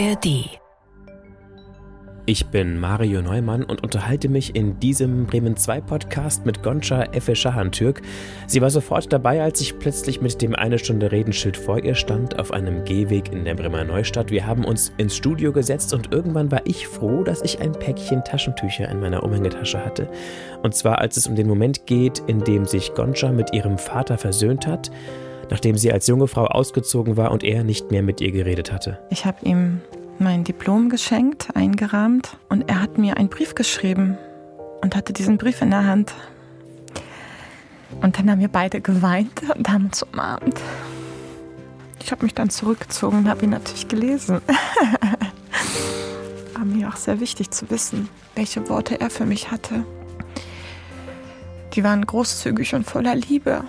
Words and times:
ARD. 0.00 0.58
Ich 2.24 2.46
bin 2.46 2.80
Mario 2.80 3.20
Neumann 3.20 3.64
und 3.64 3.82
unterhalte 3.82 4.30
mich 4.30 4.56
in 4.56 4.80
diesem 4.80 5.26
Bremen 5.26 5.58
2 5.58 5.82
Podcast 5.82 6.46
mit 6.46 6.62
Gonca 6.62 7.12
Efe 7.12 7.36
Schahantürk. 7.36 8.00
Sie 8.46 8.62
war 8.62 8.70
sofort 8.70 9.12
dabei, 9.12 9.42
als 9.42 9.60
ich 9.60 9.78
plötzlich 9.78 10.22
mit 10.22 10.40
dem 10.40 10.54
eine 10.54 10.78
Stunde 10.78 11.12
Redenschild 11.12 11.54
vor 11.58 11.84
ihr 11.84 11.94
stand 11.94 12.38
auf 12.38 12.50
einem 12.50 12.84
Gehweg 12.84 13.30
in 13.30 13.44
der 13.44 13.56
Bremer 13.56 13.84
Neustadt. 13.84 14.30
Wir 14.30 14.46
haben 14.46 14.64
uns 14.64 14.90
ins 14.96 15.16
Studio 15.16 15.52
gesetzt 15.52 15.92
und 15.92 16.12
irgendwann 16.14 16.50
war 16.50 16.62
ich 16.64 16.88
froh, 16.88 17.22
dass 17.22 17.42
ich 17.42 17.60
ein 17.60 17.72
Päckchen 17.72 18.24
Taschentücher 18.24 18.88
in 18.88 19.00
meiner 19.00 19.22
Umhängetasche 19.22 19.84
hatte. 19.84 20.08
Und 20.62 20.74
zwar 20.74 20.98
als 20.98 21.18
es 21.18 21.26
um 21.26 21.36
den 21.36 21.46
Moment 21.46 21.86
geht, 21.86 22.22
in 22.26 22.42
dem 22.42 22.64
sich 22.64 22.94
Gonca 22.94 23.32
mit 23.32 23.52
ihrem 23.52 23.76
Vater 23.76 24.16
versöhnt 24.16 24.66
hat, 24.66 24.90
nachdem 25.50 25.76
sie 25.76 25.92
als 25.92 26.06
junge 26.06 26.28
Frau 26.28 26.46
ausgezogen 26.46 27.16
war 27.16 27.30
und 27.32 27.44
er 27.44 27.64
nicht 27.64 27.90
mehr 27.90 28.02
mit 28.02 28.20
ihr 28.20 28.32
geredet 28.32 28.72
hatte. 28.72 28.98
Ich 29.10 29.26
habe 29.26 29.44
ihm 29.44 29.80
mein 30.20 30.44
Diplom 30.44 30.88
geschenkt, 30.88 31.48
eingerahmt 31.54 32.36
und 32.48 32.68
er 32.68 32.82
hat 32.82 32.98
mir 32.98 33.16
einen 33.16 33.28
Brief 33.28 33.54
geschrieben 33.54 34.18
und 34.82 34.94
hatte 34.94 35.12
diesen 35.12 35.38
Brief 35.38 35.62
in 35.62 35.70
der 35.70 35.86
Hand. 35.86 36.14
Und 38.02 38.18
dann 38.18 38.30
haben 38.30 38.40
wir 38.40 38.48
beide 38.48 38.80
geweint 38.80 39.42
und 39.56 39.68
haben 39.68 39.86
uns 39.86 40.02
umarmt. 40.02 40.60
Ich 42.02 42.12
habe 42.12 42.24
mich 42.24 42.34
dann 42.34 42.50
zurückgezogen 42.50 43.18
und 43.18 43.28
habe 43.28 43.44
ihn 43.44 43.50
natürlich 43.50 43.88
gelesen. 43.88 44.40
War 46.54 46.64
mir 46.64 46.88
auch 46.88 46.96
sehr 46.96 47.20
wichtig 47.20 47.50
zu 47.50 47.70
wissen, 47.70 48.08
welche 48.34 48.68
Worte 48.68 49.00
er 49.00 49.10
für 49.10 49.26
mich 49.26 49.50
hatte. 49.50 49.84
Die 51.74 51.84
waren 51.84 52.04
großzügig 52.04 52.74
und 52.74 52.84
voller 52.84 53.14
Liebe. 53.14 53.62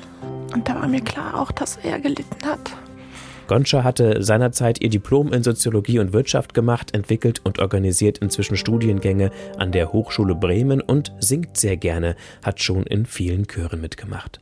Und 0.53 0.67
da 0.67 0.75
war 0.75 0.87
mir 0.87 1.01
klar 1.01 1.39
auch, 1.39 1.51
dass 1.51 1.77
er 1.77 1.99
gelitten 1.99 2.45
hat. 2.45 2.71
Goncha 3.51 3.83
hatte 3.83 4.23
seinerzeit 4.23 4.81
ihr 4.81 4.89
Diplom 4.89 5.33
in 5.33 5.43
Soziologie 5.43 5.99
und 5.99 6.13
Wirtschaft 6.13 6.53
gemacht, 6.53 6.93
entwickelt 6.93 7.41
und 7.43 7.59
organisiert 7.59 8.19
inzwischen 8.19 8.55
Studiengänge 8.55 9.29
an 9.57 9.73
der 9.73 9.91
Hochschule 9.91 10.35
Bremen 10.35 10.79
und 10.79 11.11
singt 11.19 11.57
sehr 11.57 11.75
gerne, 11.75 12.15
hat 12.43 12.61
schon 12.61 12.83
in 12.83 13.05
vielen 13.05 13.47
Chören 13.47 13.81
mitgemacht. 13.81 14.39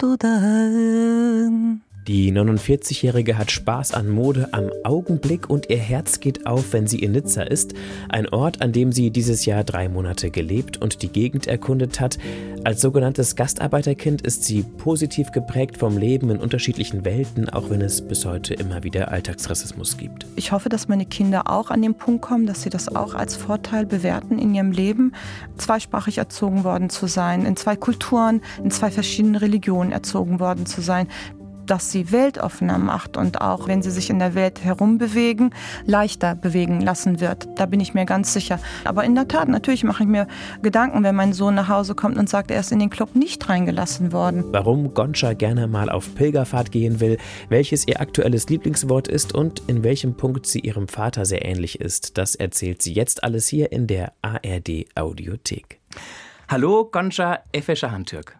Dudağın 0.00 1.85
Die 2.06 2.32
49-Jährige 2.32 3.36
hat 3.36 3.50
Spaß 3.50 3.92
an 3.92 4.08
Mode 4.08 4.50
am 4.52 4.70
Augenblick 4.84 5.50
und 5.50 5.70
ihr 5.70 5.78
Herz 5.78 6.20
geht 6.20 6.46
auf, 6.46 6.72
wenn 6.72 6.86
sie 6.86 7.00
in 7.00 7.10
Nizza 7.10 7.42
ist, 7.42 7.74
ein 8.08 8.28
Ort, 8.28 8.62
an 8.62 8.70
dem 8.70 8.92
sie 8.92 9.10
dieses 9.10 9.44
Jahr 9.44 9.64
drei 9.64 9.88
Monate 9.88 10.30
gelebt 10.30 10.80
und 10.80 11.02
die 11.02 11.08
Gegend 11.08 11.48
erkundet 11.48 11.98
hat. 11.98 12.16
Als 12.62 12.80
sogenanntes 12.80 13.34
Gastarbeiterkind 13.34 14.22
ist 14.22 14.44
sie 14.44 14.62
positiv 14.62 15.32
geprägt 15.32 15.78
vom 15.78 15.98
Leben 15.98 16.30
in 16.30 16.36
unterschiedlichen 16.36 17.04
Welten, 17.04 17.48
auch 17.48 17.70
wenn 17.70 17.80
es 17.80 18.06
bis 18.06 18.24
heute 18.24 18.54
immer 18.54 18.84
wieder 18.84 19.10
Alltagsrassismus 19.10 19.96
gibt. 19.96 20.26
Ich 20.36 20.52
hoffe, 20.52 20.68
dass 20.68 20.86
meine 20.86 21.06
Kinder 21.06 21.50
auch 21.50 21.70
an 21.70 21.82
den 21.82 21.96
Punkt 21.96 22.22
kommen, 22.22 22.46
dass 22.46 22.62
sie 22.62 22.70
das 22.70 22.94
auch 22.94 23.14
als 23.14 23.34
Vorteil 23.34 23.84
bewerten 23.84 24.38
in 24.38 24.54
ihrem 24.54 24.70
Leben, 24.70 25.12
zweisprachig 25.56 26.18
erzogen 26.18 26.62
worden 26.62 26.88
zu 26.88 27.08
sein, 27.08 27.44
in 27.44 27.56
zwei 27.56 27.74
Kulturen, 27.74 28.42
in 28.62 28.70
zwei 28.70 28.92
verschiedenen 28.92 29.34
Religionen 29.34 29.90
erzogen 29.90 30.38
worden 30.38 30.66
zu 30.66 30.80
sein 30.80 31.08
dass 31.66 31.90
sie 31.90 32.12
weltoffener 32.12 32.78
macht 32.78 33.16
und 33.16 33.40
auch, 33.40 33.68
wenn 33.68 33.82
sie 33.82 33.90
sich 33.90 34.10
in 34.10 34.18
der 34.18 34.34
Welt 34.34 34.64
herumbewegen, 34.64 35.54
leichter 35.84 36.34
bewegen 36.34 36.80
lassen 36.80 37.20
wird. 37.20 37.48
Da 37.56 37.66
bin 37.66 37.80
ich 37.80 37.94
mir 37.94 38.06
ganz 38.06 38.32
sicher. 38.32 38.58
Aber 38.84 39.04
in 39.04 39.14
der 39.14 39.28
Tat, 39.28 39.48
natürlich 39.48 39.84
mache 39.84 40.04
ich 40.04 40.08
mir 40.08 40.26
Gedanken, 40.62 41.02
wenn 41.02 41.14
mein 41.14 41.32
Sohn 41.32 41.54
nach 41.54 41.68
Hause 41.68 41.94
kommt 41.94 42.16
und 42.16 42.28
sagt, 42.28 42.50
er 42.50 42.60
ist 42.60 42.72
in 42.72 42.78
den 42.78 42.90
Club 42.90 43.14
nicht 43.14 43.48
reingelassen 43.48 44.12
worden. 44.12 44.44
Warum 44.52 44.94
Goncha 44.94 45.32
gerne 45.32 45.66
mal 45.66 45.90
auf 45.90 46.14
Pilgerfahrt 46.14 46.72
gehen 46.72 47.00
will, 47.00 47.18
welches 47.48 47.86
ihr 47.86 48.00
aktuelles 48.00 48.48
Lieblingswort 48.48 49.08
ist 49.08 49.34
und 49.34 49.62
in 49.66 49.82
welchem 49.82 50.16
Punkt 50.16 50.46
sie 50.46 50.60
ihrem 50.60 50.88
Vater 50.88 51.24
sehr 51.24 51.44
ähnlich 51.44 51.80
ist, 51.80 52.18
das 52.18 52.34
erzählt 52.34 52.82
sie 52.82 52.92
jetzt 52.92 53.24
alles 53.24 53.48
hier 53.48 53.72
in 53.72 53.86
der 53.86 54.12
ARD 54.22 54.86
Audiothek. 54.94 55.80
Hallo, 56.48 56.88
Goncha 56.90 57.40
Efescher 57.52 57.90
Handtürk. 57.90 58.38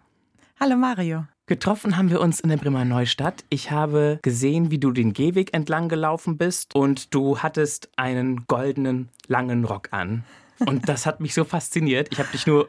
Hallo 0.60 0.76
Mario. 0.76 1.26
Getroffen 1.48 1.96
haben 1.96 2.10
wir 2.10 2.20
uns 2.20 2.40
in 2.40 2.48
der 2.48 2.56
Bremer 2.56 2.84
Neustadt. 2.84 3.44
Ich 3.50 3.70
habe 3.70 4.18
gesehen, 4.22 4.72
wie 4.72 4.78
du 4.78 4.90
den 4.90 5.12
Gehweg 5.12 5.54
entlang 5.54 5.88
gelaufen 5.88 6.36
bist 6.36 6.74
und 6.74 7.14
du 7.14 7.38
hattest 7.38 7.88
einen 7.94 8.48
goldenen 8.48 9.10
langen 9.28 9.64
Rock 9.64 9.92
an. 9.92 10.24
Und 10.58 10.88
das 10.88 11.06
hat 11.06 11.20
mich 11.20 11.34
so 11.34 11.44
fasziniert. 11.44 12.08
Ich 12.10 12.18
habe 12.18 12.30
dich 12.32 12.48
nur 12.48 12.68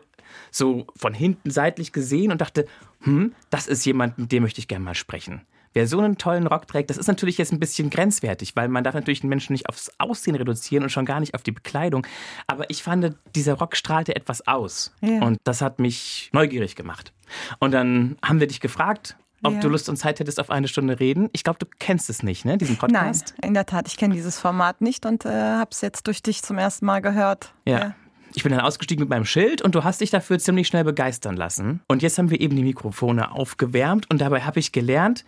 so 0.52 0.86
von 0.96 1.16
hinten 1.16 1.50
seitlich 1.50 1.92
gesehen 1.92 2.32
und 2.32 2.40
dachte, 2.40 2.68
hm, 3.02 3.34
das 3.50 3.66
ist 3.66 3.84
jemand, 3.84 4.20
mit 4.20 4.32
dem 4.32 4.44
möchte 4.44 4.60
ich 4.60 4.68
gerne 4.68 4.86
mal 4.86 4.94
sprechen. 4.94 5.42
Wer 5.78 5.86
so 5.86 6.00
einen 6.00 6.18
tollen 6.18 6.48
Rock 6.48 6.66
trägt, 6.66 6.90
das 6.90 6.98
ist 6.98 7.06
natürlich 7.06 7.38
jetzt 7.38 7.54
ein 7.54 7.60
bisschen 7.60 7.92
grenzwertig, 7.92 8.56
weil 8.56 8.68
man 8.68 8.84
darf 8.84 8.96
natürlich 8.96 9.22
den 9.22 9.30
Menschen 9.30 9.54
nicht 9.54 9.70
aufs 9.70 9.92
Aussehen 10.00 10.34
reduzieren 10.34 10.82
und 10.82 10.90
schon 10.90 11.06
gar 11.06 11.20
nicht 11.20 11.36
auf 11.36 11.44
die 11.44 11.52
Bekleidung. 11.52 12.08
Aber 12.48 12.68
ich 12.72 12.82
fand, 12.82 13.16
dieser 13.36 13.54
Rock 13.54 13.76
strahlte 13.76 14.16
etwas 14.16 14.48
aus. 14.48 14.92
Ja. 15.02 15.22
Und 15.22 15.38
das 15.44 15.62
hat 15.62 15.78
mich 15.78 16.32
neugierig 16.34 16.76
gemacht. 16.76 17.14
Und 17.60 17.74
dann 17.74 18.18
haben 18.26 18.40
wir 18.40 18.48
dich 18.48 18.60
gefragt, 18.60 19.18
ob 19.44 19.54
ja. 19.54 19.60
du 19.60 19.70
Lust 19.70 19.88
und 19.88 19.98
Zeit 19.98 20.20
hättest 20.20 20.40
auf 20.40 20.50
eine 20.50 20.68
Stunde 20.68 21.00
reden. 21.00 21.30
Ich 21.32 21.44
glaube, 21.44 21.60
du 21.60 21.68
kennst 21.78 22.10
es 22.10 22.24
nicht, 22.24 22.44
ne, 22.44 22.58
diesen 22.58 22.78
Podcast? 22.78 23.36
Nein, 23.38 23.50
in 23.50 23.54
der 23.54 23.68
Tat, 23.68 23.88
ich 23.88 23.98
kenne 23.98 24.16
dieses 24.16 24.40
Format 24.40 24.82
nicht 24.82 25.06
und 25.06 25.26
äh, 25.26 25.30
habe 25.30 25.70
es 25.72 25.82
jetzt 25.82 26.08
durch 26.08 26.24
dich 26.24 26.42
zum 26.42 26.58
ersten 26.58 26.88
Mal 26.88 27.04
gehört. 27.04 27.54
Ja. 27.66 27.80
ja. 27.80 27.96
Ich 28.34 28.42
bin 28.42 28.52
dann 28.52 28.62
ausgestiegen 28.62 29.04
mit 29.04 29.10
meinem 29.10 29.26
Schild 29.26 29.62
und 29.62 29.76
du 29.76 29.84
hast 29.84 30.02
dich 30.02 30.10
dafür 30.10 30.40
ziemlich 30.40 30.66
schnell 30.66 30.84
begeistern 30.84 31.38
lassen. 31.38 31.82
Und 31.88 32.02
jetzt 32.02 32.18
haben 32.18 32.32
wir 32.32 32.42
eben 32.42 32.56
die 32.56 32.64
Mikrofone 32.64 33.32
aufgewärmt 33.32 34.10
und 34.10 34.22
dabei 34.22 34.42
habe 34.42 34.60
ich 34.60 34.72
gelernt, 34.72 35.24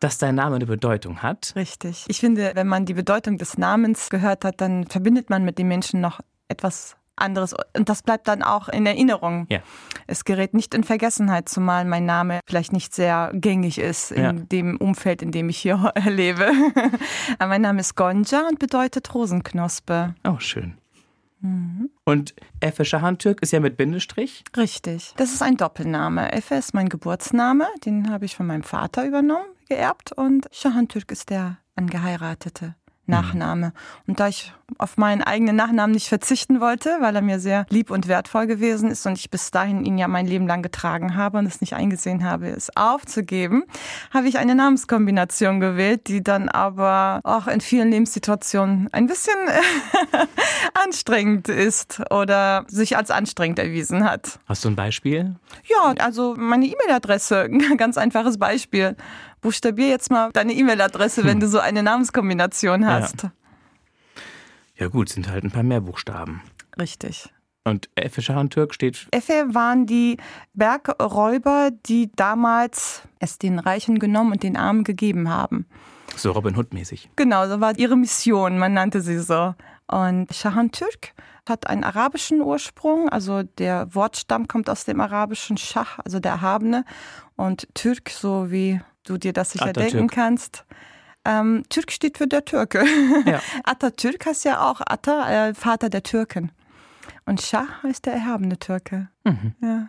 dass 0.00 0.18
dein 0.18 0.34
Name 0.34 0.56
eine 0.56 0.66
Bedeutung 0.66 1.22
hat. 1.22 1.52
Richtig. 1.56 2.04
Ich 2.08 2.20
finde, 2.20 2.52
wenn 2.54 2.66
man 2.66 2.84
die 2.84 2.94
Bedeutung 2.94 3.38
des 3.38 3.58
Namens 3.58 4.10
gehört 4.10 4.44
hat, 4.44 4.60
dann 4.60 4.86
verbindet 4.86 5.30
man 5.30 5.44
mit 5.44 5.58
dem 5.58 5.68
Menschen 5.68 6.00
noch 6.00 6.20
etwas 6.48 6.96
anderes. 7.16 7.54
Und 7.76 7.88
das 7.88 8.02
bleibt 8.02 8.28
dann 8.28 8.42
auch 8.42 8.68
in 8.68 8.86
Erinnerung. 8.86 9.46
Ja. 9.48 9.60
Es 10.06 10.24
gerät 10.24 10.54
nicht 10.54 10.74
in 10.74 10.84
Vergessenheit, 10.84 11.48
zumal 11.48 11.84
mein 11.84 12.04
Name 12.04 12.40
vielleicht 12.46 12.72
nicht 12.72 12.94
sehr 12.94 13.30
gängig 13.34 13.78
ist 13.78 14.10
in 14.10 14.22
ja. 14.22 14.32
dem 14.32 14.76
Umfeld, 14.76 15.22
in 15.22 15.30
dem 15.30 15.48
ich 15.48 15.58
hier 15.58 15.92
lebe. 16.04 16.50
Aber 17.38 17.48
mein 17.48 17.62
Name 17.62 17.80
ist 17.80 17.96
Gonja 17.96 18.46
und 18.48 18.58
bedeutet 18.58 19.14
Rosenknospe. 19.14 20.14
Oh, 20.24 20.38
schön. 20.38 20.76
Mhm. 21.40 21.90
Und 22.04 22.34
Effe 22.60 22.84
Şahantürk 22.84 23.42
ist 23.42 23.52
ja 23.52 23.60
mit 23.60 23.76
Bindestrich? 23.76 24.44
Richtig. 24.56 25.12
Das 25.16 25.32
ist 25.32 25.42
ein 25.42 25.56
Doppelname. 25.56 26.32
Effe 26.32 26.54
ist 26.54 26.74
mein 26.74 26.88
Geburtsname, 26.88 27.66
den 27.84 28.10
habe 28.10 28.24
ich 28.24 28.34
von 28.34 28.46
meinem 28.46 28.62
Vater 28.62 29.06
übernommen, 29.06 29.44
geerbt. 29.68 30.12
Und 30.12 30.48
Şahantürk 30.52 31.10
ist 31.12 31.30
der 31.30 31.58
Angeheiratete. 31.76 32.74
Nachname. 33.06 33.72
Und 34.06 34.18
da 34.20 34.28
ich 34.28 34.52
auf 34.78 34.96
meinen 34.96 35.22
eigenen 35.22 35.56
Nachnamen 35.56 35.92
nicht 35.92 36.08
verzichten 36.08 36.60
wollte, 36.60 36.96
weil 37.00 37.14
er 37.14 37.22
mir 37.22 37.38
sehr 37.38 37.66
lieb 37.68 37.90
und 37.90 38.08
wertvoll 38.08 38.46
gewesen 38.46 38.90
ist 38.90 39.06
und 39.06 39.18
ich 39.18 39.30
bis 39.30 39.50
dahin 39.50 39.84
ihn 39.84 39.98
ja 39.98 40.08
mein 40.08 40.26
Leben 40.26 40.46
lang 40.46 40.62
getragen 40.62 41.14
habe 41.14 41.38
und 41.38 41.46
es 41.46 41.60
nicht 41.60 41.74
eingesehen 41.74 42.24
habe, 42.24 42.48
es 42.48 42.74
aufzugeben, 42.76 43.64
habe 44.12 44.28
ich 44.28 44.38
eine 44.38 44.54
Namenskombination 44.54 45.60
gewählt, 45.60 46.08
die 46.08 46.22
dann 46.22 46.48
aber 46.48 47.20
auch 47.24 47.46
in 47.46 47.60
vielen 47.60 47.90
Lebenssituationen 47.90 48.88
ein 48.92 49.06
bisschen 49.06 49.34
anstrengend 50.86 51.48
ist 51.48 52.02
oder 52.10 52.64
sich 52.68 52.96
als 52.96 53.10
anstrengend 53.10 53.58
erwiesen 53.58 54.04
hat. 54.04 54.38
Hast 54.46 54.64
du 54.64 54.70
ein 54.70 54.76
Beispiel? 54.76 55.36
Ja, 55.66 55.92
also 55.98 56.34
meine 56.38 56.64
E-Mail-Adresse, 56.64 57.50
ganz 57.76 57.98
einfaches 57.98 58.38
Beispiel. 58.38 58.96
Buchstabier 59.44 59.88
jetzt 59.88 60.10
mal 60.10 60.30
deine 60.32 60.54
E-Mail-Adresse, 60.54 61.20
hm. 61.20 61.28
wenn 61.28 61.40
du 61.40 61.48
so 61.48 61.58
eine 61.58 61.82
Namenskombination 61.82 62.86
hast. 62.86 63.24
Ja. 63.24 63.32
ja 64.76 64.88
gut, 64.88 65.10
sind 65.10 65.28
halt 65.28 65.44
ein 65.44 65.50
paar 65.50 65.62
mehr 65.62 65.82
Buchstaben. 65.82 66.40
Richtig. 66.80 67.28
Und 67.62 67.90
Effe 67.94 68.22
Türk 68.48 68.74
steht. 68.74 69.06
Effe 69.10 69.46
waren 69.50 69.84
die 69.84 70.16
Bergräuber, 70.54 71.70
die 71.86 72.10
damals 72.16 73.02
es 73.18 73.38
den 73.38 73.58
Reichen 73.58 73.98
genommen 73.98 74.32
und 74.32 74.42
den 74.42 74.56
Armen 74.56 74.82
gegeben 74.82 75.28
haben. 75.28 75.66
So 76.16 76.32
Robin 76.32 76.56
Hood-mäßig. 76.56 77.10
Genau, 77.16 77.46
so 77.46 77.60
war 77.60 77.78
ihre 77.78 77.96
Mission, 77.96 78.58
man 78.58 78.72
nannte 78.72 79.02
sie 79.02 79.18
so. 79.18 79.54
Und 79.86 80.34
Shahan 80.34 80.72
Türk 80.72 81.12
hat 81.46 81.66
einen 81.66 81.84
arabischen 81.84 82.40
Ursprung, 82.40 83.10
also 83.10 83.42
der 83.42 83.94
Wortstamm 83.94 84.48
kommt 84.48 84.70
aus 84.70 84.84
dem 84.84 85.00
arabischen 85.00 85.58
Schah, 85.58 85.86
also 86.02 86.18
der 86.18 86.32
Erhabene. 86.32 86.86
Und 87.36 87.68
Türk, 87.74 88.08
so 88.08 88.50
wie 88.50 88.80
du 89.04 89.18
dir 89.18 89.32
das 89.32 89.52
sicher 89.52 89.66
Atatürk. 89.66 89.92
denken 89.92 90.08
kannst. 90.08 90.64
Ähm, 91.24 91.62
Türk 91.70 91.90
steht 91.92 92.18
für 92.18 92.26
der 92.26 92.44
Türke. 92.44 92.84
Ja. 93.26 93.40
Atatürk 93.64 94.26
heißt 94.26 94.44
ja 94.44 94.68
auch 94.68 94.80
Atta, 94.84 95.48
äh, 95.48 95.54
Vater 95.54 95.88
der 95.88 96.02
Türken. 96.02 96.52
Und 97.26 97.40
Schah 97.40 97.66
heißt 97.82 98.04
der 98.06 98.12
erhabene 98.14 98.58
Türke. 98.58 99.08
Mhm. 99.24 99.54
Ja. 99.62 99.88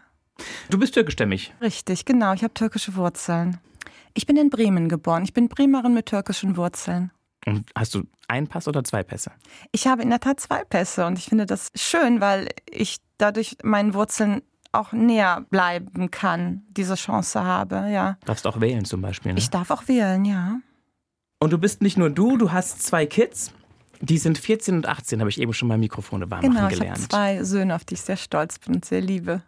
Du 0.70 0.78
bist 0.78 0.94
türkischstämmig. 0.94 1.54
Richtig, 1.62 2.06
genau. 2.06 2.34
Ich 2.34 2.44
habe 2.44 2.54
türkische 2.54 2.96
Wurzeln. 2.96 3.58
Ich 4.14 4.26
bin 4.26 4.38
in 4.38 4.50
Bremen 4.50 4.88
geboren. 4.88 5.24
Ich 5.24 5.34
bin 5.34 5.50
Bremerin 5.50 5.94
mit 5.94 6.06
türkischen 6.06 6.56
Wurzeln. 6.56 7.12
Und 7.46 7.70
hast 7.76 7.94
du 7.94 8.04
einen 8.28 8.48
Pass 8.48 8.68
oder 8.68 8.84
zwei 8.84 9.04
Pässe? 9.04 9.32
Ich 9.72 9.88
habe 9.88 10.02
in 10.02 10.10
der 10.10 10.20
Tat 10.20 10.40
zwei 10.40 10.64
Pässe 10.64 11.06
und 11.06 11.20
ich 11.20 11.26
finde 11.26 11.46
das 11.46 11.72
schön, 11.76 12.22
weil 12.22 12.50
ich 12.70 12.98
dadurch 13.18 13.58
meinen 13.64 13.94
Wurzeln 13.94 14.42
auch 14.80 14.92
näher 14.92 15.46
bleiben 15.50 16.12
kann, 16.12 16.64
diese 16.70 16.96
Chance 16.96 17.44
habe, 17.44 17.90
ja. 17.90 18.18
Darfst 18.26 18.48
auch 18.48 18.60
wählen 18.62 18.86
zum 18.86 19.02
Beispiel. 19.02 19.34
Ne? 19.34 19.40
Ich 19.40 19.50
darf 19.50 19.72
auch 19.72 19.88
wählen, 19.88 20.26
ja. 20.26 20.60
Und 21.40 21.52
du 21.52 21.58
bist 21.58 21.82
nicht 21.82 21.98
nur 21.98 22.10
du, 22.10 22.38
du 22.38 22.52
hast 22.52 22.84
zwei 22.84 23.06
Kids. 23.06 23.52
Die 24.02 24.18
sind 24.18 24.38
14 24.38 24.76
und 24.76 24.88
18, 24.88 25.20
habe 25.20 25.30
ich 25.30 25.40
eben 25.40 25.54
schon 25.54 25.68
mal 25.68 25.78
Mikrofone 25.78 26.30
warm 26.30 26.42
genau, 26.42 26.62
machen 26.62 26.70
gelernt. 26.70 26.96
Genau, 26.96 27.08
ich 27.08 27.14
habe 27.14 27.38
zwei 27.40 27.44
Söhne, 27.44 27.76
auf 27.76 27.86
die 27.86 27.94
ich 27.94 28.02
sehr 28.02 28.18
stolz 28.18 28.60
bin 28.60 28.76
und 28.76 28.86
sehr 28.86 29.02
liebe. 29.02 29.42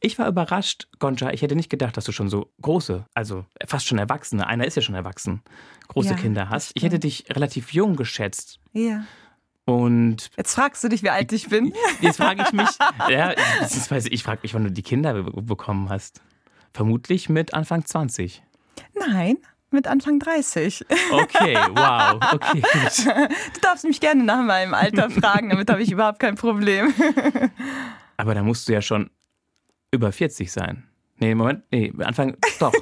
Ich 0.00 0.18
war 0.18 0.28
überrascht, 0.28 0.88
Gonja. 0.98 1.32
Ich 1.32 1.42
hätte 1.42 1.56
nicht 1.56 1.68
gedacht, 1.68 1.96
dass 1.96 2.04
du 2.04 2.12
schon 2.12 2.28
so 2.28 2.50
große, 2.62 3.04
also 3.14 3.44
fast 3.66 3.86
schon 3.86 3.98
Erwachsene, 3.98 4.46
einer 4.46 4.66
ist 4.66 4.76
ja 4.76 4.82
schon 4.82 4.94
erwachsen, 4.94 5.42
große 5.88 6.10
ja, 6.10 6.16
Kinder 6.16 6.48
hast. 6.48 6.72
Ich 6.74 6.82
hätte 6.82 6.98
dich 6.98 7.26
relativ 7.30 7.72
jung 7.72 7.96
geschätzt. 7.96 8.60
Ja. 8.72 9.04
Und 9.68 10.30
jetzt 10.38 10.54
fragst 10.54 10.82
du 10.82 10.88
dich, 10.88 11.02
wie 11.02 11.10
alt 11.10 11.30
ich 11.30 11.50
bin. 11.50 11.74
Jetzt 12.00 12.16
frage 12.16 12.42
ich 12.42 12.52
mich, 12.52 12.70
ja, 13.10 13.34
ich 14.10 14.22
frage 14.22 14.40
mich, 14.42 14.54
wann 14.54 14.64
du 14.64 14.70
die 14.70 14.82
Kinder 14.82 15.24
bekommen 15.24 15.90
hast. 15.90 16.22
Vermutlich 16.72 17.28
mit 17.28 17.52
Anfang 17.52 17.84
20. 17.84 18.42
Nein, 18.94 19.36
mit 19.70 19.86
Anfang 19.86 20.20
30. 20.20 20.86
Okay, 21.10 21.58
wow. 21.74 22.18
Okay, 22.32 22.62
gut. 22.72 23.06
Du 23.54 23.60
darfst 23.60 23.84
mich 23.84 24.00
gerne 24.00 24.24
nach 24.24 24.42
meinem 24.42 24.72
Alter 24.72 25.10
fragen, 25.10 25.50
damit 25.50 25.68
habe 25.68 25.82
ich 25.82 25.92
überhaupt 25.92 26.18
kein 26.18 26.36
Problem. 26.36 26.94
Aber 28.16 28.34
da 28.34 28.42
musst 28.42 28.68
du 28.68 28.72
ja 28.72 28.80
schon 28.80 29.10
über 29.90 30.12
40 30.12 30.50
sein. 30.50 30.88
Nee, 31.20 31.34
Moment, 31.34 31.64
nee, 31.70 31.92
Anfang, 31.98 32.36
doch. 32.60 32.72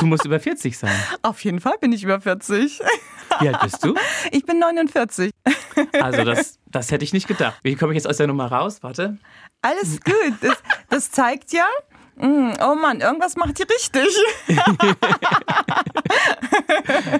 Du 0.00 0.06
musst 0.06 0.24
über 0.24 0.38
40 0.38 0.76
sein. 0.76 0.94
Auf 1.22 1.42
jeden 1.44 1.60
Fall 1.60 1.74
bin 1.80 1.92
ich 1.92 2.04
über 2.04 2.20
40. 2.20 2.80
Wie 3.40 3.48
alt 3.48 3.60
bist 3.62 3.84
du? 3.84 3.94
Ich 4.32 4.44
bin 4.44 4.58
49. 4.58 5.30
Also 6.00 6.24
das, 6.24 6.58
das 6.66 6.90
hätte 6.90 7.04
ich 7.04 7.12
nicht 7.12 7.26
gedacht. 7.26 7.58
Wie 7.62 7.74
komme 7.74 7.92
ich 7.92 7.96
jetzt 7.96 8.06
aus 8.06 8.18
der 8.18 8.26
Nummer 8.26 8.50
raus? 8.50 8.82
Warte. 8.82 9.18
Alles 9.62 10.00
gut. 10.00 10.34
Das, 10.40 10.62
das 10.90 11.10
zeigt 11.10 11.52
ja, 11.52 11.66
mm, 12.16 12.52
oh 12.62 12.74
Mann, 12.74 13.00
irgendwas 13.00 13.36
macht 13.36 13.58
ihr 13.60 13.66
richtig. 13.68 14.08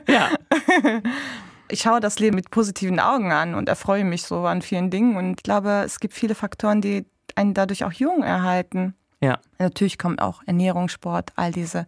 ja. 0.09 0.31
Ich 1.71 1.83
schaue 1.83 2.01
das 2.01 2.19
Leben 2.19 2.37
mit 2.37 2.51
positiven 2.51 3.01
Augen 3.01 3.33
an 3.33 3.55
und 3.55 3.69
erfreue 3.69 4.05
mich 4.05 4.23
so 4.23 4.47
an 4.47 4.63
vielen 4.63 4.91
Dingen. 4.91 5.17
Und 5.17 5.39
ich 5.39 5.43
glaube, 5.43 5.83
es 5.85 6.01
gibt 6.01 6.15
viele 6.15 6.35
Faktoren, 6.35 6.81
die 6.81 7.07
einen 7.35 7.55
dadurch 7.55 7.85
auch 7.85 7.93
jung 7.93 8.23
erhalten. 8.23 8.95
Ja. 9.21 9.39
Natürlich 9.59 9.99
kommt 9.99 10.21
auch 10.21 10.43
Ernährung, 10.47 10.89
Sport, 10.89 11.33
all 11.37 11.53
diese 11.53 11.87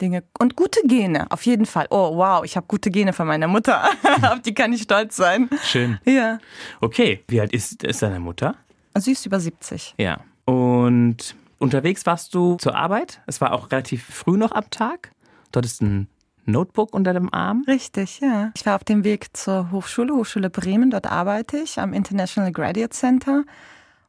Dinge. 0.00 0.22
Und 0.38 0.56
gute 0.56 0.80
Gene, 0.86 1.30
auf 1.30 1.44
jeden 1.44 1.66
Fall. 1.66 1.86
Oh, 1.90 2.16
wow, 2.16 2.44
ich 2.44 2.56
habe 2.56 2.66
gute 2.68 2.90
Gene 2.90 3.12
von 3.12 3.26
meiner 3.26 3.48
Mutter. 3.48 3.84
auf 4.22 4.40
die 4.40 4.54
kann 4.54 4.72
ich 4.72 4.82
stolz 4.82 5.16
sein. 5.16 5.50
Schön. 5.64 5.98
Ja. 6.04 6.38
Okay, 6.80 7.24
wie 7.28 7.40
alt 7.40 7.52
ist, 7.52 7.82
ist 7.82 8.02
deine 8.02 8.20
Mutter? 8.20 8.54
Sie 8.96 9.12
ist 9.12 9.26
über 9.26 9.40
70. 9.40 9.94
Ja. 9.98 10.20
Und 10.44 11.34
unterwegs 11.58 12.06
warst 12.06 12.34
du 12.34 12.56
zur 12.56 12.74
Arbeit? 12.74 13.20
Es 13.26 13.40
war 13.40 13.52
auch 13.52 13.70
relativ 13.70 14.04
früh 14.04 14.36
noch 14.36 14.52
am 14.52 14.70
Tag. 14.70 15.10
Dort 15.52 15.66
ist 15.66 15.82
ein 15.82 16.08
Notebook 16.46 16.94
unter 16.94 17.12
dem 17.12 17.32
Arm? 17.32 17.64
Richtig, 17.66 18.20
ja. 18.20 18.50
Ich 18.56 18.64
war 18.64 18.76
auf 18.76 18.84
dem 18.84 19.04
Weg 19.04 19.36
zur 19.36 19.70
Hochschule, 19.70 20.14
Hochschule 20.14 20.50
Bremen. 20.50 20.90
Dort 20.90 21.06
arbeite 21.06 21.58
ich 21.58 21.78
am 21.78 21.92
International 21.92 22.52
Graduate 22.52 22.90
Center 22.90 23.44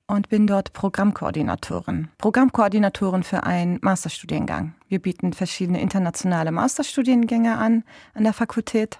und 0.09 0.27
bin 0.27 0.47
dort 0.47 0.73
Programmkoordinatorin. 0.73 2.09
Programmkoordinatorin 2.17 3.23
für 3.23 3.43
einen 3.43 3.77
Masterstudiengang. 3.81 4.73
Wir 4.87 4.99
bieten 4.99 5.33
verschiedene 5.33 5.79
internationale 5.81 6.51
Masterstudiengänge 6.51 7.57
an 7.57 7.83
an 8.15 8.23
der 8.23 8.33
Fakultät. 8.33 8.99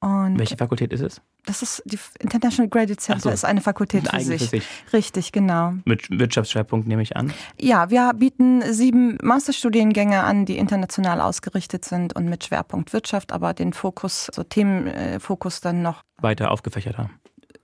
Und 0.00 0.38
Welche 0.38 0.56
Fakultät 0.56 0.92
ist 0.92 1.00
es? 1.00 1.20
Das 1.46 1.62
ist 1.62 1.82
die 1.84 1.98
International 2.18 2.68
Graduate 2.68 3.00
Center 3.00 3.20
so, 3.20 3.30
ist 3.30 3.44
eine 3.44 3.60
Fakultät 3.60 4.08
für 4.08 4.20
sich. 4.20 4.42
für 4.42 4.48
sich. 4.48 4.66
Richtig, 4.92 5.30
genau. 5.30 5.74
Mit 5.84 6.10
Wirtschaftsschwerpunkt 6.10 6.88
nehme 6.88 7.02
ich 7.02 7.16
an. 7.16 7.32
Ja, 7.60 7.90
wir 7.90 8.12
bieten 8.14 8.62
sieben 8.72 9.18
Masterstudiengänge 9.22 10.24
an, 10.24 10.46
die 10.46 10.56
international 10.56 11.20
ausgerichtet 11.20 11.84
sind 11.84 12.16
und 12.16 12.28
mit 12.28 12.44
Schwerpunkt 12.44 12.92
Wirtschaft, 12.92 13.30
aber 13.30 13.52
den 13.52 13.72
Fokus, 13.72 14.30
so 14.32 14.42
Themenfokus 14.42 15.60
dann 15.60 15.82
noch 15.82 16.02
weiter 16.18 16.50
aufgefächert 16.50 16.98
haben. 16.98 17.10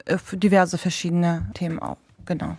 Äh, 0.04 0.18
für 0.18 0.36
diverse 0.36 0.78
verschiedene 0.78 1.50
Themen 1.54 1.78
auch 1.78 1.96
genau. 2.24 2.56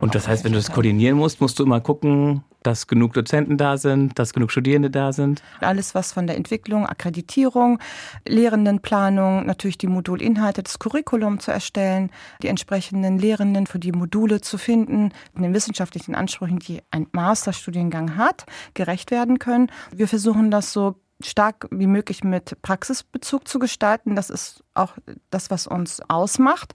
Und 0.00 0.14
das 0.14 0.28
heißt, 0.28 0.44
wenn 0.44 0.52
du 0.52 0.58
das 0.58 0.70
koordinieren 0.70 1.16
musst, 1.16 1.40
musst 1.40 1.58
du 1.58 1.64
immer 1.64 1.80
gucken, 1.80 2.44
dass 2.62 2.86
genug 2.86 3.14
Dozenten 3.14 3.56
da 3.56 3.76
sind, 3.76 4.18
dass 4.18 4.32
genug 4.32 4.50
Studierende 4.50 4.90
da 4.90 5.12
sind? 5.12 5.42
Alles, 5.60 5.94
was 5.94 6.12
von 6.12 6.26
der 6.26 6.36
Entwicklung, 6.36 6.86
Akkreditierung, 6.86 7.78
Lehrendenplanung, 8.26 9.46
natürlich 9.46 9.78
die 9.78 9.86
Modulinhalte, 9.86 10.62
das 10.62 10.78
Curriculum 10.78 11.40
zu 11.40 11.50
erstellen, 11.50 12.10
die 12.42 12.48
entsprechenden 12.48 13.18
Lehrenden 13.18 13.66
für 13.66 13.78
die 13.78 13.92
Module 13.92 14.40
zu 14.40 14.58
finden, 14.58 15.12
den 15.36 15.54
wissenschaftlichen 15.54 16.14
Ansprüchen, 16.14 16.58
die 16.58 16.80
ein 16.90 17.06
Masterstudiengang 17.12 18.16
hat, 18.16 18.44
gerecht 18.74 19.10
werden 19.10 19.38
können. 19.38 19.70
Wir 19.92 20.08
versuchen 20.08 20.50
das 20.50 20.72
so 20.72 20.96
stark 21.20 21.66
wie 21.72 21.88
möglich 21.88 22.22
mit 22.22 22.62
Praxisbezug 22.62 23.48
zu 23.48 23.58
gestalten. 23.58 24.14
Das 24.14 24.30
ist 24.30 24.62
auch 24.74 24.92
das, 25.30 25.50
was 25.50 25.66
uns 25.66 26.00
ausmacht 26.08 26.74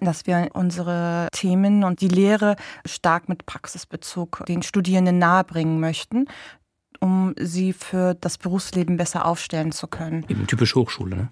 dass 0.00 0.26
wir 0.26 0.50
unsere 0.54 1.28
Themen 1.32 1.84
und 1.84 2.00
die 2.00 2.08
Lehre 2.08 2.56
stark 2.86 3.28
mit 3.28 3.46
Praxisbezug 3.46 4.44
den 4.46 4.62
Studierenden 4.62 5.18
nahebringen 5.18 5.80
möchten, 5.80 6.26
um 7.00 7.34
sie 7.38 7.72
für 7.72 8.14
das 8.14 8.38
Berufsleben 8.38 8.96
besser 8.96 9.26
aufstellen 9.26 9.72
zu 9.72 9.86
können. 9.86 10.24
Eben 10.28 10.46
typisch 10.46 10.74
Hochschule, 10.74 11.16
ne? 11.16 11.28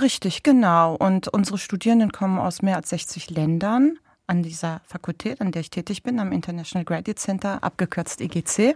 Richtig, 0.00 0.42
genau. 0.42 0.96
Und 0.96 1.28
unsere 1.28 1.56
Studierenden 1.56 2.10
kommen 2.10 2.38
aus 2.38 2.62
mehr 2.62 2.76
als 2.76 2.90
60 2.90 3.30
Ländern 3.30 3.98
an 4.26 4.42
dieser 4.42 4.80
Fakultät, 4.86 5.40
an 5.40 5.52
der 5.52 5.60
ich 5.60 5.70
tätig 5.70 6.02
bin, 6.02 6.18
am 6.18 6.32
International 6.32 6.84
Graduate 6.84 7.20
Center, 7.20 7.62
abgekürzt 7.62 8.20
EGC 8.20 8.74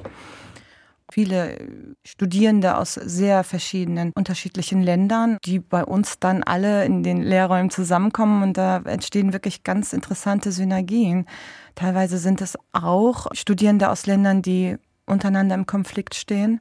viele 1.10 1.58
Studierende 2.05 2.76
aus 2.76 2.94
sehr 2.94 3.44
verschiedenen, 3.44 4.12
unterschiedlichen 4.12 4.82
Ländern, 4.82 5.38
die 5.44 5.58
bei 5.58 5.84
uns 5.84 6.19
dann 6.19 6.43
alle 6.43 6.84
in 6.84 7.02
den 7.02 7.22
Lehrräumen 7.22 7.70
zusammenkommen 7.70 8.43
und 8.43 8.56
da 8.56 8.78
entstehen 8.78 9.32
wirklich 9.32 9.64
ganz 9.64 9.93
interessante 9.93 10.52
Synergien. 10.52 11.26
Teilweise 11.75 12.19
sind 12.19 12.40
es 12.40 12.58
auch 12.72 13.26
Studierende 13.32 13.90
aus 13.90 14.06
Ländern, 14.06 14.43
die 14.43 14.76
untereinander 15.06 15.55
im 15.55 15.66
Konflikt 15.66 16.14
stehen. 16.14 16.60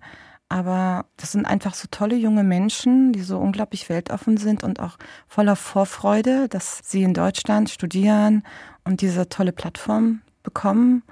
Aber 0.49 1.05
das 1.17 1.33
sind 1.33 1.45
einfach 1.45 1.73
so 1.73 1.89
tolle 1.91 2.15
junge 2.15 2.43
Menschen, 2.43 3.11
die 3.11 3.21
so 3.21 3.37
unglaublich 3.37 3.89
weltoffen 3.89 4.37
sind 4.37 4.63
und 4.63 4.79
auch 4.79 4.97
voller 5.27 5.57
Vorfreude, 5.57 6.47
dass 6.47 6.79
sie 6.85 7.03
in 7.03 7.13
Deutschland 7.13 7.69
studieren 7.69 8.43
und 8.85 9.01
diese 9.01 9.27
tolle 9.27 9.51
Plattform 9.51 10.21
bekommen 10.43 11.03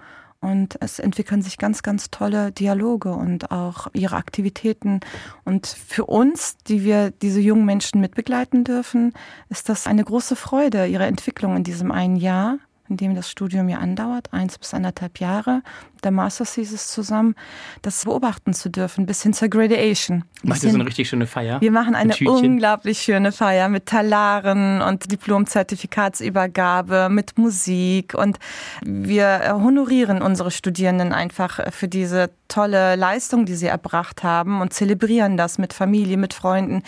und 0.46 0.78
es 0.80 1.00
entwickeln 1.00 1.42
sich 1.42 1.58
ganz, 1.58 1.82
ganz 1.82 2.12
tolle 2.12 2.52
Dialoge 2.52 3.12
und 3.12 3.52
auch 3.52 3.88
ihre 3.94 4.16
Aktivitäten. 4.16 5.00
Und 5.44 5.66
für 5.66 6.06
uns, 6.06 6.58
die 6.68 6.84
wir 6.84 7.12
diese 7.12 7.40
jungen 7.40 7.66
Menschen 7.66 8.00
mitbegleiten 8.00 8.64
dürfen, 8.64 9.14
ist 9.50 9.70
das 9.70 9.88
eine 9.88 10.04
große 10.04 10.36
Freude, 10.36 10.86
ihre 10.86 11.08
Entwicklung 11.08 11.58
in 11.58 11.64
diesem 11.64 11.92
einen 11.92 12.16
Jahr, 12.16 12.60
in 12.90 12.98
dem 12.98 13.16
das 13.16 13.30
Studium 13.30 13.70
ja 13.70 13.78
andauert, 13.80 14.32
eins 14.32 14.58
bis 14.58 14.74
anderthalb 14.74 15.20
Jahre, 15.20 15.62
der 16.04 16.12
Master 16.12 16.46
Thesis 16.46 16.88
zusammen, 16.90 17.36
das 17.82 18.06
beobachten 18.06 18.54
zu 18.54 18.70
dürfen, 18.70 19.06
bis 19.06 19.24
hin 19.24 19.34
zur 19.34 19.50
Graduation. 19.50 20.24
Macht 20.44 20.64
ihr 20.64 20.70
so 20.70 20.76
eine 20.76 20.86
richtig 20.86 21.10
schöne 21.10 21.26
Feier? 21.26 21.60
Wir 21.62 21.72
machen 21.72 21.96
eine 21.96 22.14
unglaublich 22.26 23.00
schöne 23.00 23.32
Feier 23.32 23.70
mit 23.70 23.88
Talaren 23.88 24.82
und 24.82 25.12
Diplomzertifikatsübergabe, 25.12 27.10
mit 27.10 27.38
Musik 27.38 28.14
und 28.14 28.38
wir 28.84 29.58
honorieren 29.60 30.22
unsere 30.22 30.52
Studierenden 30.52 31.12
einfach 31.12 31.72
für 31.72 31.88
diese 31.88 32.30
tolle 32.48 32.96
Leistung, 32.96 33.46
die 33.46 33.56
sie 33.56 33.68
erbracht 33.68 34.24
haben 34.24 34.62
und 34.62 34.74
zelebrieren 34.74 35.38
das 35.38 35.58
mit 35.58 35.74
Familie, 35.74 36.18
mit 36.18 36.34
Freunden. 36.34 36.84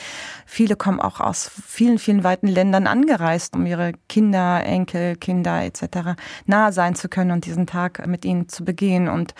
Viele 0.45 0.75
kommen 0.75 0.99
auch 0.99 1.19
aus 1.19 1.49
vielen, 1.65 1.99
vielen 1.99 2.23
weiten 2.23 2.47
Ländern 2.47 2.87
angereist, 2.87 3.55
um 3.55 3.65
ihre 3.65 3.93
Kinder, 4.09 4.63
Enkel, 4.63 5.15
Kinder 5.15 5.63
etc. 5.63 6.19
nahe 6.45 6.71
sein 6.71 6.95
zu 6.95 7.09
können 7.09 7.31
und 7.31 7.45
diesen 7.45 7.67
Tag 7.67 8.05
mit 8.07 8.25
ihnen 8.25 8.49
zu 8.49 8.63
begehen. 8.63 9.07
Und 9.07 9.33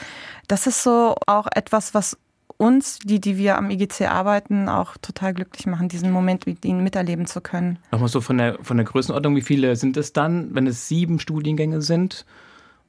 das 0.47 0.67
ist 0.67 0.83
so 0.83 1.15
auch 1.25 1.47
etwas, 1.53 1.93
was 1.93 2.17
uns, 2.57 2.99
die, 2.99 3.21
die 3.21 3.37
wir 3.37 3.57
am 3.57 3.69
IGC 3.69 4.09
arbeiten, 4.09 4.67
auch 4.67 4.97
total 4.97 5.33
glücklich 5.33 5.67
machen, 5.67 5.89
diesen 5.89 6.11
Moment 6.11 6.47
mit 6.47 6.65
ihnen 6.65 6.83
miterleben 6.83 7.27
zu 7.27 7.39
können. 7.39 7.79
Nochmal 7.91 8.09
so 8.09 8.19
von 8.19 8.37
der, 8.37 8.57
von 8.61 8.77
der 8.77 8.85
Größenordnung, 8.85 9.35
wie 9.35 9.41
viele 9.41 9.75
sind 9.75 9.95
es 9.95 10.11
dann, 10.13 10.53
wenn 10.55 10.67
es 10.67 10.87
sieben 10.87 11.19
Studiengänge 11.19 11.81
sind? 11.81 12.25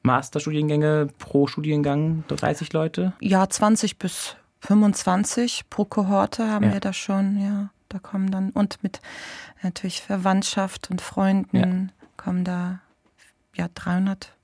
Masterstudiengänge 0.03 1.07
pro 1.17 1.47
Studiengang, 1.47 2.23
30 2.27 2.73
Leute? 2.73 3.13
Ja, 3.19 3.47
20 3.47 3.97
bis 3.97 4.35
25 4.61 5.69
pro 5.69 5.85
Kohorte 5.85 6.47
haben 6.47 6.65
ja. 6.65 6.73
wir 6.73 6.79
da 6.79 6.93
schon, 6.93 7.39
ja. 7.39 7.69
Da 7.89 7.97
kommen 7.97 8.29
dann, 8.29 8.51
und 8.51 8.83
mit 8.83 9.01
natürlich 9.63 10.01
Verwandtschaft 10.01 10.91
und 10.91 11.01
Freunden 11.01 11.57
ja. 11.57 12.03
kommen 12.17 12.43
da 12.43 12.81
ja 13.55 13.67
300, 13.73 14.35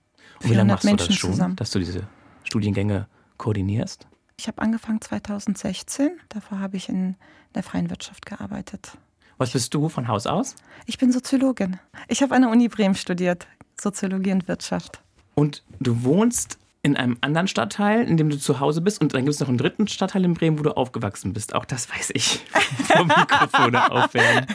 400 0.42 0.44
und 0.44 0.50
wie 0.50 0.54
lange 0.56 0.74
machst 0.74 0.86
Menschen 0.86 1.08
du 1.08 1.12
das 1.12 1.20
schon, 1.20 1.32
zusammen. 1.32 1.56
Dass 1.56 1.70
du 1.70 1.80
diese 1.80 2.08
Studiengänge 2.44 3.08
koordinierst? 3.38 4.08
Ich 4.38 4.48
habe 4.48 4.62
angefangen 4.62 5.00
2016. 5.00 6.12
Davor 6.30 6.60
habe 6.60 6.76
ich 6.76 6.90
in 6.90 7.16
der 7.54 7.62
freien 7.62 7.90
Wirtschaft 7.90 8.26
gearbeitet. 8.26 8.98
Was 9.38 9.52
bist 9.52 9.74
du 9.74 9.90
von 9.90 10.08
Haus 10.08 10.28
aus? 10.28 10.56
Ich 10.86 10.98
bin 10.98 11.12
Soziologin. 11.12 11.80
Ich 12.08 12.24
habe 12.24 12.36
an 12.36 12.44
der 12.44 12.52
Uni 12.52 12.68
Bremen 12.68 12.96
studiert, 12.96 13.48
Soziologie 13.80 14.32
und 14.32 14.48
Wirtschaft. 14.48 15.02
Und 15.36 15.64
du 15.80 16.04
wohnst 16.04 16.58
in 16.82 16.96
einem 16.96 17.18
anderen 17.22 17.48
Stadtteil, 17.48 18.08
in 18.08 18.16
dem 18.16 18.30
du 18.30 18.38
zu 18.38 18.60
Hause 18.60 18.82
bist. 18.82 19.02
Und 19.02 19.14
dann 19.14 19.26
gibt 19.26 19.34
es 19.34 19.40
noch 19.40 19.48
einen 19.48 19.58
dritten 19.58 19.88
Stadtteil 19.88 20.24
in 20.24 20.36
Bremen, 20.36 20.60
wo 20.60 20.64
du 20.64 20.78
aufgewachsen 20.78 21.34
bist. 21.34 21.56
Auch 21.56 21.66
das 21.66 21.90
weiß 21.90 22.12
ich. 22.14 22.46
Vom 22.96 23.08
Mikrofone 23.08 23.92
aufwärmen. 23.92 24.46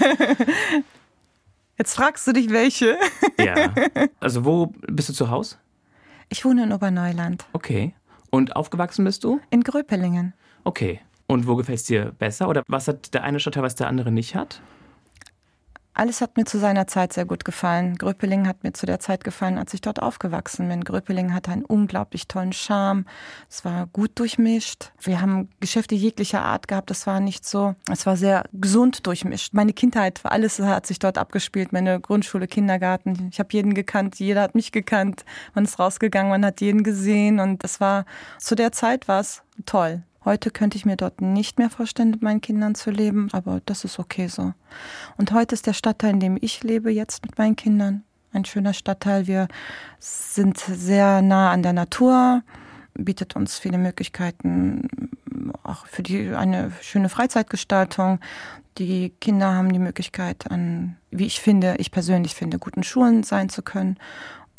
Jetzt 1.76 1.94
fragst 1.94 2.26
du 2.26 2.32
dich, 2.32 2.50
welche? 2.50 2.98
Ja. 3.38 3.74
Also 4.20 4.44
wo 4.44 4.72
bist 4.86 5.08
du 5.08 5.12
zu 5.12 5.30
Hause? 5.30 5.56
Ich 6.28 6.44
wohne 6.44 6.62
in 6.62 6.72
Oberneuland. 6.72 7.46
Okay. 7.52 7.94
Und 8.30 8.54
aufgewachsen 8.54 9.04
bist 9.04 9.24
du? 9.24 9.40
In 9.50 9.62
Gröpelingen. 9.62 10.34
Okay. 10.62 11.00
Und 11.26 11.48
wo 11.48 11.56
gefällt 11.56 11.80
es 11.80 11.84
dir 11.84 12.12
besser? 12.18 12.48
Oder 12.48 12.62
was 12.68 12.86
hat 12.86 13.12
der 13.12 13.24
eine 13.24 13.40
Stadtteil, 13.40 13.64
was 13.64 13.74
der 13.74 13.88
andere 13.88 14.12
nicht 14.12 14.36
hat? 14.36 14.60
Alles 16.00 16.22
hat 16.22 16.38
mir 16.38 16.46
zu 16.46 16.58
seiner 16.58 16.86
Zeit 16.86 17.12
sehr 17.12 17.26
gut 17.26 17.44
gefallen. 17.44 17.98
Gröpelingen 17.98 18.48
hat 18.48 18.64
mir 18.64 18.72
zu 18.72 18.86
der 18.86 19.00
Zeit 19.00 19.22
gefallen, 19.22 19.58
als 19.58 19.74
ich 19.74 19.82
dort 19.82 20.00
aufgewachsen 20.00 20.66
bin. 20.66 20.82
Gröpelingen 20.82 21.34
hatte 21.34 21.50
einen 21.50 21.62
unglaublich 21.62 22.26
tollen 22.26 22.54
Charme. 22.54 23.04
Es 23.50 23.66
war 23.66 23.86
gut 23.86 24.12
durchmischt. 24.18 24.92
Wir 25.02 25.20
haben 25.20 25.50
Geschäfte 25.60 25.94
jeglicher 25.94 26.40
Art 26.40 26.68
gehabt. 26.68 26.88
Das 26.88 27.06
war 27.06 27.20
nicht 27.20 27.44
so. 27.44 27.74
Es 27.92 28.06
war 28.06 28.16
sehr 28.16 28.44
gesund 28.54 29.06
durchmischt. 29.06 29.52
Meine 29.52 29.74
Kindheit, 29.74 30.20
alles 30.24 30.58
hat 30.58 30.86
sich 30.86 31.00
dort 31.00 31.18
abgespielt. 31.18 31.70
Meine 31.74 32.00
Grundschule, 32.00 32.48
Kindergarten. 32.48 33.28
Ich 33.30 33.38
habe 33.38 33.50
jeden 33.52 33.74
gekannt. 33.74 34.18
Jeder 34.18 34.40
hat 34.40 34.54
mich 34.54 34.72
gekannt. 34.72 35.26
Man 35.54 35.66
ist 35.66 35.78
rausgegangen, 35.78 36.30
man 36.30 36.46
hat 36.46 36.62
jeden 36.62 36.82
gesehen. 36.82 37.40
Und 37.40 37.62
es 37.62 37.78
war, 37.78 38.06
zu 38.38 38.54
der 38.54 38.72
Zeit 38.72 39.06
war 39.06 39.20
es 39.20 39.42
toll. 39.66 40.02
Heute 40.24 40.50
könnte 40.50 40.76
ich 40.76 40.84
mir 40.84 40.96
dort 40.96 41.20
nicht 41.22 41.58
mehr 41.58 41.70
vorstellen, 41.70 42.10
mit 42.10 42.22
meinen 42.22 42.40
Kindern 42.40 42.74
zu 42.74 42.90
leben, 42.90 43.28
aber 43.32 43.60
das 43.64 43.84
ist 43.84 43.98
okay 43.98 44.26
so. 44.26 44.52
Und 45.16 45.32
heute 45.32 45.54
ist 45.54 45.66
der 45.66 45.72
Stadtteil, 45.72 46.10
in 46.10 46.20
dem 46.20 46.38
ich 46.40 46.62
lebe, 46.62 46.90
jetzt 46.90 47.24
mit 47.24 47.38
meinen 47.38 47.56
Kindern, 47.56 48.04
ein 48.32 48.44
schöner 48.44 48.74
Stadtteil. 48.74 49.26
Wir 49.26 49.48
sind 49.98 50.58
sehr 50.58 51.22
nah 51.22 51.50
an 51.50 51.62
der 51.62 51.72
Natur, 51.72 52.42
bietet 52.94 53.34
uns 53.34 53.58
viele 53.58 53.78
Möglichkeiten 53.78 54.88
auch 55.62 55.86
für 55.86 56.02
die 56.02 56.28
eine 56.30 56.72
schöne 56.82 57.08
Freizeitgestaltung. 57.08 58.20
Die 58.78 59.10
Kinder 59.20 59.54
haben 59.54 59.72
die 59.72 59.78
Möglichkeit 59.78 60.50
an, 60.50 60.96
wie 61.10 61.26
ich 61.26 61.40
finde, 61.40 61.76
ich 61.78 61.90
persönlich 61.90 62.34
finde, 62.34 62.58
guten 62.58 62.82
Schulen 62.82 63.22
sein 63.22 63.48
zu 63.48 63.62
können. 63.62 63.96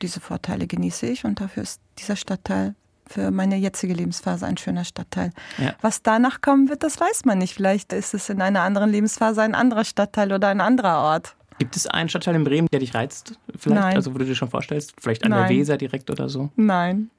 Diese 0.01 0.19
Vorteile 0.19 0.67
genieße 0.67 1.05
ich 1.05 1.25
und 1.25 1.39
dafür 1.39 1.63
ist 1.63 1.81
dieser 1.99 2.15
Stadtteil 2.15 2.75
für 3.11 3.31
meine 3.31 3.57
jetzige 3.57 3.93
Lebensphase 3.93 4.45
ein 4.45 4.57
schöner 4.57 4.85
Stadtteil. 4.85 5.31
Ja. 5.57 5.73
Was 5.81 6.01
danach 6.01 6.41
kommen 6.41 6.69
wird, 6.69 6.83
das 6.83 6.99
weiß 6.99 7.25
man 7.25 7.37
nicht. 7.37 7.53
Vielleicht 7.53 7.93
ist 7.93 8.13
es 8.13 8.29
in 8.29 8.41
einer 8.41 8.61
anderen 8.61 8.89
Lebensphase 8.89 9.41
ein 9.41 9.55
anderer 9.55 9.83
Stadtteil 9.83 10.31
oder 10.33 10.47
ein 10.47 10.61
anderer 10.61 10.99
Ort. 10.99 11.35
Gibt 11.59 11.75
es 11.75 11.85
einen 11.85 12.09
Stadtteil 12.09 12.35
in 12.35 12.43
Bremen, 12.43 12.67
der 12.71 12.79
dich 12.79 12.95
reizt? 12.95 13.37
Vielleicht, 13.55 13.81
Nein. 13.81 13.95
also 13.95 14.15
wo 14.15 14.17
du 14.17 14.25
dir 14.25 14.35
schon 14.35 14.49
vorstellst, 14.49 14.93
vielleicht 14.99 15.23
an 15.23 15.31
Nein. 15.31 15.47
der 15.47 15.57
Weser 15.57 15.77
direkt 15.77 16.09
oder 16.09 16.27
so? 16.27 16.49
Nein. 16.55 17.11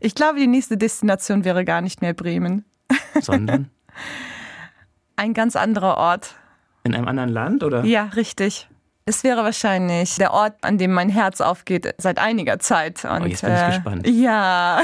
Ich 0.00 0.14
glaube, 0.14 0.38
die 0.38 0.46
nächste 0.46 0.76
Destination 0.76 1.44
wäre 1.44 1.64
gar 1.64 1.80
nicht 1.80 2.00
mehr 2.00 2.14
Bremen. 2.14 2.64
Sondern? 3.20 3.70
ein 5.16 5.34
ganz 5.34 5.54
anderer 5.54 5.98
Ort. 5.98 6.34
In 6.82 6.94
einem 6.94 7.08
anderen 7.08 7.28
Land, 7.28 7.62
oder? 7.62 7.84
Ja, 7.84 8.04
richtig. 8.04 8.68
Es 9.10 9.24
wäre 9.24 9.42
wahrscheinlich 9.42 10.14
der 10.18 10.32
Ort, 10.32 10.54
an 10.60 10.78
dem 10.78 10.92
mein 10.92 11.08
Herz 11.08 11.40
aufgeht 11.40 11.96
seit 11.98 12.20
einiger 12.20 12.60
Zeit. 12.60 13.04
Und, 13.04 13.22
oh, 13.22 13.26
jetzt 13.26 13.42
bin 13.42 13.52
ich 13.52 13.60
äh, 13.60 13.66
gespannt. 13.66 14.06
Ja. 14.06 14.82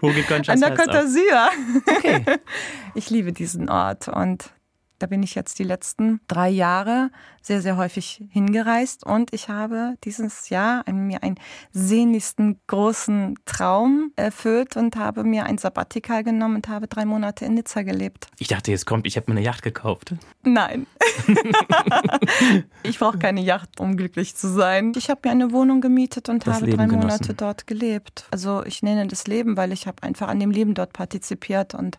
Wo 0.00 0.08
geht 0.08 0.28
An 0.48 0.60
der 0.60 0.76
Côte 0.76 0.90
d'Azur. 0.90 1.48
Okay. 1.96 2.24
Ich 2.96 3.10
liebe 3.10 3.32
diesen 3.32 3.68
Ort 3.68 4.08
und 4.08 4.50
da 4.98 5.06
bin 5.06 5.22
ich 5.22 5.34
jetzt 5.34 5.58
die 5.58 5.64
letzten 5.64 6.20
drei 6.28 6.48
Jahre 6.48 7.10
sehr, 7.42 7.60
sehr 7.60 7.76
häufig 7.76 8.24
hingereist 8.30 9.04
und 9.06 9.32
ich 9.32 9.48
habe 9.48 9.94
dieses 10.04 10.48
Jahr 10.48 10.84
mir 10.90 11.22
einen 11.22 11.36
sehnlichsten 11.72 12.58
großen 12.66 13.38
Traum 13.44 14.12
erfüllt 14.16 14.76
und 14.76 14.96
habe 14.96 15.22
mir 15.22 15.44
ein 15.44 15.58
Sabbatikal 15.58 16.24
genommen 16.24 16.56
und 16.56 16.68
habe 16.68 16.88
drei 16.88 17.04
Monate 17.04 17.44
in 17.44 17.54
Nizza 17.54 17.82
gelebt. 17.82 18.28
Ich 18.38 18.48
dachte, 18.48 18.70
jetzt 18.70 18.86
kommt, 18.86 19.06
ich 19.06 19.16
habe 19.16 19.30
mir 19.30 19.38
eine 19.38 19.46
Yacht 19.46 19.62
gekauft. 19.62 20.14
Nein. 20.42 20.86
ich 22.82 22.98
brauche 22.98 23.18
keine 23.18 23.42
Yacht, 23.42 23.78
um 23.78 23.96
glücklich 23.96 24.34
zu 24.34 24.48
sein. 24.48 24.92
Ich 24.96 25.10
habe 25.10 25.20
mir 25.24 25.30
eine 25.30 25.52
Wohnung 25.52 25.80
gemietet 25.80 26.28
und 26.28 26.46
das 26.46 26.56
habe 26.56 26.66
Leben 26.66 26.78
drei 26.78 26.86
genossen. 26.86 27.06
Monate 27.06 27.34
dort 27.34 27.66
gelebt. 27.66 28.26
Also 28.30 28.64
ich 28.64 28.82
nenne 28.82 29.06
das 29.06 29.26
Leben, 29.26 29.56
weil 29.56 29.72
ich 29.72 29.86
habe 29.86 30.02
einfach 30.02 30.28
an 30.28 30.40
dem 30.40 30.50
Leben 30.50 30.74
dort 30.74 30.92
partizipiert 30.92 31.74
und 31.74 31.98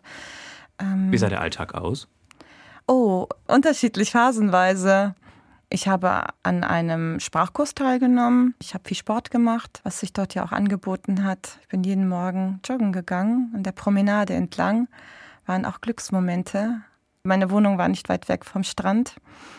ähm, 0.78 1.10
Wie 1.10 1.18
sah 1.18 1.28
der 1.28 1.40
Alltag 1.40 1.74
aus? 1.74 2.08
Oh, 2.90 3.26
unterschiedlich 3.46 4.12
phasenweise. 4.12 5.14
Ich 5.68 5.88
habe 5.88 6.24
an 6.42 6.64
einem 6.64 7.20
Sprachkurs 7.20 7.74
teilgenommen. 7.74 8.54
Ich 8.62 8.72
habe 8.72 8.88
viel 8.88 8.96
Sport 8.96 9.30
gemacht, 9.30 9.80
was 9.84 10.00
sich 10.00 10.14
dort 10.14 10.34
ja 10.34 10.42
auch 10.42 10.52
angeboten 10.52 11.22
hat. 11.22 11.58
Ich 11.60 11.68
bin 11.68 11.84
jeden 11.84 12.08
Morgen 12.08 12.60
joggen 12.64 12.92
gegangen, 12.92 13.52
an 13.54 13.62
der 13.62 13.72
Promenade 13.72 14.32
entlang. 14.32 14.88
Waren 15.44 15.66
auch 15.66 15.82
Glücksmomente. 15.82 16.80
Meine 17.24 17.50
Wohnung 17.50 17.76
war 17.76 17.88
nicht 17.88 18.08
weit 18.08 18.30
weg 18.30 18.46
vom 18.46 18.62
Strand. 18.62 19.16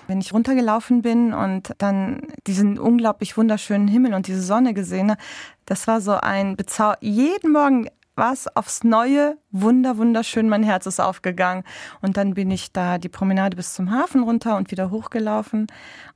Wenn 0.08 0.22
ich 0.22 0.34
runtergelaufen 0.34 1.04
bin 1.04 1.32
und 1.32 1.76
dann 1.78 2.24
diesen 2.48 2.80
unglaublich 2.80 3.38
wunderschönen 3.38 3.88
Himmel 3.88 4.16
und 4.16 4.26
diese 4.26 4.42
Sonne 4.42 4.74
gesehen 4.74 5.12
habe, 5.12 5.22
das 5.68 5.86
war 5.86 6.02
so 6.02 6.14
ein 6.14 6.56
Bezau 6.56 6.94
jeden 7.00 7.52
Morgen 7.52 7.90
war 8.20 8.34
es 8.34 8.56
aufs 8.56 8.84
Neue 8.84 9.38
wunder, 9.52 9.98
wunderschön. 9.98 10.50
Mein 10.50 10.64
Herz 10.64 10.86
ist 10.86 11.00
aufgegangen. 11.00 11.64
Und 12.02 12.18
dann 12.18 12.36
bin 12.36 12.52
ich 12.52 12.72
da 12.72 12.98
die 12.98 13.10
Promenade 13.10 13.56
bis 13.56 13.74
zum 13.74 13.92
Hafen 13.92 14.24
runter 14.24 14.58
und 14.58 14.72
wieder 14.72 14.92
hochgelaufen. 14.92 15.68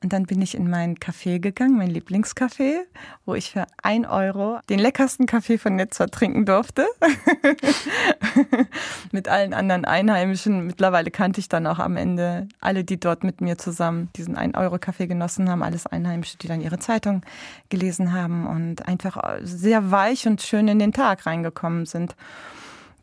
Und 0.03 0.13
dann 0.13 0.25
bin 0.25 0.41
ich 0.41 0.55
in 0.55 0.69
mein 0.69 0.95
Café 0.95 1.39
gegangen, 1.39 1.77
mein 1.77 1.89
Lieblingscafé, 1.89 2.81
wo 3.25 3.33
ich 3.33 3.51
für 3.51 3.65
ein 3.81 4.05
Euro 4.05 4.59
den 4.69 4.79
leckersten 4.79 5.25
Kaffee 5.25 5.57
von 5.57 5.75
Nizza 5.75 6.07
trinken 6.07 6.45
durfte. 6.45 6.85
mit 9.11 9.29
allen 9.29 9.53
anderen 9.53 9.85
Einheimischen. 9.85 10.67
Mittlerweile 10.67 11.09
kannte 11.09 11.39
ich 11.39 11.49
dann 11.49 11.65
auch 11.65 11.79
am 11.79 11.97
Ende 11.97 12.47
alle, 12.59 12.83
die 12.83 12.99
dort 12.99 13.23
mit 13.23 13.41
mir 13.41 13.57
zusammen 13.57 14.09
diesen 14.15 14.35
1 14.35 14.55
Euro 14.55 14.77
Kaffee 14.77 15.07
genossen 15.07 15.49
haben, 15.49 15.63
alles 15.63 15.87
Einheimische, 15.87 16.37
die 16.37 16.47
dann 16.47 16.61
ihre 16.61 16.79
Zeitung 16.79 17.23
gelesen 17.69 18.13
haben 18.13 18.45
und 18.45 18.87
einfach 18.87 19.39
sehr 19.41 19.89
weich 19.89 20.27
und 20.27 20.41
schön 20.41 20.67
in 20.67 20.79
den 20.79 20.91
Tag 20.91 21.25
reingekommen 21.25 21.85
sind. 21.85 21.92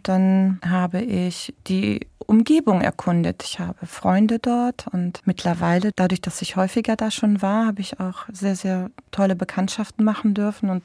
Dann 0.03 0.61
habe 0.67 1.01
ich 1.01 1.55
die 1.67 2.07
Umgebung 2.27 2.81
erkundet. 2.81 3.43
Ich 3.43 3.59
habe 3.59 3.87
Freunde 3.87 4.39
dort 4.39 4.87
und 4.93 5.21
mittlerweile, 5.25 5.91
dadurch, 5.95 6.21
dass 6.21 6.43
ich 6.43 6.57
häufiger 6.57 6.97
da 6.97 7.11
schon 7.11 7.43
war, 7.43 7.67
habe 7.67 7.81
ich 7.81 7.99
auch 7.99 8.27
sehr, 8.33 8.55
sehr 8.55 8.91
tolle 9.11 9.35
Bekanntschaften 9.35 10.05
machen 10.05 10.35
dürfen 10.35 10.71
und 10.71 10.83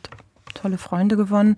tolle 0.55 0.77
Freunde 0.77 1.17
gewonnen. 1.17 1.55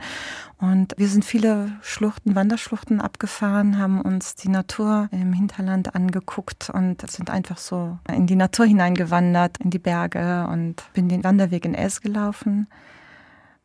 Und 0.59 0.93
wir 0.97 1.07
sind 1.07 1.23
viele 1.23 1.71
Schluchten, 1.81 2.35
Wanderschluchten 2.35 2.99
abgefahren, 2.99 3.77
haben 3.77 4.01
uns 4.01 4.35
die 4.35 4.49
Natur 4.49 5.07
im 5.11 5.31
Hinterland 5.31 5.95
angeguckt 5.95 6.69
und 6.69 7.09
sind 7.09 7.29
einfach 7.29 7.57
so 7.57 7.97
in 8.09 8.27
die 8.27 8.35
Natur 8.35 8.65
hineingewandert, 8.65 9.57
in 9.59 9.69
die 9.69 9.79
Berge 9.79 10.47
und 10.51 10.83
bin 10.93 11.07
den 11.07 11.23
Wanderweg 11.23 11.63
in 11.63 11.75
Es 11.75 12.01
gelaufen 12.01 12.67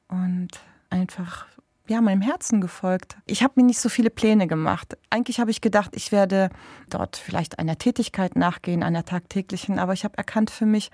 und 0.08 0.50
einfach 0.90 1.46
ja, 1.88 2.00
meinem 2.00 2.22
Herzen 2.22 2.60
gefolgt. 2.60 3.16
Ich 3.26 3.42
habe 3.42 3.54
mir 3.56 3.64
nicht 3.64 3.80
so 3.80 3.88
viele 3.88 4.10
Pläne 4.10 4.46
gemacht. 4.46 4.96
Eigentlich 5.10 5.40
habe 5.40 5.50
ich 5.50 5.60
gedacht, 5.60 5.90
ich 5.94 6.12
werde 6.12 6.50
dort 6.88 7.16
vielleicht 7.16 7.58
einer 7.58 7.76
Tätigkeit 7.76 8.36
nachgehen, 8.36 8.82
einer 8.82 9.04
tagtäglichen, 9.04 9.78
aber 9.78 9.92
ich 9.92 10.04
habe 10.04 10.16
erkannt 10.16 10.50
für 10.50 10.66
mich, 10.66 10.90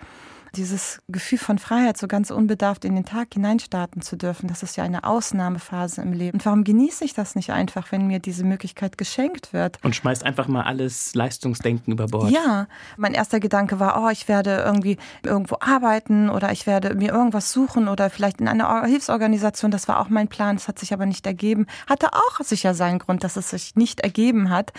dieses 0.55 1.01
Gefühl 1.09 1.39
von 1.39 1.59
Freiheit 1.59 1.97
so 1.97 2.09
ganz 2.09 2.31
unbedarft 2.31 2.85
in 2.85 2.95
den 2.95 3.05
Tag 3.05 3.29
hineinstarten 3.35 4.03
zu 4.03 4.17
dürfen, 4.17 4.49
das 4.49 4.63
ist 4.63 4.77
ja 4.77 4.85
eine 4.85 5.05
Ausnahmephase 5.05 6.03
im 6.03 6.13
Leben. 6.13 6.39
Und 6.39 6.47
warum 6.47 6.65
genieße 6.65 7.05
ich 7.05 7.15
das 7.15 7.35
nicht 7.35 7.51
einfach, 7.51 7.93
wenn 7.93 8.07
mir 8.07 8.19
diese 8.19 8.45
Möglichkeit 8.45 8.99
geschenkt 8.99 9.53
wird? 9.53 9.79
Und 9.83 9.95
schmeißt 9.95 10.25
einfach 10.25 10.49
mal 10.49 10.63
alles 10.63 11.15
Leistungsdenken 11.15 11.93
über 11.93 12.07
Bord. 12.07 12.31
Ja, 12.31 12.67
mein 12.97 13.15
erster 13.15 13.41
Gedanke 13.41 13.81
war, 13.81 14.03
oh, 14.03 14.09
ich 14.09 14.29
werde 14.29 14.63
irgendwie 14.65 14.97
irgendwo 15.23 15.57
arbeiten 15.61 16.31
oder 16.31 16.53
ich 16.53 16.67
werde 16.67 16.95
mir 16.95 17.13
irgendwas 17.13 17.53
suchen 17.53 17.89
oder 17.89 18.11
vielleicht 18.11 18.41
in 18.41 18.49
einer 18.49 18.85
Hilfsorganisation. 18.85 19.71
Das 19.71 19.89
war 19.89 20.01
auch 20.01 20.09
mein 20.09 20.29
Plan, 20.29 20.57
das 20.57 20.69
hat 20.69 20.79
sich 20.79 20.93
aber 20.93 21.07
nicht 21.07 21.27
ergeben. 21.27 21.67
Hatte 21.89 22.13
auch 22.13 22.41
sicher 22.41 22.75
seinen 22.75 22.99
Grund, 22.99 23.25
dass 23.25 23.37
es 23.37 23.51
sich 23.51 23.77
nicht 23.77 24.01
ergeben 24.01 24.51
hat. 24.51 24.73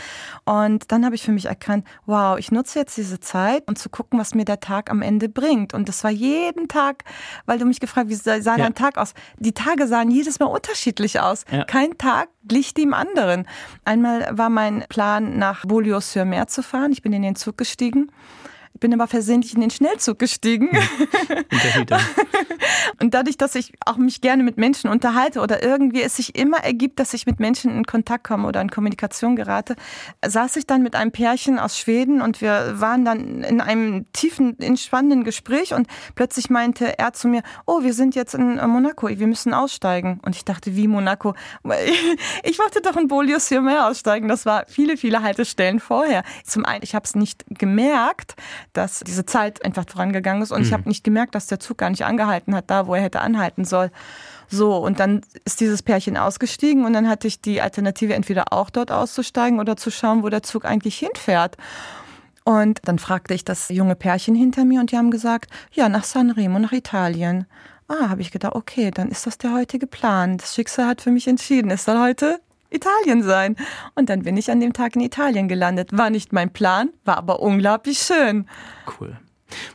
Und 0.46 0.92
dann 0.92 1.06
habe 1.06 1.16
ich 1.16 1.24
für 1.24 1.32
mich 1.32 1.46
erkannt, 1.46 1.86
wow, 2.06 2.38
ich 2.38 2.52
nutze 2.52 2.80
jetzt 2.80 2.98
diese 2.98 3.20
Zeit, 3.20 3.64
um 3.68 3.76
zu 3.76 3.90
gucken, 3.90 4.20
was 4.20 4.34
mir 4.34 4.46
der 4.46 4.60
Tag 4.60 4.90
am 4.90 5.02
Ende 5.02 5.30
bringt 5.30 5.59
bringt. 5.60 5.74
Und 5.74 5.90
das 5.90 6.04
war 6.04 6.12
jeden 6.12 6.68
Tag, 6.68 7.04
weil 7.46 7.60
du 7.60 7.66
mich 7.66 7.80
gefragt 7.80 8.10
hast, 8.10 8.26
wie 8.26 8.42
sah 8.42 8.56
ja. 8.56 8.58
dein 8.58 8.76
Tag 8.76 8.98
aus? 8.98 9.14
Die 9.38 9.54
Tage 9.54 9.88
sahen 9.88 10.12
jedes 10.12 10.40
Mal 10.40 10.48
unterschiedlich 10.48 11.20
aus. 11.20 11.46
Ja. 11.52 11.66
Kein 11.66 11.98
Tag 11.98 12.30
glich 12.48 12.74
dem 12.74 12.94
anderen. 12.94 13.48
Einmal 13.86 14.28
war 14.32 14.50
mein 14.50 14.86
Plan, 14.90 15.38
nach 15.38 15.66
Beaulieu-sur-Mer 15.66 16.48
zu 16.48 16.64
fahren. 16.64 16.92
Ich 16.92 17.02
bin 17.02 17.14
in 17.14 17.22
den 17.22 17.36
Zug 17.36 17.58
gestiegen 17.58 18.12
bin 18.80 18.94
aber 18.94 19.08
versehentlich 19.08 19.54
in 19.54 19.62
den 19.62 19.70
Schnellzug 19.70 20.20
gestiegen. 20.20 20.70
und 23.02 23.14
dadurch, 23.14 23.38
dass 23.38 23.56
ich 23.56 23.74
auch 23.86 23.98
mich 23.98 24.22
gerne 24.22 24.44
mit 24.44 24.58
Menschen 24.58 24.90
unterhalte 24.90 25.42
oder 25.42 25.64
irgendwie 25.64 26.02
es 26.02 26.16
sich 26.16 26.36
immer 26.36 26.58
ergibt, 26.58 27.00
dass 27.00 27.14
ich 27.14 27.26
mit 27.26 27.40
Menschen 27.40 27.72
in 27.72 27.86
Kontakt 27.86 28.26
komme 28.26 28.48
oder 28.48 28.62
in 28.62 28.70
Kommunikation 28.70 29.36
gerate, 29.36 29.76
saß 30.26 30.56
ich 30.58 30.68
dann 30.68 30.84
mit 30.84 30.96
einem 30.96 31.12
Pärchen 31.12 31.60
aus 31.60 31.78
Schweden 31.78 32.22
und 32.22 32.42
wir 32.42 32.80
waren 32.80 33.06
dann 33.06 33.44
in 33.44 33.62
einem 33.62 34.12
tiefen, 34.14 34.60
entspannenden 34.60 35.24
Gespräch 35.24 35.74
und 35.74 35.88
plötzlich 36.16 36.50
meinte 36.50 36.98
er 36.98 37.14
zu 37.14 37.28
mir, 37.28 37.44
oh, 37.66 37.84
wir 37.84 37.94
sind 37.94 38.16
jetzt 38.16 38.34
in 38.34 38.56
Monaco, 38.56 39.08
wir 39.10 39.28
müssen 39.28 39.54
aussteigen. 39.54 40.20
Und 40.24 40.36
ich 40.36 40.46
dachte, 40.46 40.76
wie 40.76 40.88
Monaco? 40.88 41.36
Ich 42.44 42.60
wollte 42.60 42.82
doch 42.82 42.96
in 42.96 43.08
Bolius 43.08 43.48
hier 43.48 43.62
mehr 43.62 43.88
aussteigen. 43.88 44.28
Das 44.28 44.46
war 44.46 44.66
viele, 44.68 44.98
viele 44.98 45.22
Haltestellen 45.22 45.80
vorher. 45.80 46.24
Zum 46.44 46.66
einen, 46.66 46.84
ich 46.84 46.96
habe 46.96 47.06
es 47.06 47.16
nicht 47.16 47.44
gemerkt, 47.50 48.36
dass 48.74 49.00
diese 49.00 49.26
Zeit 49.26 49.64
einfach 49.66 49.86
vorangegangen 49.88 50.42
ist 50.42 50.52
und 50.52 50.60
mhm. 50.60 50.66
ich 50.66 50.74
habe 50.74 50.88
nicht 50.88 51.04
gemerkt, 51.04 51.36
dass 51.36 51.48
der 51.48 51.60
Zug 51.60 51.78
gar 51.78 51.90
nicht 51.90 52.06
angehalten 52.06 52.56
hat, 52.56 52.70
da 52.70 52.88
wo 52.88 52.96
er 52.96 53.02
hätte 53.02 53.22
anhalten 53.22 53.66
soll. 53.66 53.92
So, 54.50 54.78
und 54.78 55.00
dann 55.00 55.22
ist 55.46 55.60
dieses 55.60 55.84
Pärchen 55.84 56.18
ausgestiegen 56.18 56.86
und 56.86 56.94
dann 56.94 57.08
hatte 57.08 57.28
ich 57.28 57.42
die 57.42 57.62
Alternative, 57.62 58.14
entweder 58.14 58.52
auch 58.52 58.70
dort 58.70 58.92
auszusteigen 58.92 59.60
oder 59.60 59.78
zu 59.78 59.92
schauen, 59.92 60.24
wo 60.24 60.30
der 60.30 60.44
Zug 60.44 60.66
eigentlich 60.66 60.98
hinfährt. 60.98 61.58
Und 62.46 62.80
dann 62.86 62.98
fragte 62.98 63.36
ich 63.36 63.46
das 63.46 63.70
junge 63.70 63.96
Pärchen 63.96 64.34
hinter 64.34 64.66
mir 64.66 64.80
und 64.80 64.92
die 64.92 64.98
haben 64.98 65.12
gesagt, 65.12 65.52
ja, 65.72 65.88
nach 65.88 66.04
Sanremo, 66.04 66.58
nach 66.58 66.72
Italien. 66.72 67.46
Ah, 67.88 68.10
habe 68.10 68.22
ich 68.22 68.32
gedacht, 68.32 68.56
okay, 68.56 68.92
dann 68.92 69.10
ist 69.10 69.28
das 69.28 69.38
der 69.38 69.54
heutige 69.54 69.86
Plan. 69.86 70.38
Das 70.38 70.56
Schicksal 70.56 70.88
hat 70.88 71.02
für 71.02 71.12
mich 71.12 71.28
entschieden. 71.28 71.70
Es 71.70 71.86
soll 71.86 72.00
heute 72.00 72.40
Italien 72.70 73.24
sein. 73.24 73.56
Und 73.96 74.10
dann 74.10 74.24
bin 74.24 74.38
ich 74.38 74.52
an 74.52 74.60
dem 74.60 74.74
Tag 74.74 74.96
in 74.96 75.02
Italien 75.02 75.48
gelandet. 75.48 75.98
War 75.98 76.10
nicht 76.10 76.34
mein 76.34 76.52
Plan, 76.52 76.90
war 77.06 77.18
aber 77.18 77.40
unglaublich 77.40 78.00
schön. 78.00 78.48
Cool. 79.00 79.18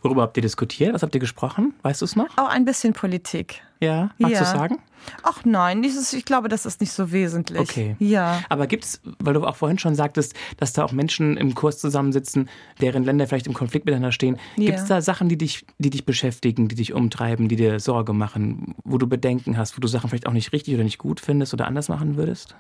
Worüber 0.02 0.22
habt 0.22 0.36
ihr 0.36 0.42
diskutiert? 0.42 0.94
Was 0.94 1.02
habt 1.02 1.14
ihr 1.14 1.20
gesprochen? 1.20 1.74
Weißt 1.82 2.00
du 2.00 2.04
es 2.04 2.16
noch? 2.16 2.36
Auch 2.36 2.48
ein 2.48 2.64
bisschen 2.64 2.92
Politik. 2.92 3.62
Ja, 3.80 4.10
magst 4.18 4.34
ja. 4.34 4.40
du 4.40 4.58
sagen? 4.58 4.78
Ach 5.22 5.44
nein, 5.44 5.82
dieses, 5.82 6.12
ich 6.14 6.24
glaube, 6.24 6.48
das 6.48 6.64
ist 6.64 6.80
nicht 6.80 6.92
so 6.92 7.12
wesentlich. 7.12 7.60
Okay. 7.60 7.96
Ja. 7.98 8.40
Aber 8.48 8.66
gibt 8.66 8.84
es, 8.84 9.02
weil 9.18 9.34
du 9.34 9.44
auch 9.44 9.56
vorhin 9.56 9.78
schon 9.78 9.94
sagtest, 9.94 10.34
dass 10.56 10.72
da 10.72 10.84
auch 10.84 10.92
Menschen 10.92 11.36
im 11.36 11.54
Kurs 11.54 11.78
zusammensitzen, 11.78 12.48
deren 12.80 13.04
Länder 13.04 13.26
vielleicht 13.26 13.46
im 13.46 13.52
Konflikt 13.52 13.84
miteinander 13.84 14.12
stehen. 14.12 14.38
Ja. 14.56 14.66
Gibt 14.66 14.78
es 14.78 14.86
da 14.86 15.02
Sachen, 15.02 15.28
die 15.28 15.36
dich, 15.36 15.66
die 15.78 15.90
dich 15.90 16.06
beschäftigen, 16.06 16.68
die 16.68 16.74
dich 16.74 16.94
umtreiben, 16.94 17.48
die 17.48 17.56
dir 17.56 17.80
Sorge 17.80 18.14
machen, 18.14 18.74
wo 18.84 18.96
du 18.96 19.06
Bedenken 19.06 19.58
hast, 19.58 19.76
wo 19.76 19.80
du 19.80 19.88
Sachen 19.88 20.08
vielleicht 20.08 20.26
auch 20.26 20.32
nicht 20.32 20.52
richtig 20.52 20.74
oder 20.74 20.84
nicht 20.84 20.98
gut 20.98 21.20
findest 21.20 21.52
oder 21.52 21.66
anders 21.66 21.88
machen 21.88 22.16
würdest? 22.16 22.56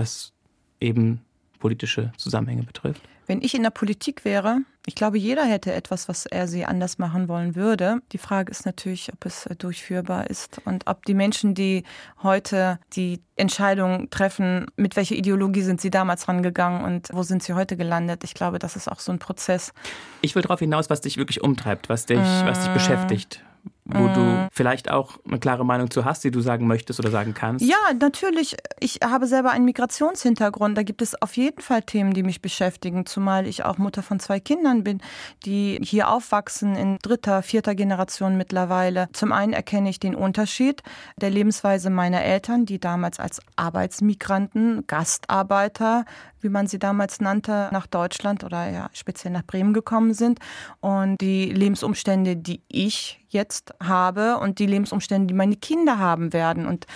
Was 0.00 0.32
eben 0.80 1.20
politische 1.58 2.10
Zusammenhänge 2.16 2.62
betrifft? 2.62 3.02
Wenn 3.26 3.42
ich 3.42 3.54
in 3.54 3.62
der 3.62 3.68
Politik 3.68 4.24
wäre, 4.24 4.60
ich 4.86 4.94
glaube, 4.94 5.18
jeder 5.18 5.44
hätte 5.44 5.74
etwas, 5.74 6.08
was 6.08 6.24
er 6.24 6.48
sie 6.48 6.64
anders 6.64 6.96
machen 6.96 7.28
wollen 7.28 7.54
würde. 7.54 8.00
Die 8.12 8.18
Frage 8.18 8.50
ist 8.50 8.64
natürlich, 8.64 9.12
ob 9.12 9.26
es 9.26 9.46
durchführbar 9.58 10.30
ist 10.30 10.62
und 10.64 10.86
ob 10.86 11.04
die 11.04 11.12
Menschen, 11.12 11.54
die 11.54 11.84
heute 12.22 12.78
die 12.94 13.20
Entscheidung 13.36 14.08
treffen, 14.08 14.68
mit 14.76 14.96
welcher 14.96 15.16
Ideologie 15.16 15.60
sind 15.60 15.82
sie 15.82 15.90
damals 15.90 16.28
rangegangen 16.28 16.82
und 16.82 17.08
wo 17.12 17.22
sind 17.22 17.42
sie 17.42 17.52
heute 17.52 17.76
gelandet. 17.76 18.24
Ich 18.24 18.32
glaube, 18.32 18.58
das 18.58 18.74
ist 18.74 18.90
auch 18.90 19.00
so 19.00 19.12
ein 19.12 19.18
Prozess. 19.18 19.74
Ich 20.22 20.34
will 20.34 20.40
darauf 20.40 20.60
hinaus, 20.60 20.88
was 20.88 21.02
dich 21.02 21.18
wirklich 21.18 21.42
umtreibt, 21.42 21.90
was 21.90 22.06
dich, 22.06 22.16
was 22.16 22.64
dich 22.64 22.72
beschäftigt 22.72 23.44
wo 23.92 24.08
mm. 24.08 24.14
du 24.14 24.48
vielleicht 24.52 24.90
auch 24.90 25.18
eine 25.26 25.38
klare 25.38 25.64
Meinung 25.64 25.90
zu 25.90 26.04
hast, 26.04 26.24
die 26.24 26.30
du 26.30 26.40
sagen 26.40 26.66
möchtest 26.66 27.00
oder 27.00 27.10
sagen 27.10 27.34
kannst? 27.34 27.64
Ja, 27.64 27.76
natürlich. 27.98 28.56
Ich 28.78 29.00
habe 29.04 29.26
selber 29.26 29.50
einen 29.50 29.64
Migrationshintergrund. 29.64 30.76
Da 30.76 30.82
gibt 30.82 31.02
es 31.02 31.20
auf 31.20 31.36
jeden 31.36 31.60
Fall 31.60 31.82
Themen, 31.82 32.14
die 32.14 32.22
mich 32.22 32.42
beschäftigen, 32.42 33.06
zumal 33.06 33.46
ich 33.46 33.64
auch 33.64 33.78
Mutter 33.78 34.02
von 34.02 34.20
zwei 34.20 34.40
Kindern 34.40 34.84
bin, 34.84 35.00
die 35.44 35.78
hier 35.82 36.08
aufwachsen 36.10 36.76
in 36.76 36.98
dritter, 37.02 37.42
vierter 37.42 37.74
Generation 37.74 38.36
mittlerweile. 38.36 39.08
Zum 39.12 39.32
einen 39.32 39.52
erkenne 39.52 39.90
ich 39.90 40.00
den 40.00 40.14
Unterschied 40.14 40.82
der 41.16 41.30
Lebensweise 41.30 41.90
meiner 41.90 42.22
Eltern, 42.22 42.66
die 42.66 42.78
damals 42.78 43.18
als 43.18 43.40
Arbeitsmigranten, 43.56 44.86
Gastarbeiter 44.86 46.04
wie 46.40 46.48
man 46.48 46.66
sie 46.66 46.78
damals 46.78 47.20
nannte, 47.20 47.68
nach 47.72 47.86
Deutschland 47.86 48.44
oder 48.44 48.70
ja 48.70 48.90
speziell 48.92 49.32
nach 49.32 49.44
Bremen 49.44 49.72
gekommen 49.72 50.14
sind. 50.14 50.38
Und 50.80 51.20
die 51.20 51.46
Lebensumstände, 51.50 52.36
die 52.36 52.62
ich 52.68 53.20
jetzt 53.28 53.74
habe 53.82 54.38
und 54.38 54.58
die 54.58 54.66
Lebensumstände, 54.66 55.26
die 55.26 55.34
meine 55.34 55.56
Kinder 55.56 55.98
haben 55.98 56.32
werden. 56.32 56.66
Und 56.66 56.86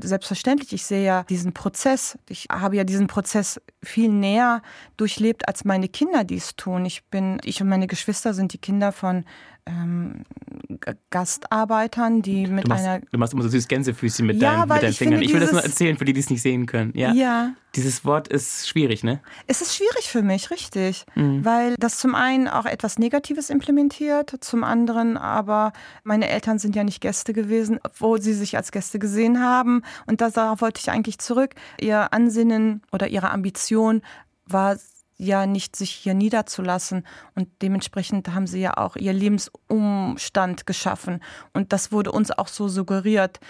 selbstverständlich, 0.00 0.72
ich 0.72 0.84
sehe 0.84 1.04
ja 1.04 1.22
diesen 1.24 1.52
Prozess, 1.54 2.18
ich 2.28 2.48
habe 2.50 2.76
ja 2.76 2.84
diesen 2.84 3.06
Prozess 3.06 3.60
viel 3.82 4.10
näher 4.10 4.62
durchlebt, 4.96 5.48
als 5.48 5.64
meine 5.64 5.88
Kinder 5.88 6.24
dies 6.24 6.56
tun. 6.56 6.84
Ich 6.84 7.04
bin, 7.04 7.40
ich 7.44 7.60
und 7.60 7.68
meine 7.68 7.86
Geschwister 7.86 8.34
sind 8.34 8.52
die 8.52 8.58
Kinder 8.58 8.92
von 8.92 9.24
ähm, 9.66 10.24
Gastarbeitern, 11.10 12.22
die 12.22 12.46
mit 12.46 12.64
du 12.64 12.68
machst, 12.68 12.84
einer. 12.84 13.00
Du 13.10 13.18
machst 13.18 13.32
immer 13.32 13.42
so 13.42 13.48
süß 13.48 13.68
Gänsefüßchen 13.68 14.26
mit, 14.26 14.40
ja, 14.40 14.66
deinen, 14.66 14.68
mit 14.68 14.82
deinen 14.82 14.92
Fingern. 14.92 15.22
ich 15.22 15.32
will 15.32 15.40
das 15.40 15.52
nur 15.52 15.62
erzählen, 15.62 15.96
für 15.96 16.04
die, 16.04 16.12
die 16.12 16.20
es 16.20 16.30
nicht 16.30 16.42
sehen 16.42 16.66
können. 16.66 16.92
Ja. 16.94 17.12
ja. 17.12 17.54
Dieses 17.74 18.04
Wort 18.04 18.28
ist 18.28 18.68
schwierig, 18.68 19.04
ne? 19.04 19.20
Es 19.46 19.62
ist 19.62 19.74
schwierig 19.74 20.10
für 20.10 20.22
mich, 20.22 20.50
richtig. 20.50 21.04
Mhm. 21.14 21.44
Weil 21.44 21.76
das 21.78 21.98
zum 21.98 22.14
einen 22.14 22.48
auch 22.48 22.66
etwas 22.66 22.98
Negatives 22.98 23.50
implementiert, 23.50 24.36
zum 24.40 24.64
anderen 24.64 25.16
aber 25.16 25.72
meine 26.04 26.28
Eltern 26.28 26.58
sind 26.58 26.76
ja 26.76 26.84
nicht 26.84 27.00
Gäste 27.00 27.32
gewesen, 27.32 27.78
obwohl 27.82 28.20
sie 28.20 28.34
sich 28.34 28.56
als 28.56 28.72
Gäste 28.72 28.98
gesehen 28.98 29.40
haben. 29.40 29.82
Und 30.06 30.20
darauf 30.20 30.60
wollte 30.60 30.80
ich 30.80 30.90
eigentlich 30.90 31.18
zurück. 31.18 31.54
Ihr 31.80 32.12
Ansinnen 32.12 32.82
oder 32.92 33.08
ihre 33.08 33.30
Ambition 33.30 34.02
war 34.46 34.76
ja 35.22 35.46
nicht 35.46 35.76
sich 35.76 35.90
hier 35.90 36.14
niederzulassen 36.14 37.06
und 37.34 37.48
dementsprechend 37.62 38.28
haben 38.34 38.46
sie 38.46 38.60
ja 38.60 38.76
auch 38.76 38.96
ihr 38.96 39.12
Lebensumstand 39.12 40.66
geschaffen 40.66 41.22
und 41.52 41.72
das 41.72 41.92
wurde 41.92 42.12
uns 42.12 42.30
auch 42.30 42.48
so 42.48 42.68
suggeriert. 42.68 43.40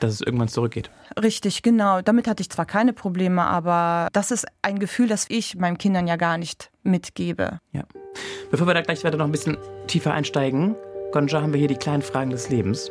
Dass 0.00 0.14
es 0.14 0.20
irgendwann 0.22 0.48
zurückgeht. 0.48 0.90
Richtig, 1.20 1.62
genau. 1.62 2.00
Damit 2.00 2.26
hatte 2.26 2.40
ich 2.40 2.48
zwar 2.48 2.64
keine 2.64 2.94
Probleme, 2.94 3.42
aber 3.42 4.08
das 4.14 4.30
ist 4.30 4.46
ein 4.62 4.78
Gefühl, 4.78 5.08
das 5.08 5.26
ich 5.28 5.56
meinen 5.56 5.76
Kindern 5.76 6.06
ja 6.06 6.16
gar 6.16 6.38
nicht 6.38 6.70
mitgebe. 6.82 7.58
Ja. 7.72 7.82
Bevor 8.50 8.66
wir 8.66 8.72
da 8.72 8.80
gleich 8.80 9.04
weiter 9.04 9.18
noch 9.18 9.26
ein 9.26 9.32
bisschen 9.32 9.58
tiefer 9.88 10.14
einsteigen, 10.14 10.74
Gonja, 11.12 11.42
haben 11.42 11.52
wir 11.52 11.58
hier 11.58 11.68
die 11.68 11.74
kleinen 11.74 12.02
Fragen 12.02 12.30
des 12.30 12.48
Lebens. 12.48 12.90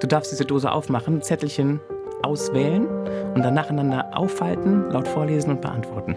Du 0.00 0.08
darfst 0.08 0.32
diese 0.32 0.44
Dose 0.44 0.72
aufmachen, 0.72 1.22
Zettelchen 1.22 1.80
auswählen 2.22 2.86
und 3.34 3.42
dann 3.42 3.54
nacheinander 3.54 4.16
aufhalten, 4.16 4.90
laut 4.90 5.06
vorlesen 5.06 5.50
und 5.50 5.60
beantworten. 5.60 6.16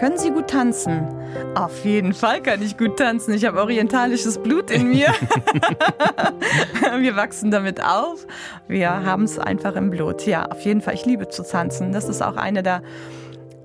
Können 0.00 0.16
Sie 0.16 0.30
gut 0.30 0.48
tanzen? 0.48 1.06
Auf 1.54 1.84
jeden 1.84 2.14
Fall 2.14 2.40
kann 2.42 2.62
ich 2.62 2.78
gut 2.78 2.98
tanzen. 2.98 3.34
Ich 3.34 3.44
habe 3.44 3.60
orientalisches 3.60 4.42
Blut 4.42 4.70
in 4.70 4.88
mir. 4.88 5.08
wir 6.98 7.16
wachsen 7.16 7.50
damit 7.50 7.84
auf. 7.84 8.26
Wir 8.66 8.90
haben 9.04 9.24
es 9.24 9.38
einfach 9.38 9.76
im 9.76 9.90
Blut. 9.90 10.24
Ja, 10.26 10.46
auf 10.46 10.62
jeden 10.62 10.80
Fall. 10.80 10.94
Ich 10.94 11.04
liebe 11.04 11.28
zu 11.28 11.42
tanzen. 11.42 11.92
Das 11.92 12.08
ist 12.08 12.22
auch 12.22 12.36
eine 12.36 12.62
der 12.62 12.82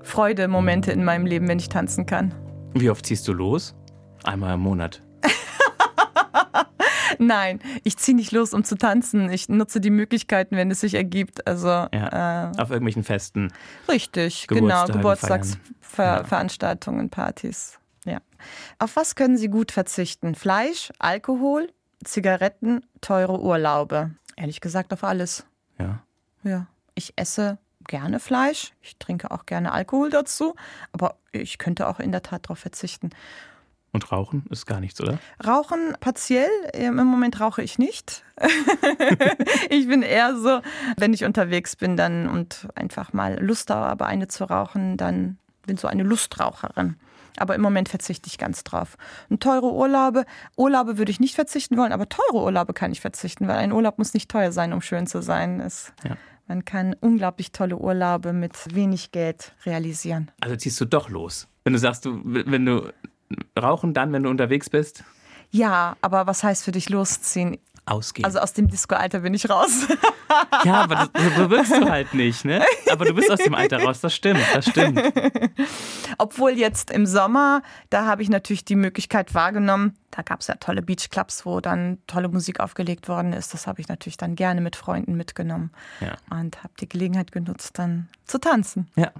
Freudemomente 0.02 0.92
in 0.92 1.04
meinem 1.04 1.24
Leben, 1.24 1.48
wenn 1.48 1.58
ich 1.58 1.70
tanzen 1.70 2.04
kann. 2.04 2.34
Wie 2.74 2.90
oft 2.90 3.06
ziehst 3.06 3.26
du 3.28 3.32
los? 3.32 3.74
Einmal 4.22 4.54
im 4.54 4.60
Monat. 4.60 5.02
Nein, 7.18 7.60
ich 7.84 7.96
ziehe 7.96 8.16
nicht 8.16 8.32
los, 8.32 8.52
um 8.54 8.64
zu 8.64 8.76
tanzen. 8.76 9.30
Ich 9.30 9.48
nutze 9.48 9.80
die 9.80 9.90
Möglichkeiten, 9.90 10.56
wenn 10.56 10.68
es 10.70 10.80
sich 10.80 10.94
ergibt. 10.94 11.46
Also 11.46 11.68
ja, 11.68 11.90
äh, 11.92 12.48
auf 12.58 12.70
irgendwelchen 12.70 13.04
Festen. 13.04 13.52
Richtig, 13.88 14.46
genau, 14.46 14.86
Geburtstagsveranstaltungen, 14.86 17.06
ja. 17.06 17.10
Partys. 17.10 17.78
Ja. 18.04 18.18
Auf 18.78 18.96
was 18.96 19.14
können 19.14 19.36
Sie 19.36 19.48
gut 19.48 19.72
verzichten? 19.72 20.34
Fleisch, 20.34 20.90
Alkohol, 20.98 21.68
Zigaretten, 22.04 22.84
teure 23.00 23.40
Urlaube. 23.40 24.10
Ehrlich 24.36 24.60
gesagt 24.60 24.92
auf 24.92 25.04
alles. 25.04 25.46
Ja. 25.78 26.02
Ja. 26.42 26.66
Ich 26.94 27.14
esse 27.16 27.58
gerne 27.88 28.20
Fleisch. 28.20 28.74
Ich 28.82 28.98
trinke 28.98 29.30
auch 29.30 29.46
gerne 29.46 29.72
Alkohol 29.72 30.10
dazu. 30.10 30.54
Aber 30.92 31.16
ich 31.32 31.58
könnte 31.58 31.88
auch 31.88 32.00
in 32.00 32.12
der 32.12 32.22
Tat 32.22 32.46
darauf 32.46 32.58
verzichten. 32.58 33.10
Und 33.96 34.12
Rauchen 34.12 34.44
ist 34.50 34.66
gar 34.66 34.78
nichts, 34.78 35.00
oder? 35.00 35.18
Rauchen 35.42 35.94
partiell. 36.00 36.50
Im 36.74 36.96
Moment 36.96 37.40
rauche 37.40 37.62
ich 37.62 37.78
nicht. 37.78 38.24
ich 39.70 39.88
bin 39.88 40.02
eher 40.02 40.36
so, 40.36 40.60
wenn 40.98 41.14
ich 41.14 41.24
unterwegs 41.24 41.76
bin 41.76 41.96
dann 41.96 42.28
und 42.28 42.68
einfach 42.74 43.14
mal 43.14 43.42
Lust 43.42 43.70
habe, 43.70 44.04
eine 44.04 44.28
zu 44.28 44.44
rauchen, 44.44 44.98
dann 44.98 45.38
bin 45.66 45.78
so 45.78 45.88
eine 45.88 46.02
Lustraucherin. 46.02 46.96
Aber 47.38 47.54
im 47.54 47.62
Moment 47.62 47.88
verzichte 47.88 48.28
ich 48.28 48.36
ganz 48.36 48.64
drauf. 48.64 48.98
Und 49.30 49.42
teure 49.42 49.72
Urlaube, 49.72 50.26
Urlaube 50.58 50.98
würde 50.98 51.10
ich 51.10 51.18
nicht 51.18 51.34
verzichten 51.34 51.78
wollen, 51.78 51.92
aber 51.92 52.10
teure 52.10 52.44
Urlaube 52.44 52.74
kann 52.74 52.92
ich 52.92 53.00
verzichten, 53.00 53.48
weil 53.48 53.56
ein 53.56 53.72
Urlaub 53.72 53.96
muss 53.96 54.12
nicht 54.12 54.30
teuer 54.30 54.52
sein, 54.52 54.74
um 54.74 54.82
schön 54.82 55.06
zu 55.06 55.22
sein. 55.22 55.60
Es, 55.60 55.94
ja. 56.04 56.18
Man 56.48 56.66
kann 56.66 56.94
unglaublich 57.00 57.50
tolle 57.50 57.78
Urlaube 57.78 58.34
mit 58.34 58.74
wenig 58.74 59.10
Geld 59.10 59.54
realisieren. 59.64 60.30
Also 60.42 60.54
ziehst 60.56 60.78
du 60.82 60.84
doch 60.84 61.08
los. 61.08 61.48
Wenn 61.64 61.72
du 61.72 61.78
sagst, 61.78 62.04
du, 62.04 62.20
wenn 62.24 62.66
du 62.66 62.92
rauchen 63.58 63.94
dann, 63.94 64.12
wenn 64.12 64.22
du 64.24 64.30
unterwegs 64.30 64.70
bist? 64.70 65.04
Ja, 65.50 65.96
aber 66.00 66.26
was 66.26 66.42
heißt 66.42 66.64
für 66.64 66.72
dich 66.72 66.88
losziehen? 66.88 67.58
ausgehen. 67.86 68.24
Also 68.24 68.40
aus 68.40 68.52
dem 68.52 68.68
Disco-Alter 68.68 69.20
bin 69.20 69.32
ich 69.32 69.48
raus. 69.48 69.86
ja, 70.64 70.82
aber 70.82 71.08
das, 71.12 71.36
so 71.36 71.50
wirkst 71.50 71.72
du 71.72 71.88
halt 71.88 72.12
nicht, 72.14 72.44
ne? 72.44 72.62
Aber 72.90 73.04
du 73.04 73.14
bist 73.14 73.30
aus 73.30 73.38
dem 73.38 73.54
Alter 73.54 73.82
raus, 73.82 74.00
das 74.00 74.14
stimmt, 74.14 74.40
das 74.52 74.66
stimmt. 74.68 75.00
Obwohl 76.18 76.52
jetzt 76.52 76.90
im 76.90 77.06
Sommer, 77.06 77.62
da 77.90 78.04
habe 78.06 78.22
ich 78.22 78.28
natürlich 78.28 78.64
die 78.64 78.74
Möglichkeit 78.76 79.34
wahrgenommen, 79.34 79.96
da 80.10 80.22
gab 80.22 80.40
es 80.40 80.48
ja 80.48 80.56
tolle 80.56 80.82
Beachclubs, 80.82 81.46
wo 81.46 81.60
dann 81.60 81.98
tolle 82.06 82.28
Musik 82.28 82.60
aufgelegt 82.60 83.08
worden 83.08 83.32
ist. 83.32 83.54
Das 83.54 83.66
habe 83.66 83.80
ich 83.80 83.88
natürlich 83.88 84.16
dann 84.16 84.34
gerne 84.34 84.60
mit 84.60 84.74
Freunden 84.76 85.16
mitgenommen 85.16 85.70
Ja. 86.00 86.16
und 86.30 86.62
habe 86.64 86.74
die 86.80 86.88
Gelegenheit 86.88 87.32
genutzt, 87.32 87.78
dann 87.78 88.08
zu 88.24 88.38
tanzen. 88.38 88.88
Ja. 88.96 89.12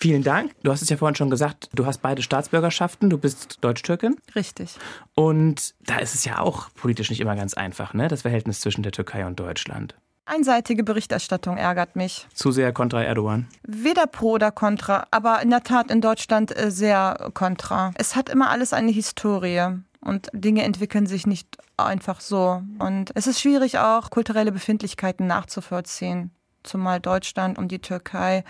Vielen 0.00 0.22
Dank. 0.22 0.52
Du 0.62 0.72
hast 0.72 0.80
es 0.80 0.88
ja 0.88 0.96
vorhin 0.96 1.14
schon 1.14 1.28
gesagt, 1.28 1.68
du 1.74 1.84
hast 1.84 1.98
beide 1.98 2.22
Staatsbürgerschaften, 2.22 3.10
du 3.10 3.18
bist 3.18 3.58
Deutsch-Türkin. 3.60 4.16
Richtig. 4.34 4.76
Und 5.14 5.74
da 5.84 5.98
ist 5.98 6.14
es 6.14 6.24
ja 6.24 6.38
auch 6.38 6.70
politisch 6.74 7.10
nicht 7.10 7.20
immer 7.20 7.36
ganz 7.36 7.52
einfach, 7.52 7.92
ne? 7.92 8.08
Das 8.08 8.22
Verhältnis 8.22 8.60
zwischen 8.60 8.82
der 8.82 8.92
Türkei 8.92 9.26
und 9.26 9.38
Deutschland. 9.38 9.94
Einseitige 10.24 10.84
Berichterstattung 10.84 11.58
ärgert 11.58 11.96
mich. 11.96 12.26
Zu 12.32 12.50
sehr 12.50 12.72
kontra 12.72 13.02
Erdogan. 13.02 13.48
Weder 13.66 14.06
pro 14.06 14.32
oder 14.32 14.52
contra, 14.52 15.06
aber 15.10 15.42
in 15.42 15.50
der 15.50 15.64
Tat 15.64 15.90
in 15.90 16.00
Deutschland 16.00 16.56
äh, 16.56 16.70
sehr 16.70 17.30
contra. 17.34 17.92
Es 17.96 18.16
hat 18.16 18.28
immer 18.28 18.48
alles 18.48 18.72
eine 18.72 18.92
Historie. 18.92 19.80
Und 20.02 20.28
Dinge 20.32 20.62
entwickeln 20.62 21.06
sich 21.06 21.26
nicht 21.26 21.58
einfach 21.76 22.20
so. 22.20 22.62
Und 22.78 23.10
es 23.14 23.26
ist 23.26 23.40
schwierig 23.40 23.78
auch, 23.78 24.08
kulturelle 24.08 24.50
Befindlichkeiten 24.50 25.26
nachzuvollziehen. 25.26 26.30
Zumal 26.62 27.00
Deutschland 27.00 27.58
und 27.58 27.70
die 27.72 27.80
Türkei. 27.80 28.44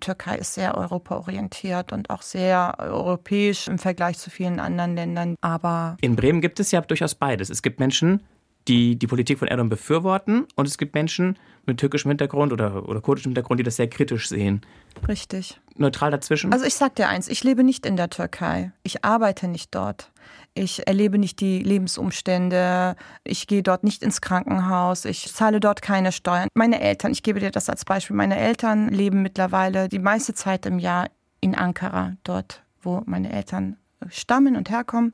Türkei 0.00 0.36
ist 0.36 0.54
sehr 0.54 0.76
europaorientiert 0.76 1.92
und 1.92 2.10
auch 2.10 2.22
sehr 2.22 2.74
europäisch 2.78 3.66
im 3.68 3.78
Vergleich 3.78 4.18
zu 4.18 4.30
vielen 4.30 4.60
anderen 4.60 4.94
Ländern. 4.94 5.36
Aber 5.40 5.96
In 6.00 6.16
Bremen 6.16 6.40
gibt 6.40 6.60
es 6.60 6.70
ja 6.70 6.80
durchaus 6.82 7.14
beides. 7.14 7.48
Es 7.48 7.62
gibt 7.62 7.80
Menschen, 7.80 8.22
die 8.68 8.96
die 8.96 9.06
Politik 9.06 9.38
von 9.38 9.48
Erdogan 9.48 9.68
befürworten 9.68 10.46
und 10.56 10.66
es 10.66 10.76
gibt 10.76 10.94
Menschen 10.94 11.38
mit 11.66 11.78
türkischem 11.78 12.10
Hintergrund 12.10 12.52
oder, 12.52 12.88
oder 12.88 13.00
kurdischem 13.00 13.30
Hintergrund, 13.30 13.60
die 13.60 13.64
das 13.64 13.76
sehr 13.76 13.88
kritisch 13.88 14.28
sehen. 14.28 14.60
richtig. 15.08 15.60
Neutral 15.76 16.10
dazwischen? 16.10 16.52
Also 16.52 16.64
ich 16.64 16.74
sag 16.74 16.94
dir 16.94 17.08
eins, 17.08 17.28
ich 17.28 17.44
lebe 17.44 17.62
nicht 17.62 17.84
in 17.84 17.96
der 17.96 18.08
Türkei. 18.08 18.72
Ich 18.82 19.04
arbeite 19.04 19.46
nicht 19.46 19.74
dort. 19.74 20.10
Ich 20.58 20.86
erlebe 20.86 21.18
nicht 21.18 21.40
die 21.40 21.58
Lebensumstände. 21.58 22.96
Ich 23.24 23.46
gehe 23.46 23.62
dort 23.62 23.84
nicht 23.84 24.02
ins 24.02 24.22
Krankenhaus. 24.22 25.04
Ich 25.04 25.30
zahle 25.34 25.60
dort 25.60 25.82
keine 25.82 26.12
Steuern. 26.12 26.48
Meine 26.54 26.80
Eltern, 26.80 27.12
ich 27.12 27.22
gebe 27.22 27.40
dir 27.40 27.50
das 27.50 27.68
als 27.68 27.84
Beispiel, 27.84 28.16
meine 28.16 28.38
Eltern 28.38 28.88
leben 28.88 29.20
mittlerweile 29.20 29.90
die 29.90 29.98
meiste 29.98 30.32
Zeit 30.32 30.64
im 30.64 30.78
Jahr 30.78 31.08
in 31.42 31.54
Ankara, 31.54 32.14
dort, 32.24 32.62
wo 32.80 33.02
meine 33.04 33.32
Eltern 33.34 33.76
stammen 34.08 34.56
und 34.56 34.70
herkommen. 34.70 35.12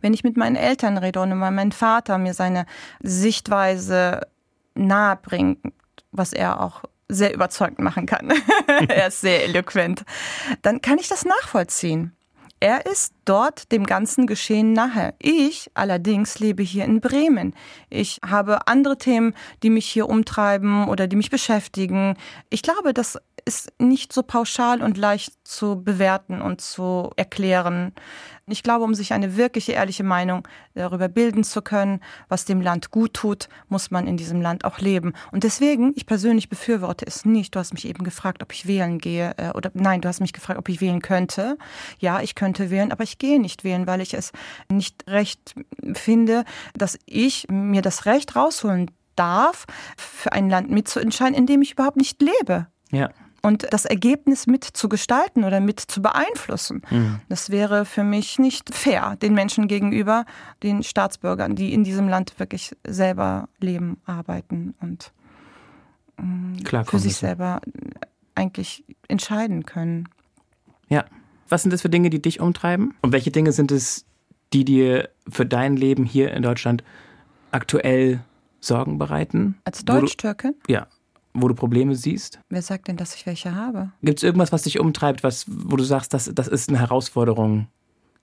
Wenn 0.00 0.14
ich 0.14 0.24
mit 0.24 0.36
meinen 0.36 0.56
Eltern 0.56 0.98
rede 0.98 1.20
und 1.20 1.38
mein 1.38 1.70
Vater 1.70 2.18
mir 2.18 2.34
seine 2.34 2.66
Sichtweise 3.00 4.26
nahe 4.74 5.14
bringt, 5.14 5.60
was 6.10 6.32
er 6.32 6.60
auch 6.60 6.82
sehr 7.06 7.32
überzeugt 7.32 7.78
machen 7.78 8.06
kann. 8.06 8.32
er 8.88 9.06
ist 9.06 9.20
sehr 9.20 9.44
eloquent. 9.44 10.04
Dann 10.62 10.82
kann 10.82 10.98
ich 10.98 11.06
das 11.06 11.24
nachvollziehen. 11.24 12.16
Er 12.60 12.86
ist 12.86 13.14
dort 13.24 13.70
dem 13.70 13.86
ganzen 13.86 14.26
Geschehen 14.26 14.72
nahe. 14.72 15.14
Ich 15.20 15.70
allerdings 15.74 16.40
lebe 16.40 16.62
hier 16.64 16.84
in 16.84 17.00
Bremen. 17.00 17.54
Ich 17.88 18.18
habe 18.26 18.66
andere 18.66 18.98
Themen, 18.98 19.34
die 19.62 19.70
mich 19.70 19.86
hier 19.86 20.08
umtreiben 20.08 20.88
oder 20.88 21.06
die 21.06 21.14
mich 21.14 21.30
beschäftigen. 21.30 22.16
Ich 22.50 22.62
glaube, 22.62 22.92
das 22.92 23.18
ist 23.48 23.72
nicht 23.78 24.12
so 24.12 24.22
pauschal 24.22 24.82
und 24.82 24.98
leicht 24.98 25.32
zu 25.42 25.82
bewerten 25.82 26.42
und 26.42 26.60
zu 26.60 27.10
erklären. 27.16 27.92
Ich 28.46 28.62
glaube, 28.62 28.84
um 28.84 28.94
sich 28.94 29.14
eine 29.14 29.38
wirkliche, 29.38 29.72
ehrliche 29.72 30.04
Meinung 30.04 30.46
darüber 30.74 31.08
bilden 31.08 31.44
zu 31.44 31.62
können, 31.62 32.00
was 32.28 32.44
dem 32.44 32.60
Land 32.60 32.90
gut 32.90 33.14
tut, 33.14 33.48
muss 33.68 33.90
man 33.90 34.06
in 34.06 34.18
diesem 34.18 34.42
Land 34.42 34.66
auch 34.66 34.80
leben. 34.80 35.14
Und 35.32 35.44
deswegen, 35.44 35.94
ich 35.96 36.04
persönlich 36.04 36.50
befürworte 36.50 37.06
es 37.06 37.24
nicht. 37.24 37.54
Du 37.54 37.58
hast 37.58 37.72
mich 37.72 37.88
eben 37.88 38.04
gefragt, 38.04 38.42
ob 38.42 38.52
ich 38.52 38.66
wählen 38.66 38.98
gehe. 38.98 39.34
äh, 39.38 39.50
Oder 39.54 39.70
nein, 39.72 40.02
du 40.02 40.08
hast 40.08 40.20
mich 40.20 40.34
gefragt, 40.34 40.58
ob 40.58 40.68
ich 40.68 40.82
wählen 40.82 41.00
könnte. 41.00 41.56
Ja, 41.98 42.20
ich 42.20 42.34
könnte 42.34 42.68
wählen, 42.68 42.92
aber 42.92 43.04
ich 43.04 43.16
gehe 43.16 43.40
nicht 43.40 43.64
wählen, 43.64 43.86
weil 43.86 44.02
ich 44.02 44.12
es 44.12 44.32
nicht 44.70 45.04
recht 45.06 45.54
finde, 45.94 46.44
dass 46.74 46.98
ich 47.06 47.46
mir 47.48 47.80
das 47.80 48.04
Recht 48.04 48.36
rausholen 48.36 48.90
darf, 49.16 49.64
für 49.96 50.32
ein 50.32 50.50
Land 50.50 50.70
mitzuentscheiden, 50.70 51.34
in 51.34 51.46
dem 51.46 51.62
ich 51.62 51.72
überhaupt 51.72 51.96
nicht 51.96 52.20
lebe 52.20 52.66
ja. 52.90 53.10
Und 53.42 53.66
das 53.72 53.84
Ergebnis 53.84 54.46
mit 54.46 54.64
zu 54.64 54.88
gestalten 54.88 55.44
oder 55.44 55.60
mit 55.60 55.80
zu 55.80 56.02
beeinflussen. 56.02 56.82
Das 57.28 57.50
wäre 57.50 57.84
für 57.84 58.04
mich 58.04 58.38
nicht 58.38 58.74
fair 58.74 59.16
den 59.16 59.34
Menschen 59.34 59.68
gegenüber, 59.68 60.24
den 60.62 60.82
Staatsbürgern, 60.82 61.54
die 61.54 61.72
in 61.72 61.84
diesem 61.84 62.08
Land 62.08 62.38
wirklich 62.38 62.76
selber 62.86 63.48
leben, 63.60 63.98
arbeiten 64.04 64.74
und 64.80 65.12
Klar, 66.64 66.84
für 66.84 66.98
sich 66.98 67.16
selber 67.16 67.60
eigentlich 68.34 68.84
entscheiden 69.06 69.66
können. 69.66 70.08
Ja. 70.88 71.04
Was 71.48 71.62
sind 71.62 71.72
das 71.72 71.82
für 71.82 71.88
Dinge, 71.88 72.10
die 72.10 72.20
dich 72.20 72.40
umtreiben? 72.40 72.94
Und 73.00 73.12
welche 73.12 73.30
Dinge 73.30 73.52
sind 73.52 73.72
es, 73.72 74.04
die 74.52 74.64
dir 74.64 75.08
für 75.28 75.46
dein 75.46 75.76
Leben 75.76 76.04
hier 76.04 76.32
in 76.32 76.42
Deutschland 76.42 76.84
aktuell 77.52 78.20
Sorgen 78.60 78.98
bereiten? 78.98 79.56
Als 79.64 79.84
Deutsch-Türkin, 79.84 80.54
Ja. 80.66 80.88
Wo 81.34 81.48
du 81.48 81.54
Probleme 81.54 81.94
siehst? 81.94 82.40
wer 82.48 82.62
sagt 82.62 82.88
denn, 82.88 82.96
dass 82.96 83.14
ich 83.14 83.26
welche 83.26 83.54
habe? 83.54 83.90
Gibt 84.02 84.18
es 84.18 84.22
irgendwas, 84.22 84.52
was 84.52 84.62
dich 84.62 84.80
umtreibt, 84.80 85.22
was, 85.22 85.46
wo 85.48 85.76
du 85.76 85.84
sagst, 85.84 86.14
das, 86.14 86.30
das 86.34 86.48
ist 86.48 86.68
eine 86.68 86.78
Herausforderung, 86.78 87.68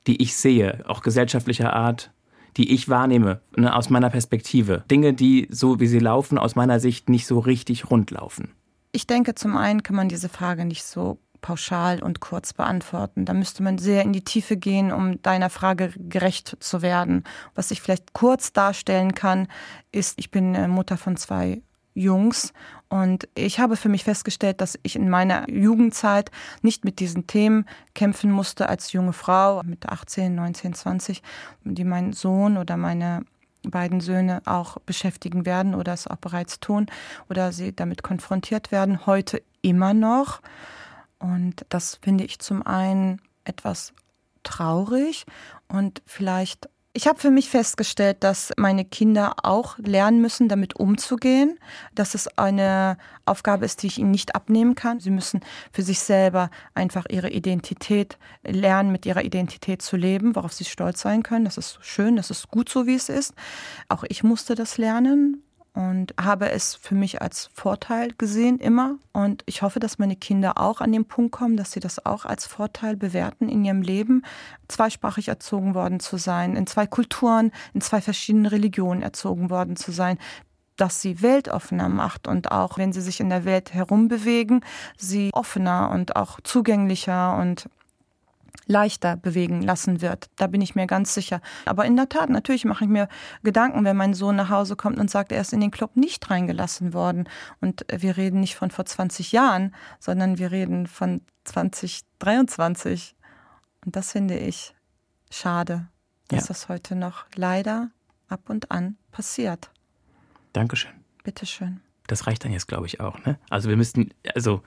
die 0.07 0.21
ich 0.21 0.35
sehe, 0.35 0.83
auch 0.87 1.01
gesellschaftlicher 1.01 1.73
Art, 1.73 2.11
die 2.57 2.73
ich 2.73 2.89
wahrnehme, 2.89 3.41
ne, 3.55 3.75
aus 3.75 3.89
meiner 3.89 4.09
Perspektive? 4.09 4.83
Dinge, 4.89 5.13
die, 5.13 5.47
so 5.51 5.79
wie 5.79 5.87
sie 5.87 5.99
laufen, 5.99 6.37
aus 6.37 6.55
meiner 6.55 6.79
Sicht 6.79 7.09
nicht 7.09 7.27
so 7.27 7.39
richtig 7.39 7.89
rund 7.89 8.11
laufen. 8.11 8.51
Ich 8.91 9.07
denke, 9.07 9.35
zum 9.35 9.57
einen 9.57 9.83
kann 9.83 9.95
man 9.95 10.07
diese 10.07 10.29
Frage 10.29 10.65
nicht 10.65 10.83
so 10.83 11.19
pauschal 11.41 12.01
und 12.01 12.21
kurz 12.21 12.53
beantworten. 12.53 13.25
Da 13.25 13.33
müsste 13.33 13.61
man 13.61 13.77
sehr 13.77 14.01
in 14.01 14.13
die 14.13 14.23
Tiefe 14.23 14.57
gehen, 14.57 14.91
um 14.91 15.21
deiner 15.21 15.51
Frage 15.51 15.93
gerecht 15.95 16.57
zu 16.59 16.81
werden. 16.81 17.23
Was 17.53 17.69
ich 17.69 17.81
vielleicht 17.81 18.13
kurz 18.13 18.51
darstellen 18.51 19.13
kann, 19.13 19.47
ist, 19.91 20.17
ich 20.17 20.31
bin 20.31 20.55
äh, 20.55 20.67
Mutter 20.67 20.97
von 20.97 21.17
zwei 21.17 21.61
Jungs 21.95 22.53
und 22.89 23.27
ich 23.35 23.59
habe 23.59 23.77
für 23.77 23.89
mich 23.89 24.03
festgestellt, 24.03 24.61
dass 24.61 24.77
ich 24.83 24.95
in 24.95 25.09
meiner 25.09 25.49
Jugendzeit 25.49 26.29
nicht 26.61 26.85
mit 26.85 26.99
diesen 26.99 27.25
Themen 27.25 27.65
kämpfen 27.95 28.31
musste 28.31 28.69
als 28.69 28.91
junge 28.91 29.13
Frau 29.13 29.63
mit 29.63 29.87
18, 29.87 30.35
19, 30.35 30.73
20, 30.73 31.23
die 31.63 31.85
mein 31.85 32.13
Sohn 32.13 32.57
oder 32.57 32.77
meine 32.77 33.23
beiden 33.63 34.01
Söhne 34.01 34.41
auch 34.45 34.77
beschäftigen 34.85 35.45
werden 35.45 35.73
oder 35.73 35.93
es 35.93 36.07
auch 36.07 36.17
bereits 36.17 36.59
tun 36.59 36.87
oder 37.29 37.51
sie 37.51 37.75
damit 37.75 38.03
konfrontiert 38.03 38.71
werden, 38.71 39.05
heute 39.05 39.41
immer 39.61 39.93
noch. 39.93 40.41
Und 41.17 41.65
das 41.69 41.95
finde 41.95 42.25
ich 42.25 42.39
zum 42.39 42.65
einen 42.67 43.21
etwas 43.45 43.93
traurig 44.43 45.25
und 45.67 46.01
vielleicht 46.05 46.69
ich 46.95 47.07
habe 47.07 47.19
für 47.19 47.29
mich 47.29 47.49
festgestellt, 47.49 48.17
dass 48.21 48.53
meine 48.55 48.85
Kinder 48.85 49.35
auch 49.43 49.77
lernen 49.79 50.21
müssen, 50.21 50.47
damit 50.47 50.77
umzugehen, 50.77 51.59
dass 51.93 52.15
es 52.15 52.29
eine 52.37 52.97
Aufgabe 53.25 53.65
ist, 53.65 53.83
die 53.83 53.87
ich 53.87 53.97
ihnen 53.97 54.11
nicht 54.11 54.33
abnehmen 54.33 54.75
kann. 54.75 55.01
Sie 55.01 55.09
müssen 55.09 55.41
für 55.73 55.81
sich 55.81 55.99
selber 55.99 56.49
einfach 56.73 57.05
ihre 57.09 57.29
Identität 57.29 58.17
lernen, 58.43 58.93
mit 58.93 59.05
ihrer 59.05 59.25
Identität 59.25 59.81
zu 59.81 59.97
leben, 59.97 60.37
worauf 60.37 60.53
sie 60.53 60.63
stolz 60.63 61.01
sein 61.01 61.21
können. 61.21 61.43
Das 61.43 61.57
ist 61.57 61.79
schön, 61.81 62.15
das 62.15 62.31
ist 62.31 62.47
gut 62.47 62.69
so, 62.69 62.87
wie 62.87 62.95
es 62.95 63.09
ist. 63.09 63.33
Auch 63.89 64.05
ich 64.07 64.23
musste 64.23 64.55
das 64.55 64.77
lernen 64.77 65.43
und 65.75 66.13
habe 66.19 66.49
es 66.51 66.73
für 66.75 66.95
mich 66.95 67.21
als 67.21 67.49
Vorteil 67.53 68.13
gesehen 68.17 68.59
immer. 68.59 68.95
Und 69.11 69.43
ich 69.45 69.61
hoffe, 69.61 69.79
dass 69.79 69.99
meine 69.99 70.15
Kinder 70.15 70.57
auch 70.57 70.79
an 70.79 70.93
den 70.93 71.05
Punkt 71.05 71.33
kommen, 71.33 71.57
dass 71.57 71.73
sie 71.73 71.81
das 71.81 72.05
auch 72.05 72.25
als 72.25 72.47
Vorteil 72.47 72.95
bewerten 72.95 73.49
in 73.49 73.65
ihrem 73.65 73.81
Leben, 73.81 74.23
zweisprachig 74.69 75.27
erzogen 75.27 75.75
worden 75.75 75.99
zu 75.99 76.17
sein, 76.17 76.55
in 76.55 76.65
zwei 76.65 76.87
Kulturen, 76.87 77.51
in 77.73 77.81
zwei 77.81 78.01
verschiedenen 78.01 78.45
Religionen 78.45 79.03
erzogen 79.03 79.49
worden 79.49 79.75
zu 79.75 79.91
sein 79.91 80.17
dass 80.77 81.01
sie 81.01 81.21
weltoffener 81.21 81.87
macht 81.87 82.27
und 82.27 82.51
auch 82.51 82.77
wenn 82.77 82.91
sie 82.91 82.99
sich 82.99 83.21
in 83.21 83.29
der 83.29 83.45
Welt 83.45 83.73
herumbewegen, 83.73 84.59
sie 84.97 85.29
offener 85.31 85.89
und 85.91 86.17
auch 86.17 86.41
zugänglicher 86.41 87.37
und 87.37 87.69
leichter 88.67 89.15
bewegen 89.15 89.61
lassen 89.61 90.01
wird. 90.01 90.29
Da 90.37 90.47
bin 90.47 90.61
ich 90.61 90.75
mir 90.75 90.87
ganz 90.87 91.13
sicher. 91.13 91.41
Aber 91.65 91.85
in 91.85 91.95
der 91.95 92.09
Tat, 92.09 92.29
natürlich 92.29 92.65
mache 92.65 92.83
ich 92.85 92.89
mir 92.89 93.07
Gedanken, 93.43 93.83
wenn 93.85 93.95
mein 93.97 94.13
Sohn 94.13 94.35
nach 94.35 94.49
Hause 94.49 94.75
kommt 94.75 94.99
und 94.99 95.09
sagt, 95.09 95.31
er 95.31 95.41
ist 95.41 95.53
in 95.53 95.61
den 95.61 95.71
Club 95.71 95.95
nicht 95.95 96.29
reingelassen 96.29 96.93
worden. 96.93 97.29
Und 97.61 97.85
wir 97.95 98.17
reden 98.17 98.39
nicht 98.39 98.55
von 98.55 98.71
vor 98.71 98.85
20 98.85 99.31
Jahren, 99.31 99.73
sondern 99.99 100.37
wir 100.37 100.51
reden 100.51 100.87
von 100.87 101.21
2023. 101.43 103.15
Und 103.85 103.95
das 103.95 104.11
finde 104.11 104.37
ich 104.37 104.73
schade, 105.29 105.87
dass 106.27 106.43
Ja. 106.43 106.47
das 106.49 106.69
heute 106.69 106.95
noch 106.95 107.25
leider 107.35 107.91
ab 108.27 108.49
und 108.49 108.71
an 108.71 108.97
passiert. 109.11 109.69
Dankeschön. 110.53 110.91
Bitteschön. 111.23 111.81
Das 112.07 112.27
reicht 112.27 112.43
dann 112.45 112.51
jetzt, 112.51 112.67
glaube 112.67 112.85
ich, 112.85 112.99
auch. 112.99 113.23
Ne? 113.25 113.37
Also 113.49 113.69
wir 113.69 113.77
müssten, 113.77 114.11
also 114.35 114.61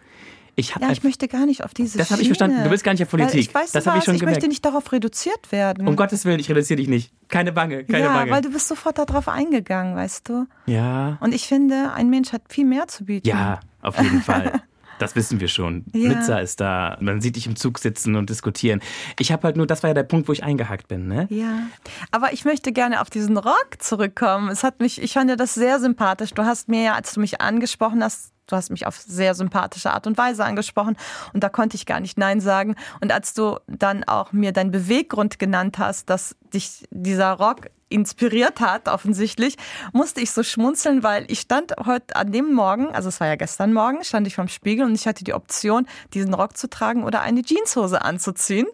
Ich 0.58 0.74
Ja, 0.74 0.90
ich 0.90 1.04
möchte 1.04 1.28
gar 1.28 1.46
nicht 1.46 1.62
auf 1.62 1.72
diese 1.72 1.98
Das 1.98 2.10
habe 2.10 2.20
ich 2.20 2.26
verstanden. 2.26 2.64
Du 2.64 2.70
willst 2.70 2.82
gar 2.82 2.92
nicht 2.92 3.02
auf 3.02 3.10
Politik. 3.10 3.34
Weil 3.34 3.40
ich 3.40 3.54
weiß 3.54 3.70
das 3.72 3.86
habe 3.86 3.98
ich 3.98 4.04
schon 4.04 4.14
ich 4.14 4.20
gemerkt. 4.20 4.38
möchte 4.38 4.48
nicht 4.48 4.64
darauf 4.64 4.90
reduziert 4.90 5.52
werden. 5.52 5.86
Um 5.86 5.94
Gottes 5.94 6.24
Willen, 6.24 6.40
ich 6.40 6.50
reduziere 6.50 6.78
dich 6.78 6.88
nicht. 6.88 7.12
Keine 7.28 7.52
Bange, 7.52 7.84
keine 7.84 8.06
ja, 8.06 8.12
Bange. 8.12 8.30
weil 8.32 8.42
du 8.42 8.50
bist 8.50 8.66
sofort 8.66 8.98
darauf 8.98 9.28
eingegangen, 9.28 9.94
weißt 9.94 10.28
du. 10.28 10.46
ja, 10.66 11.16
Und 11.20 11.32
ich 11.32 11.46
finde, 11.46 11.92
ein 11.94 12.10
Mensch 12.10 12.32
hat 12.32 12.42
viel 12.48 12.64
mehr 12.64 12.88
zu 12.88 13.04
bieten. 13.04 13.28
ja, 13.28 13.60
auf 13.82 14.00
jeden 14.00 14.20
Fall. 14.20 14.60
Das 14.98 15.14
wissen 15.14 15.38
wir 15.38 15.46
schon. 15.46 15.84
Ja. 15.92 16.08
Nizza 16.08 16.40
ist 16.40 16.60
da. 16.60 16.98
Man 17.00 17.20
sieht 17.20 17.36
dich 17.36 17.46
im 17.46 17.54
Zug 17.54 17.78
sitzen 17.78 18.16
und 18.16 18.30
diskutieren. 18.30 18.80
Ich 19.20 19.30
habe 19.30 19.44
halt 19.44 19.56
nur, 19.56 19.64
das 19.64 19.84
war 19.84 19.90
ja 19.90 19.94
der 19.94 20.02
Punkt, 20.02 20.26
wo 20.26 20.32
ich 20.32 20.42
eingehakt 20.42 20.88
bin. 20.88 21.06
Ne? 21.06 21.28
Ja, 21.30 21.68
aber 22.10 22.32
ich 22.32 22.44
möchte 22.44 22.72
gerne 22.72 23.00
auf 23.00 23.08
diesen 23.08 23.36
Rock 23.36 23.76
zurückkommen. 23.78 24.48
Es 24.48 24.64
hat 24.64 24.80
mich, 24.80 25.00
ich 25.00 25.12
fand 25.12 25.30
ja 25.30 25.36
das 25.36 25.54
sehr 25.54 25.78
sympathisch. 25.78 26.30
Du 26.34 26.44
hast 26.44 26.68
mir 26.68 26.82
ja, 26.82 26.94
als 26.94 27.14
du 27.14 27.20
mich 27.20 27.40
angesprochen 27.40 28.02
hast, 28.02 28.32
du 28.48 28.56
hast 28.56 28.70
mich 28.70 28.86
auf 28.86 28.96
sehr 28.96 29.34
sympathische 29.34 29.92
Art 29.92 30.06
und 30.06 30.18
Weise 30.18 30.44
angesprochen 30.44 30.96
und 31.32 31.44
da 31.44 31.48
konnte 31.48 31.76
ich 31.76 31.86
gar 31.86 32.00
nicht 32.00 32.18
Nein 32.18 32.40
sagen. 32.40 32.74
Und 33.00 33.12
als 33.12 33.34
du 33.34 33.58
dann 33.66 34.04
auch 34.04 34.32
mir 34.32 34.52
deinen 34.52 34.70
Beweggrund 34.70 35.38
genannt 35.38 35.78
hast, 35.78 36.10
dass 36.10 36.34
dich 36.52 36.88
dieser 36.90 37.32
Rock 37.34 37.68
inspiriert 37.88 38.60
hat, 38.60 38.88
offensichtlich, 38.88 39.56
musste 39.92 40.20
ich 40.20 40.30
so 40.30 40.42
schmunzeln, 40.42 41.02
weil 41.02 41.24
ich 41.28 41.40
stand 41.40 41.74
heute 41.84 42.16
an 42.16 42.32
dem 42.32 42.52
Morgen, 42.52 42.88
also 42.88 43.08
es 43.08 43.20
war 43.20 43.28
ja 43.28 43.36
gestern 43.36 43.72
Morgen, 43.72 44.04
stand 44.04 44.26
ich 44.26 44.34
vorm 44.34 44.48
Spiegel 44.48 44.84
und 44.84 44.94
ich 44.94 45.06
hatte 45.06 45.24
die 45.24 45.34
Option, 45.34 45.86
diesen 46.14 46.34
Rock 46.34 46.56
zu 46.56 46.68
tragen 46.68 47.04
oder 47.04 47.22
eine 47.22 47.42
Jeanshose 47.42 48.02
anzuziehen. 48.02 48.66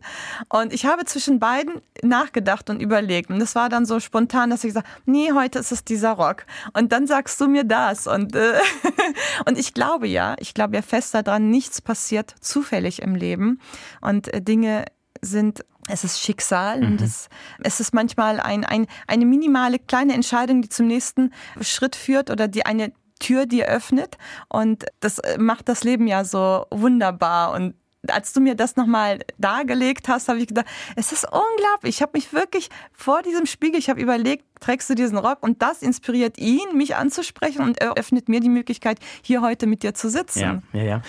Und 0.48 0.72
ich 0.72 0.86
habe 0.86 1.04
zwischen 1.04 1.38
beiden 1.38 1.80
nachgedacht 2.02 2.70
und 2.70 2.80
überlegt. 2.80 3.30
Und 3.30 3.38
das 3.38 3.54
war 3.54 3.68
dann 3.68 3.86
so 3.86 4.00
spontan, 4.00 4.50
dass 4.50 4.64
ich 4.64 4.70
gesagt 4.70 4.88
nee, 5.06 5.32
heute 5.32 5.58
ist 5.58 5.72
es 5.72 5.84
dieser 5.84 6.12
Rock. 6.12 6.46
Und 6.72 6.92
dann 6.92 7.06
sagst 7.06 7.40
du 7.40 7.48
mir 7.48 7.64
das. 7.64 8.06
Und, 8.06 8.34
äh, 8.34 8.54
und 9.46 9.58
ich 9.58 9.74
glaube 9.74 10.06
ja, 10.06 10.34
ich 10.38 10.54
glaube 10.54 10.76
ja 10.76 10.82
fest 10.82 11.14
daran, 11.14 11.50
nichts 11.50 11.80
passiert 11.80 12.34
zufällig 12.40 13.02
im 13.02 13.14
Leben. 13.14 13.60
Und 14.00 14.32
äh, 14.32 14.42
Dinge 14.42 14.84
sind, 15.20 15.64
es 15.88 16.04
ist 16.04 16.20
Schicksal 16.20 16.82
und 16.82 17.00
es, 17.00 17.28
es 17.62 17.80
ist 17.80 17.92
manchmal 17.92 18.40
ein, 18.40 18.64
ein, 18.64 18.86
eine 19.06 19.26
minimale 19.26 19.78
kleine 19.78 20.14
Entscheidung, 20.14 20.62
die 20.62 20.68
zum 20.68 20.86
nächsten 20.86 21.32
Schritt 21.60 21.94
führt 21.94 22.30
oder 22.30 22.48
die 22.48 22.64
eine 22.64 22.92
Tür, 23.18 23.46
die 23.46 23.64
öffnet. 23.64 24.16
Und 24.48 24.86
das 25.00 25.18
äh, 25.18 25.38
macht 25.38 25.68
das 25.68 25.84
Leben 25.84 26.06
ja 26.06 26.24
so 26.24 26.66
wunderbar. 26.70 27.52
Und 27.52 27.74
als 28.08 28.32
du 28.32 28.40
mir 28.40 28.54
das 28.54 28.76
nochmal 28.76 29.20
dargelegt 29.38 30.08
hast, 30.08 30.28
habe 30.28 30.38
ich 30.38 30.46
gedacht, 30.46 30.66
es 30.96 31.12
ist 31.12 31.24
unglaublich. 31.24 31.96
Ich 31.96 32.02
habe 32.02 32.12
mich 32.14 32.32
wirklich 32.32 32.68
vor 32.92 33.22
diesem 33.22 33.46
Spiegel, 33.46 33.78
ich 33.78 33.88
habe 33.88 34.00
überlegt, 34.00 34.44
trägst 34.60 34.90
du 34.90 34.94
diesen 34.94 35.18
Rock? 35.18 35.42
Und 35.42 35.62
das 35.62 35.82
inspiriert 35.82 36.38
ihn, 36.38 36.76
mich 36.76 36.96
anzusprechen 36.96 37.62
und 37.62 37.80
eröffnet 37.80 38.28
mir 38.28 38.40
die 38.40 38.48
Möglichkeit, 38.48 38.98
hier 39.22 39.42
heute 39.42 39.66
mit 39.66 39.82
dir 39.82 39.94
zu 39.94 40.10
sitzen. 40.10 40.40
Ja, 40.72 40.80
ja, 40.80 40.84
ja. 40.84 41.02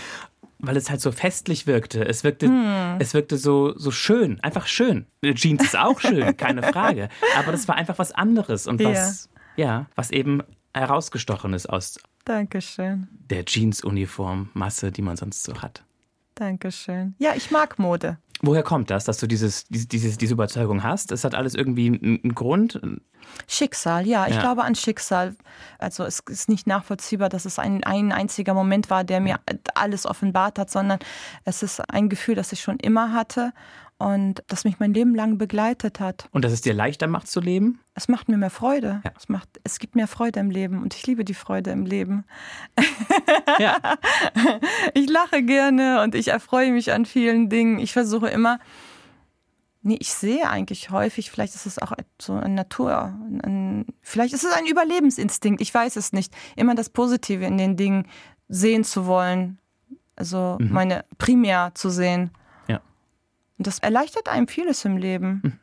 Weil 0.59 0.77
es 0.77 0.89
halt 0.89 1.01
so 1.01 1.11
festlich 1.11 1.67
wirkte. 1.67 2.05
Es 2.07 2.23
wirkte, 2.23 2.47
Hm. 2.47 2.95
es 2.99 3.13
wirkte 3.13 3.37
so, 3.37 3.77
so 3.77 3.91
schön, 3.91 4.39
einfach 4.41 4.67
schön. 4.67 5.05
Jeans 5.23 5.63
ist 5.63 5.77
auch 5.77 5.99
schön, 5.99 6.37
keine 6.37 6.63
Frage. 6.63 7.09
Aber 7.37 7.51
das 7.51 7.67
war 7.67 7.75
einfach 7.75 7.97
was 7.99 8.11
anderes 8.13 8.65
und 8.67 8.83
was, 8.83 9.29
ja, 9.57 9.85
was 9.95 10.11
eben 10.11 10.41
herausgestochen 10.73 11.53
ist 11.53 11.67
aus 11.69 11.99
Dankeschön. 12.25 13.07
der 13.29 13.45
Jeans-Uniform-Masse, 13.45 14.91
die 14.91 15.01
man 15.01 15.17
sonst 15.17 15.43
so 15.43 15.61
hat. 15.61 15.83
Dankeschön. 16.35 17.15
Ja, 17.17 17.33
ich 17.35 17.51
mag 17.51 17.79
Mode. 17.79 18.17
Woher 18.41 18.63
kommt 18.63 18.89
das, 18.89 19.05
dass 19.05 19.17
du 19.17 19.27
dieses, 19.27 19.65
diese, 19.69 20.17
diese, 20.17 20.33
Überzeugung 20.33 20.83
hast? 20.83 21.11
Es 21.11 21.23
hat 21.23 21.35
alles 21.35 21.55
irgendwie 21.55 21.87
einen 21.87 22.19
einen 22.23 22.35
Grund. 22.35 22.79
Schicksal, 23.47 24.05
ja, 24.05 24.27
ich 24.27 24.35
Ja. 24.35 24.41
glaube 24.41 24.63
an 24.63 24.75
Schicksal. 24.75 25.35
Also 25.79 26.03
es 26.03 26.19
ist 26.29 26.49
nicht 26.49 26.67
nachvollziehbar, 26.67 27.29
dass 27.29 27.45
es 27.45 27.59
ein, 27.59 27.83
ein 27.83 28.11
einziger 28.11 28.53
Moment 28.53 28.89
war, 28.89 29.03
der 29.03 29.19
mir 29.19 29.39
alles 29.73 30.05
offenbart 30.05 30.59
hat, 30.59 30.69
sondern 30.69 30.99
es 31.43 31.63
ist 31.63 31.81
ein 31.91 32.09
Gefühl, 32.09 32.35
das 32.35 32.51
ich 32.51 32.61
schon 32.61 32.77
immer 32.77 33.13
hatte 33.13 33.53
und 33.97 34.43
das 34.47 34.65
mich 34.65 34.79
mein 34.79 34.93
Leben 34.93 35.15
lang 35.15 35.37
begleitet 35.37 35.99
hat. 35.99 36.27
Und 36.31 36.43
dass 36.43 36.51
es 36.51 36.61
dir 36.61 36.73
leichter 36.73 37.07
macht 37.07 37.27
zu 37.27 37.39
leben? 37.39 37.79
Es 37.93 38.07
macht 38.07 38.27
mir 38.27 38.37
mehr 38.37 38.49
Freude. 38.49 39.01
Ja. 39.05 39.11
Es, 39.17 39.29
macht, 39.29 39.47
es 39.63 39.79
gibt 39.79 39.95
mehr 39.95 40.07
Freude 40.07 40.39
im 40.41 40.49
Leben 40.49 40.81
und 40.83 40.93
ich 40.93 41.07
liebe 41.07 41.23
die 41.23 41.33
Freude 41.33 41.71
im 41.71 41.85
Leben. 41.85 42.25
Ja. 43.59 43.77
Ich 44.93 45.09
lache 45.09 45.43
gerne 45.43 46.01
und 46.01 46.15
ich 46.15 46.29
erfreue 46.29 46.71
mich 46.71 46.91
an 46.91 47.05
vielen 47.05 47.49
Dingen. 47.49 47.79
Ich 47.79 47.93
versuche 47.93 48.27
immer, 48.27 48.59
nee, 49.81 49.97
ich 49.99 50.13
sehe 50.13 50.49
eigentlich 50.49 50.89
häufig, 50.89 51.31
vielleicht 51.31 51.55
ist 51.55 51.65
es 51.65 51.79
auch 51.79 51.93
so 52.19 52.33
eine 52.33 52.53
Natur, 52.53 53.13
ein, 53.43 53.85
vielleicht 54.01 54.33
ist 54.33 54.43
es 54.43 54.51
ein 54.53 54.65
Überlebensinstinkt, 54.65 55.61
ich 55.61 55.73
weiß 55.73 55.95
es 55.95 56.11
nicht, 56.11 56.33
immer 56.55 56.75
das 56.75 56.89
Positive 56.89 57.45
in 57.45 57.57
den 57.57 57.77
Dingen 57.77 58.07
sehen 58.47 58.83
zu 58.83 59.05
wollen, 59.05 59.59
also 60.15 60.57
meine 60.59 61.05
primär 61.17 61.71
zu 61.75 61.89
sehen. 61.89 62.31
Und 63.57 63.67
das 63.67 63.79
erleichtert 63.79 64.27
einem 64.29 64.47
vieles 64.47 64.83
im 64.85 64.97
Leben. 64.97 65.59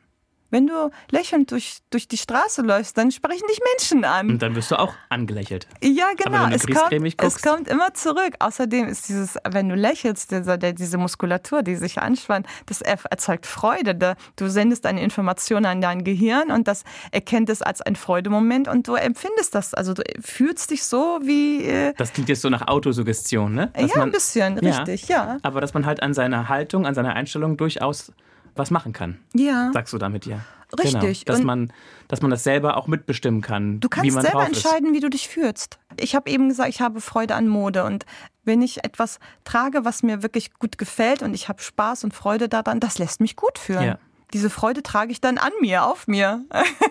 Wenn 0.53 0.67
du 0.67 0.91
lächelnd 1.09 1.49
durch, 1.49 1.79
durch 1.89 2.07
die 2.07 2.17
Straße 2.17 2.61
läufst, 2.61 2.95
dann 2.95 3.09
sprechen 3.11 3.41
dich 3.49 3.59
Menschen 3.73 4.05
an. 4.05 4.29
Und 4.29 4.41
dann 4.43 4.55
wirst 4.55 4.69
du 4.69 4.77
auch 4.77 4.93
angelächelt. 5.09 5.67
Ja, 5.83 6.05
genau. 6.15 6.45
Es 6.45 6.61
kommt, 6.61 6.75
griesgrämig 6.75 7.15
es 7.17 7.35
guckst- 7.37 7.43
kommt 7.43 7.67
immer 7.67 7.95
zurück. 7.95 8.35
Außerdem 8.37 8.87
ist 8.87 9.09
dieses, 9.09 9.35
wenn 9.49 9.67
du 9.67 9.73
lächelst, 9.75 10.29
dieser, 10.29 10.59
der, 10.59 10.73
diese 10.73 10.99
Muskulatur, 10.99 11.63
die 11.63 11.75
sich 11.75 11.99
anspannt, 11.99 12.45
das 12.67 12.81
er- 12.81 12.99
erzeugt 13.09 13.47
Freude. 13.47 13.95
Da, 13.95 14.13
du 14.35 14.47
sendest 14.47 14.85
eine 14.85 15.01
Information 15.01 15.65
an 15.65 15.81
dein 15.81 16.03
Gehirn 16.03 16.51
und 16.51 16.67
das 16.67 16.83
erkennt 17.11 17.49
es 17.49 17.63
als 17.63 17.81
ein 17.81 17.95
Freudemoment 17.95 18.67
und 18.67 18.87
du 18.87 18.93
empfindest 18.93 19.55
das. 19.55 19.73
Also 19.73 19.95
du 19.95 20.03
fühlst 20.21 20.69
dich 20.69 20.83
so 20.83 21.19
wie, 21.23 21.63
äh, 21.65 21.93
Das 21.97 22.13
klingt 22.13 22.29
jetzt 22.29 22.43
so 22.43 22.49
nach 22.51 22.67
Autosuggestion, 22.67 23.55
ne? 23.55 23.71
Dass 23.73 23.89
ja, 23.91 23.97
man- 23.97 24.09
ein 24.09 24.11
bisschen, 24.11 24.59
Ja. 24.63 24.77
richtig, 24.83 25.07
ja. 25.07 25.37
Aber 25.41 25.61
dass 25.61 25.73
man 25.73 25.87
halt 25.87 26.03
an 26.03 26.13
seiner 26.13 26.47
Haltung, 26.47 26.85
an 26.85 26.93
seiner 26.93 27.13
Einstellung 27.15 27.57
durchaus 27.57 28.11
was 28.55 28.71
machen 28.71 28.93
kann. 28.93 29.19
Ja. 29.33 29.71
Sagst 29.73 29.93
du 29.93 29.97
damit 29.97 30.25
ja. 30.25 30.39
Richtig. 30.77 30.93
Genau. 31.01 31.13
Dass, 31.25 31.39
Und- 31.39 31.45
man, 31.45 31.73
dass 32.07 32.21
man 32.21 32.31
das 32.31 32.43
selber 32.43 32.77
auch 32.77 32.87
mitbestimmen 32.87 33.41
kann. 33.41 33.79
Du 33.79 33.89
kannst 33.89 34.11
selber 34.11 34.29
drauf 34.29 34.49
ist. 34.49 34.65
entscheiden, 34.65 34.93
wie 34.93 34.99
du 34.99 35.09
dich 35.09 35.27
fühlst. 35.27 35.77
Ich 35.99 36.15
habe 36.15 36.29
eben 36.29 36.49
gesagt, 36.49 36.69
ich 36.69 36.81
habe 36.81 36.99
Freude 37.01 37.35
an 37.35 37.47
Mode 37.47 37.83
und 37.83 38.05
wenn 38.43 38.61
ich 38.61 38.83
etwas 38.83 39.19
trage, 39.43 39.85
was 39.85 40.03
mir 40.03 40.23
wirklich 40.23 40.53
gut 40.55 40.77
gefällt 40.77 41.21
und 41.21 41.33
ich 41.33 41.47
habe 41.47 41.61
Spaß 41.61 42.03
und 42.03 42.13
Freude 42.13 42.49
daran, 42.49 42.79
das 42.79 42.97
lässt 42.97 43.21
mich 43.21 43.35
gut 43.35 43.57
fühlen. 43.59 43.83
Ja. 43.83 43.97
Diese 44.33 44.49
Freude 44.49 44.81
trage 44.81 45.11
ich 45.11 45.21
dann 45.21 45.37
an 45.37 45.51
mir, 45.61 45.85
auf 45.85 46.07
mir. 46.07 46.43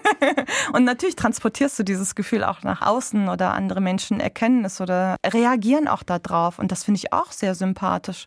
und 0.72 0.85
natürlich 0.85 1.16
transportierst 1.16 1.76
du 1.76 1.83
dieses 1.83 2.14
Gefühl 2.14 2.44
auch 2.44 2.62
nach 2.62 2.83
außen 2.83 3.28
oder 3.28 3.52
andere 3.52 3.81
Menschen 3.81 4.20
erkennen 4.20 4.64
es 4.64 4.81
oder 4.81 5.16
reagieren 5.26 5.88
auch 5.88 6.05
darauf. 6.05 6.61
Und 6.61 6.70
das 6.70 6.85
finde 6.85 6.98
ich 6.98 7.12
auch 7.12 7.33
sehr 7.33 7.57
sympathisch. 7.57 8.26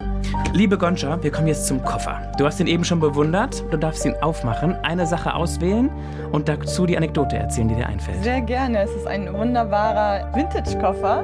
Liebe 0.52 0.78
Goncha, 0.78 1.24
wir 1.24 1.32
kommen 1.32 1.48
jetzt 1.48 1.66
zum 1.66 1.82
Koffer. 1.86 2.30
Du 2.38 2.46
hast 2.46 2.60
ihn 2.60 2.68
eben 2.68 2.84
schon 2.84 3.00
bewundert. 3.00 3.64
Du 3.72 3.78
darfst 3.78 4.04
ihn 4.04 4.16
aufmachen, 4.16 4.76
eine 4.84 5.08
Sache 5.08 5.34
auswählen 5.34 5.90
und 6.34 6.50
dazu 6.50 6.86
die 6.86 6.98
Anekdote 6.98 7.38
erzählen, 7.38 7.70
die 7.70 7.76
dir 7.76 7.88
einfällt. 7.88 8.22
Sehr 8.22 8.42
gerne. 8.42 8.80
Es 8.80 8.92
ist 8.92 9.08
ein 9.08 9.34
wunderbarer 9.34 10.36
Vintage-Koffer. 10.36 11.24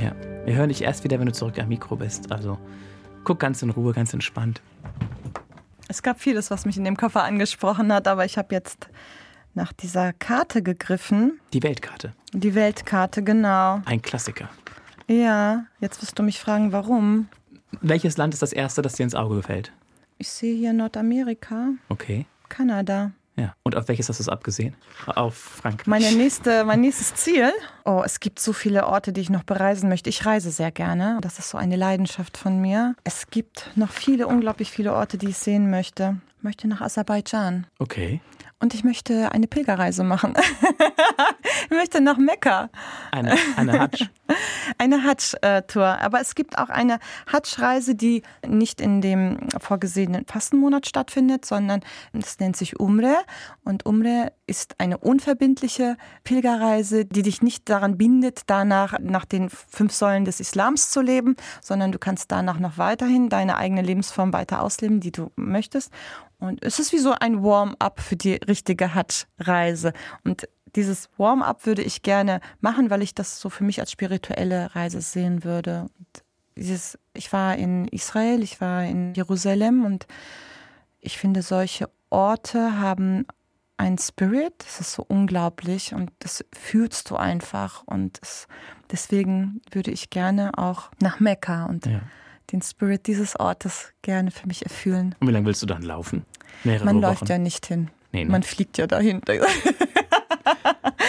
Ja. 0.00 0.12
Wir 0.44 0.54
hören 0.54 0.68
dich 0.68 0.82
erst 0.82 1.02
wieder, 1.02 1.18
wenn 1.18 1.26
du 1.26 1.32
zurück 1.32 1.58
am 1.58 1.66
Mikro 1.66 1.96
bist. 1.96 2.30
Also 2.30 2.56
guck 3.24 3.40
ganz 3.40 3.62
in 3.62 3.70
Ruhe, 3.70 3.92
ganz 3.92 4.12
entspannt. 4.12 4.62
Es 5.92 6.02
gab 6.02 6.18
vieles, 6.20 6.50
was 6.50 6.64
mich 6.64 6.78
in 6.78 6.84
dem 6.84 6.96
Koffer 6.96 7.22
angesprochen 7.22 7.92
hat, 7.92 8.08
aber 8.08 8.24
ich 8.24 8.38
habe 8.38 8.54
jetzt 8.54 8.88
nach 9.52 9.74
dieser 9.74 10.14
Karte 10.14 10.62
gegriffen. 10.62 11.38
Die 11.52 11.62
Weltkarte. 11.62 12.14
Die 12.32 12.54
Weltkarte, 12.54 13.22
genau. 13.22 13.82
Ein 13.84 14.00
Klassiker. 14.00 14.48
Ja, 15.06 15.66
jetzt 15.80 16.00
wirst 16.00 16.18
du 16.18 16.22
mich 16.22 16.40
fragen, 16.40 16.72
warum. 16.72 17.28
Welches 17.82 18.16
Land 18.16 18.32
ist 18.32 18.40
das 18.40 18.54
erste, 18.54 18.80
das 18.80 18.94
dir 18.94 19.02
ins 19.02 19.14
Auge 19.14 19.36
gefällt? 19.36 19.70
Ich 20.16 20.30
sehe 20.30 20.56
hier 20.56 20.72
Nordamerika, 20.72 21.68
Okay. 21.90 22.24
Kanada. 22.48 23.10
Ja. 23.36 23.54
Und 23.62 23.76
auf 23.76 23.88
welches 23.88 24.08
hast 24.08 24.18
du 24.18 24.22
es 24.22 24.28
abgesehen? 24.28 24.74
Auf 25.06 25.34
Frankreich. 25.34 25.86
Meine 25.86 26.12
nächste, 26.12 26.64
mein 26.64 26.80
nächstes 26.80 27.14
Ziel. 27.14 27.50
Oh, 27.84 28.02
es 28.04 28.20
gibt 28.20 28.38
so 28.38 28.52
viele 28.52 28.86
Orte, 28.86 29.12
die 29.12 29.22
ich 29.22 29.30
noch 29.30 29.42
bereisen 29.42 29.88
möchte. 29.88 30.10
Ich 30.10 30.26
reise 30.26 30.50
sehr 30.50 30.70
gerne. 30.70 31.18
Das 31.22 31.38
ist 31.38 31.48
so 31.48 31.58
eine 31.58 31.76
Leidenschaft 31.76 32.36
von 32.36 32.60
mir. 32.60 32.94
Es 33.04 33.28
gibt 33.30 33.70
noch 33.74 33.90
viele, 33.90 34.26
unglaublich 34.26 34.70
viele 34.70 34.92
Orte, 34.92 35.16
die 35.16 35.30
ich 35.30 35.38
sehen 35.38 35.70
möchte. 35.70 36.20
Ich 36.38 36.44
möchte 36.44 36.68
nach 36.68 36.82
Aserbaidschan. 36.82 37.66
Okay. 37.78 38.20
Und 38.62 38.74
ich 38.74 38.84
möchte 38.84 39.32
eine 39.32 39.48
Pilgerreise 39.48 40.04
machen. 40.04 40.34
ich 41.64 41.70
möchte 41.70 42.00
nach 42.00 42.16
Mekka. 42.16 42.70
Eine, 43.10 43.34
eine 43.56 43.80
Hatsch. 43.80 44.04
Eine 44.78 45.02
Hatsch-Tour. 45.02 46.00
Aber 46.00 46.20
es 46.20 46.34
gibt 46.34 46.56
auch 46.56 46.70
eine 46.70 46.98
Hatsch-Reise, 47.26 47.94
die 47.94 48.22
nicht 48.46 48.80
in 48.80 49.02
dem 49.02 49.48
vorgesehenen 49.60 50.24
Fastenmonat 50.26 50.86
stattfindet, 50.86 51.44
sondern 51.44 51.80
es 52.12 52.38
nennt 52.38 52.56
sich 52.56 52.80
Umre. 52.80 53.16
Und 53.64 53.84
Umre 53.84 54.32
ist 54.46 54.76
eine 54.78 54.96
unverbindliche 54.96 55.96
Pilgerreise, 56.24 57.04
die 57.04 57.22
dich 57.22 57.42
nicht 57.42 57.68
daran 57.68 57.98
bindet, 57.98 58.42
danach 58.46 58.98
nach 59.00 59.26
den 59.26 59.50
fünf 59.50 59.92
Säulen 59.92 60.24
des 60.24 60.40
Islams 60.40 60.90
zu 60.90 61.02
leben, 61.02 61.36
sondern 61.60 61.92
du 61.92 61.98
kannst 61.98 62.32
danach 62.32 62.58
noch 62.58 62.78
weiterhin 62.78 63.28
deine 63.28 63.56
eigene 63.58 63.82
Lebensform 63.82 64.32
weiter 64.32 64.62
ausleben, 64.62 65.00
die 65.00 65.12
du 65.12 65.30
möchtest. 65.36 65.92
Und 66.42 66.64
es 66.64 66.78
ist 66.78 66.92
wie 66.92 66.98
so 66.98 67.14
ein 67.18 67.42
Warm-up 67.42 68.00
für 68.00 68.16
die 68.16 68.34
richtige 68.34 68.94
Hatsch-Reise. 68.94 69.92
Und 70.24 70.48
dieses 70.74 71.08
Warm-up 71.16 71.66
würde 71.66 71.82
ich 71.82 72.02
gerne 72.02 72.40
machen, 72.60 72.90
weil 72.90 73.02
ich 73.02 73.14
das 73.14 73.40
so 73.40 73.48
für 73.48 73.64
mich 73.64 73.80
als 73.80 73.92
spirituelle 73.92 74.74
Reise 74.74 75.00
sehen 75.00 75.44
würde. 75.44 75.88
Und 75.98 76.24
dieses, 76.56 76.98
ich 77.14 77.32
war 77.32 77.56
in 77.56 77.86
Israel, 77.88 78.42
ich 78.42 78.60
war 78.60 78.84
in 78.84 79.14
Jerusalem 79.14 79.84
und 79.84 80.06
ich 81.00 81.18
finde, 81.18 81.42
solche 81.42 81.88
Orte 82.10 82.78
haben 82.78 83.24
einen 83.76 83.98
Spirit, 83.98 84.54
das 84.58 84.80
ist 84.80 84.92
so 84.92 85.04
unglaublich 85.06 85.94
und 85.94 86.10
das 86.20 86.44
fühlst 86.52 87.10
du 87.10 87.16
einfach. 87.16 87.82
Und 87.86 88.20
das, 88.20 88.46
deswegen 88.90 89.60
würde 89.70 89.90
ich 89.90 90.10
gerne 90.10 90.52
auch 90.56 90.90
nach 91.00 91.20
Mekka 91.20 91.66
und 91.66 91.86
ja. 91.86 92.00
Den 92.52 92.62
Spirit 92.62 93.06
dieses 93.06 93.38
Ortes 93.38 93.92
gerne 94.02 94.30
für 94.30 94.46
mich 94.46 94.62
erfüllen. 94.62 95.14
Und 95.20 95.28
wie 95.28 95.32
lange 95.32 95.46
willst 95.46 95.62
du 95.62 95.66
dann 95.66 95.82
laufen? 95.82 96.24
Mehrere 96.64 96.84
Man 96.84 96.96
Wochen? 96.96 97.02
läuft 97.02 97.28
ja 97.28 97.38
nicht 97.38 97.66
hin. 97.66 97.90
Nee, 98.12 98.24
ne? 98.24 98.30
Man 98.30 98.42
fliegt 98.42 98.78
ja 98.78 98.86
dahin. 98.86 99.22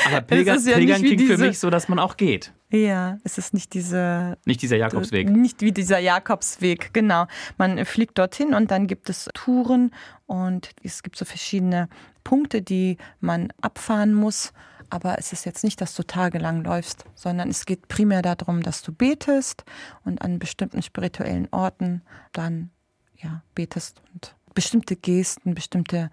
Aber 0.06 0.21
Pilger, 0.21 0.58
ja 0.58 0.75
Pilgern 0.75 1.01
klingt 1.01 1.21
diese, 1.21 1.38
für 1.38 1.45
mich 1.45 1.60
so, 1.60 1.69
dass 1.69 1.88
man 1.88 1.99
auch 1.99 2.17
geht. 2.17 2.53
Ja, 2.71 3.17
es 3.23 3.38
ist 3.38 3.53
nicht 3.53 3.73
diese. 3.73 4.38
Nicht 4.45 4.62
dieser 4.62 4.77
Jakobsweg. 4.77 5.29
Nicht 5.29 5.62
wie 5.62 5.71
dieser 5.71 5.99
Jakobsweg, 5.99 6.93
genau. 6.93 7.27
Man 7.58 7.86
fliegt 7.86 8.17
dorthin 8.17 8.53
und 8.53 8.71
dann 8.71 8.88
gibt 8.88 9.10
es 9.10 9.29
Touren 9.34 9.91
und 10.25 10.71
es 10.82 11.03
gibt 11.03 11.17
so 11.17 11.25
verschiedene 11.25 11.89
Punkte, 12.23 12.62
die 12.62 12.97
man 13.19 13.51
abfahren 13.62 14.13
muss. 14.13 14.53
Aber 14.89 15.17
es 15.19 15.33
ist 15.33 15.45
jetzt 15.45 15.63
nicht, 15.63 15.81
dass 15.81 15.95
du 15.95 16.03
tagelang 16.03 16.63
läufst, 16.63 17.05
sondern 17.15 17.49
es 17.49 17.65
geht 17.65 17.87
primär 17.87 18.21
darum, 18.21 18.61
dass 18.61 18.81
du 18.81 18.91
betest 18.91 19.63
und 20.05 20.21
an 20.21 20.39
bestimmten 20.39 20.81
spirituellen 20.81 21.47
Orten 21.51 22.01
dann 22.31 22.71
ja, 23.15 23.41
betest 23.55 24.01
und 24.13 24.35
bestimmte 24.53 24.95
Gesten, 24.95 25.55
bestimmte 25.55 26.11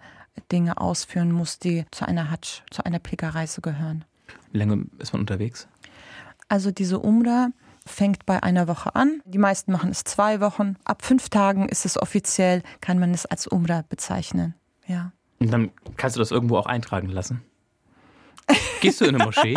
Dinge 0.51 0.77
ausführen 0.77 1.31
muss, 1.31 1.59
die 1.59 1.85
zu 1.91 2.07
einer 2.07 2.31
Hatsch, 2.31 2.61
zu 2.71 2.85
einer 2.85 2.99
Pilgerreise 2.99 3.61
gehören. 3.61 4.05
Wie 4.51 4.57
lange 4.57 4.85
ist 4.99 5.13
man 5.13 5.21
unterwegs? 5.21 5.67
Also 6.47 6.71
diese 6.71 6.99
Umrah 6.99 7.49
fängt 7.85 8.25
bei 8.25 8.41
einer 8.43 8.67
Woche 8.67 8.95
an. 8.95 9.21
Die 9.25 9.37
meisten 9.37 9.71
machen 9.71 9.89
es 9.89 10.03
zwei 10.03 10.39
Wochen. 10.39 10.75
Ab 10.83 11.03
fünf 11.03 11.29
Tagen 11.29 11.67
ist 11.67 11.85
es 11.85 11.97
offiziell, 11.97 12.61
kann 12.79 12.99
man 12.99 13.13
es 13.13 13.25
als 13.25 13.47
Umrah 13.47 13.83
bezeichnen. 13.87 14.55
Ja. 14.87 15.11
Und 15.39 15.51
dann 15.51 15.71
kannst 15.97 16.15
du 16.15 16.19
das 16.19 16.31
irgendwo 16.31 16.57
auch 16.57 16.65
eintragen 16.65 17.09
lassen. 17.09 17.41
Gehst 18.81 19.01
du 19.01 19.05
in 19.05 19.15
eine 19.15 19.23
Moschee? 19.23 19.55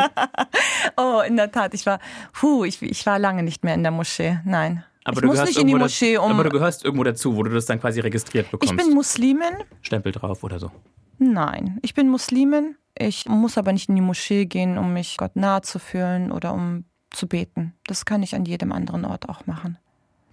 oh, 0.96 1.20
in 1.26 1.36
der 1.36 1.50
Tat. 1.50 1.74
Ich 1.74 1.86
war, 1.86 1.98
puh, 2.32 2.64
ich, 2.64 2.80
ich 2.82 3.04
war 3.06 3.18
lange 3.18 3.42
nicht 3.42 3.64
mehr 3.64 3.74
in 3.74 3.82
der 3.82 3.92
Moschee. 3.92 4.40
Nein. 4.44 4.84
Aber 5.04 5.22
ich 5.22 5.26
muss 5.26 5.44
nicht 5.44 5.58
in 5.58 5.66
die 5.66 5.74
Moschee, 5.74 6.16
um. 6.16 6.30
Aber 6.30 6.44
du 6.44 6.50
gehörst 6.50 6.84
irgendwo 6.84 7.04
dazu, 7.04 7.36
wo 7.36 7.42
du 7.42 7.50
das 7.50 7.66
dann 7.66 7.80
quasi 7.80 8.00
registriert 8.00 8.50
bekommst. 8.50 8.72
Ich 8.72 8.78
bin 8.78 8.94
Muslimin. 8.94 9.54
Stempel 9.82 10.12
drauf 10.12 10.42
oder 10.42 10.58
so. 10.58 10.70
Nein, 11.18 11.78
ich 11.82 11.94
bin 11.94 12.08
Muslimin. 12.08 12.76
Ich 12.96 13.26
muss 13.26 13.58
aber 13.58 13.72
nicht 13.72 13.88
in 13.88 13.96
die 13.96 14.02
Moschee 14.02 14.46
gehen, 14.46 14.78
um 14.78 14.92
mich 14.92 15.16
Gott 15.16 15.36
nahe 15.36 15.62
zu 15.62 15.78
fühlen 15.78 16.32
oder 16.32 16.54
um 16.54 16.84
zu 17.10 17.26
beten. 17.26 17.74
Das 17.86 18.04
kann 18.04 18.22
ich 18.22 18.34
an 18.34 18.44
jedem 18.44 18.72
anderen 18.72 19.04
Ort 19.04 19.28
auch 19.28 19.46
machen. 19.46 19.78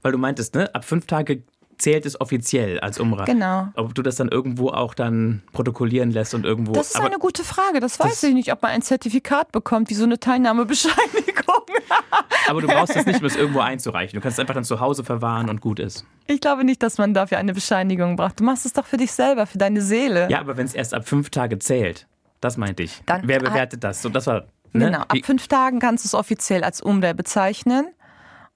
Weil 0.01 0.11
du 0.13 0.17
meintest, 0.17 0.55
ne? 0.55 0.73
Ab 0.73 0.85
fünf 0.85 1.05
Tage 1.05 1.43
zählt 1.81 2.05
es 2.05 2.19
offiziell 2.19 2.79
als 2.79 2.99
Umrah. 2.99 3.25
Genau. 3.25 3.69
Ob 3.75 3.95
du 3.95 4.01
das 4.01 4.15
dann 4.15 4.29
irgendwo 4.29 4.69
auch 4.69 4.93
dann 4.93 5.41
protokollieren 5.51 6.11
lässt 6.11 6.33
und 6.33 6.45
irgendwo. 6.45 6.73
Das 6.73 6.91
ist 6.91 6.99
eine 6.99 7.17
gute 7.17 7.43
Frage. 7.43 7.79
Das, 7.79 7.97
das 7.97 8.07
weiß 8.07 8.23
ich 8.23 8.33
nicht, 8.33 8.53
ob 8.53 8.61
man 8.61 8.71
ein 8.71 8.81
Zertifikat 8.81 9.51
bekommt, 9.51 9.89
wie 9.89 9.95
so 9.95 10.03
eine 10.03 10.19
Teilnahmebescheinigung. 10.19 11.65
aber 12.47 12.61
du 12.61 12.67
brauchst 12.67 12.95
das 12.95 13.05
nicht, 13.05 13.19
um 13.19 13.25
es 13.25 13.35
irgendwo 13.35 13.59
einzureichen. 13.59 14.17
Du 14.17 14.21
kannst 14.21 14.37
es 14.37 14.39
einfach 14.39 14.53
dann 14.53 14.63
zu 14.63 14.79
Hause 14.79 15.03
verwahren 15.03 15.49
und 15.49 15.59
gut 15.59 15.79
ist. 15.79 16.05
Ich 16.27 16.39
glaube 16.39 16.63
nicht, 16.63 16.83
dass 16.83 16.97
man 16.97 17.13
dafür 17.13 17.39
eine 17.39 17.53
Bescheinigung 17.53 18.15
braucht. 18.15 18.39
Du 18.39 18.43
machst 18.43 18.65
es 18.65 18.73
doch 18.73 18.85
für 18.85 18.97
dich 18.97 19.11
selber, 19.11 19.47
für 19.47 19.57
deine 19.57 19.81
Seele. 19.81 20.29
Ja, 20.29 20.39
aber 20.39 20.57
wenn 20.57 20.65
es 20.65 20.73
erst 20.73 20.93
ab 20.93 21.07
fünf 21.07 21.31
Tage 21.31 21.59
zählt, 21.59 22.07
das 22.39 22.57
meinte 22.57 22.83
ich. 22.83 23.01
Dann, 23.05 23.21
Wer 23.25 23.39
bewertet 23.39 23.83
das? 23.83 24.01
So, 24.01 24.09
das 24.09 24.27
war. 24.27 24.45
Ne? 24.73 24.85
Genau, 24.85 24.99
ab 24.99 25.17
fünf 25.23 25.47
Tagen 25.47 25.79
kannst 25.79 26.05
du 26.05 26.07
es 26.07 26.13
offiziell 26.13 26.63
als 26.63 26.79
Umwehr 26.81 27.13
bezeichnen. 27.13 27.87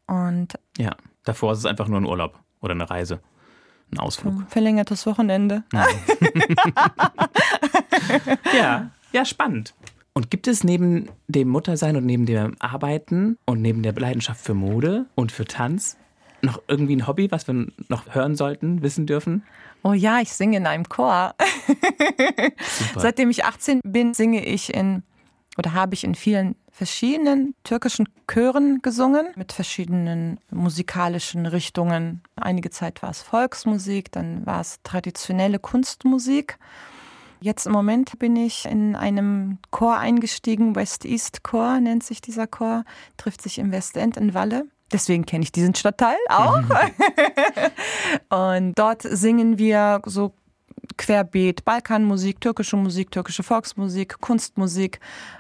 Und 0.07 0.53
ja, 0.77 0.91
davor 1.23 1.53
ist 1.53 1.59
es 1.59 1.65
einfach 1.65 1.87
nur 1.87 1.99
ein 1.99 2.05
Urlaub 2.05 2.39
oder 2.65 2.73
eine 2.73 2.89
Reise. 2.89 3.19
Ein 3.91 3.99
Ausflug. 3.99 4.43
Verlängertes 4.49 5.05
Wochenende. 5.05 5.63
ja, 8.57 8.89
ja, 9.11 9.25
spannend. 9.25 9.73
Und 10.13 10.31
gibt 10.31 10.47
es 10.47 10.63
neben 10.63 11.09
dem 11.27 11.49
Muttersein 11.49 11.95
und 11.97 12.05
neben 12.05 12.25
dem 12.25 12.55
Arbeiten 12.59 13.37
und 13.45 13.61
neben 13.61 13.83
der 13.83 13.93
Leidenschaft 13.93 14.41
für 14.43 14.53
Mode 14.53 15.05
und 15.15 15.31
für 15.31 15.45
Tanz 15.45 15.97
noch 16.41 16.61
irgendwie 16.67 16.95
ein 16.95 17.07
Hobby, 17.07 17.31
was 17.31 17.47
wir 17.47 17.67
noch 17.89 18.13
hören 18.13 18.35
sollten, 18.35 18.81
wissen 18.81 19.05
dürfen? 19.05 19.43
Oh 19.83 19.93
ja, 19.93 20.19
ich 20.19 20.33
singe 20.33 20.57
in 20.57 20.67
einem 20.67 20.87
Chor. 20.87 21.35
Seitdem 22.95 23.29
ich 23.29 23.45
18 23.45 23.81
bin, 23.83 24.13
singe 24.13 24.45
ich 24.45 24.73
in 24.73 25.03
oder 25.57 25.73
habe 25.73 25.93
ich 25.93 26.03
in 26.03 26.15
vielen 26.15 26.55
verschiedenen 26.71 27.55
türkischen 27.63 28.07
Chören 28.29 28.81
gesungen 28.81 29.27
mit 29.35 29.53
verschiedenen 29.53 30.39
musikalischen 30.51 31.45
Richtungen. 31.45 32.21
Einige 32.35 32.69
Zeit 32.69 33.01
war 33.01 33.11
es 33.11 33.21
Volksmusik, 33.21 34.11
dann 34.11 34.45
war 34.45 34.61
es 34.61 34.79
traditionelle 34.83 35.59
Kunstmusik. 35.59 36.57
Jetzt 37.39 37.67
im 37.67 37.73
Moment 37.73 38.17
bin 38.19 38.35
ich 38.35 38.65
in 38.65 38.95
einem 38.95 39.59
Chor 39.71 39.97
eingestiegen, 39.97 40.75
West 40.75 41.05
East 41.05 41.43
Chor 41.43 41.79
nennt 41.79 42.03
sich 42.03 42.21
dieser 42.21 42.47
Chor, 42.47 42.83
trifft 43.17 43.41
sich 43.41 43.59
im 43.59 43.71
Westend 43.71 44.17
in 44.17 44.33
Walle. 44.33 44.65
Deswegen 44.91 45.25
kenne 45.25 45.43
ich 45.43 45.51
diesen 45.51 45.75
Stadtteil 45.75 46.17
auch. 46.29 46.61
und 48.29 48.73
dort 48.77 49.01
singen 49.01 49.57
wir 49.57 50.01
so 50.05 50.33
querbeet 50.97 51.65
Balkanmusik, 51.65 52.41
türkische 52.41 52.77
Musik, 52.77 53.11
türkische 53.11 53.43
Volksmusik, 53.43 54.19
Kunstmusik. 54.21 54.99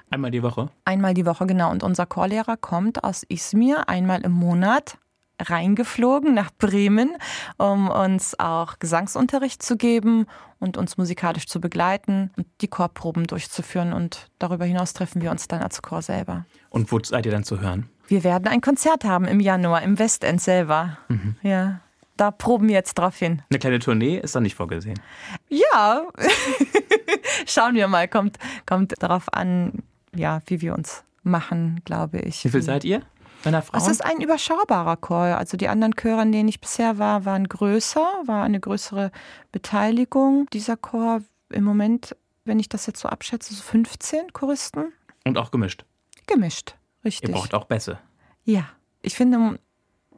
Einmal 0.09 0.31
die 0.31 0.43
Woche? 0.43 0.69
Einmal 0.85 1.13
die 1.13 1.25
Woche, 1.25 1.45
genau. 1.45 1.71
Und 1.71 1.83
unser 1.83 2.05
Chorlehrer 2.05 2.57
kommt 2.57 3.03
aus 3.03 3.23
Izmir 3.27 3.89
einmal 3.89 4.21
im 4.21 4.31
Monat 4.31 4.97
reingeflogen 5.41 6.33
nach 6.33 6.51
Bremen, 6.57 7.11
um 7.57 7.89
uns 7.89 8.39
auch 8.39 8.79
Gesangsunterricht 8.79 9.61
zu 9.61 9.75
geben 9.75 10.27
und 10.59 10.77
uns 10.77 10.97
musikalisch 10.97 11.47
zu 11.47 11.59
begleiten 11.59 12.31
und 12.37 12.47
die 12.61 12.67
Chorproben 12.67 13.27
durchzuführen. 13.27 13.93
Und 13.93 14.29
darüber 14.39 14.65
hinaus 14.65 14.93
treffen 14.93 15.21
wir 15.21 15.31
uns 15.31 15.47
dann 15.47 15.61
als 15.61 15.81
Chor 15.81 16.01
selber. 16.01 16.45
Und 16.69 16.91
wo 16.91 16.99
seid 17.01 17.25
ihr 17.25 17.31
dann 17.31 17.43
zu 17.43 17.59
hören? 17.59 17.89
Wir 18.07 18.23
werden 18.23 18.47
ein 18.47 18.61
Konzert 18.61 19.03
haben 19.03 19.25
im 19.25 19.39
Januar 19.39 19.81
im 19.81 19.99
Westend 19.99 20.39
selber. 20.41 20.97
Mhm. 21.09 21.35
Ja 21.41 21.81
da 22.17 22.31
proben 22.31 22.67
wir 22.67 22.75
jetzt 22.75 22.95
drauf 22.95 23.17
hin. 23.17 23.41
Eine 23.49 23.59
kleine 23.59 23.79
Tournee 23.79 24.17
ist 24.17 24.35
da 24.35 24.39
nicht 24.39 24.55
vorgesehen. 24.55 24.99
Ja, 25.49 26.07
schauen 27.45 27.75
wir 27.75 27.87
mal. 27.87 28.07
Kommt, 28.07 28.37
kommt 28.65 28.93
darauf 28.99 29.33
an, 29.33 29.83
ja, 30.15 30.41
wie 30.47 30.61
wir 30.61 30.73
uns 30.73 31.03
machen, 31.23 31.81
glaube 31.85 32.19
ich. 32.19 32.43
Wie 32.45 32.49
viel 32.49 32.61
seid 32.61 32.83
ihr? 32.83 33.01
Es 33.73 33.87
ist 33.87 34.03
ein 34.03 34.21
überschaubarer 34.21 34.97
Chor. 34.97 35.37
Also 35.37 35.55
die 35.55 35.67
anderen 35.67 35.95
Chöre, 35.95 36.21
an 36.21 36.31
denen 36.31 36.49
ich 36.49 36.59
bisher 36.59 36.97
war, 36.97 37.25
waren 37.25 37.47
größer, 37.47 38.05
war 38.25 38.43
eine 38.43 38.59
größere 38.59 39.11
Beteiligung. 39.51 40.47
Dieser 40.51 40.77
Chor 40.77 41.21
im 41.49 41.63
Moment, 41.63 42.15
wenn 42.43 42.59
ich 42.59 42.69
das 42.69 42.87
jetzt 42.87 43.01
so 43.01 43.07
abschätze, 43.07 43.53
so 43.53 43.61
15 43.61 44.33
Choristen. 44.33 44.93
Und 45.25 45.37
auch 45.37 45.51
gemischt? 45.51 45.85
Gemischt, 46.25 46.75
richtig. 47.03 47.29
Ihr 47.29 47.35
braucht 47.35 47.53
auch 47.53 47.65
Bässe. 47.65 47.99
Ja, 48.45 48.67
ich 49.03 49.15
finde, 49.15 49.59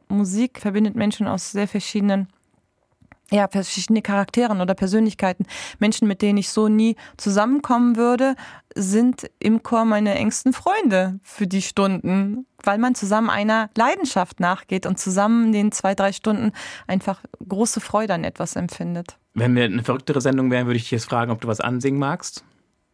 Musik 0.08 0.60
verbindet 0.60 0.94
Menschen 0.96 1.26
aus 1.26 1.52
sehr 1.52 1.68
verschiedenen 1.68 2.28
ja, 3.30 3.46
verschiedene 3.48 4.02
Charakteren 4.02 4.60
oder 4.60 4.74
Persönlichkeiten. 4.74 5.44
Menschen, 5.78 6.08
mit 6.08 6.22
denen 6.22 6.38
ich 6.38 6.48
so 6.48 6.68
nie 6.68 6.96
zusammenkommen 7.16 7.96
würde, 7.96 8.36
sind 8.74 9.30
im 9.38 9.62
Chor 9.62 9.84
meine 9.84 10.14
engsten 10.14 10.52
Freunde 10.52 11.20
für 11.22 11.46
die 11.46 11.62
Stunden, 11.62 12.46
weil 12.62 12.78
man 12.78 12.94
zusammen 12.94 13.28
einer 13.28 13.70
Leidenschaft 13.76 14.40
nachgeht 14.40 14.86
und 14.86 14.98
zusammen 14.98 15.46
in 15.46 15.52
den 15.52 15.72
zwei, 15.72 15.94
drei 15.94 16.12
Stunden 16.12 16.52
einfach 16.86 17.20
große 17.46 17.80
Freude 17.80 18.14
an 18.14 18.24
etwas 18.24 18.56
empfindet. 18.56 19.18
Wenn 19.34 19.54
wir 19.54 19.64
eine 19.64 19.84
verrücktere 19.84 20.20
Sendung 20.20 20.50
wären, 20.50 20.66
würde 20.66 20.78
ich 20.78 20.84
dich 20.84 20.92
jetzt 20.92 21.04
fragen, 21.04 21.30
ob 21.30 21.40
du 21.40 21.48
was 21.48 21.60
ansingen 21.60 22.00
magst. 22.00 22.44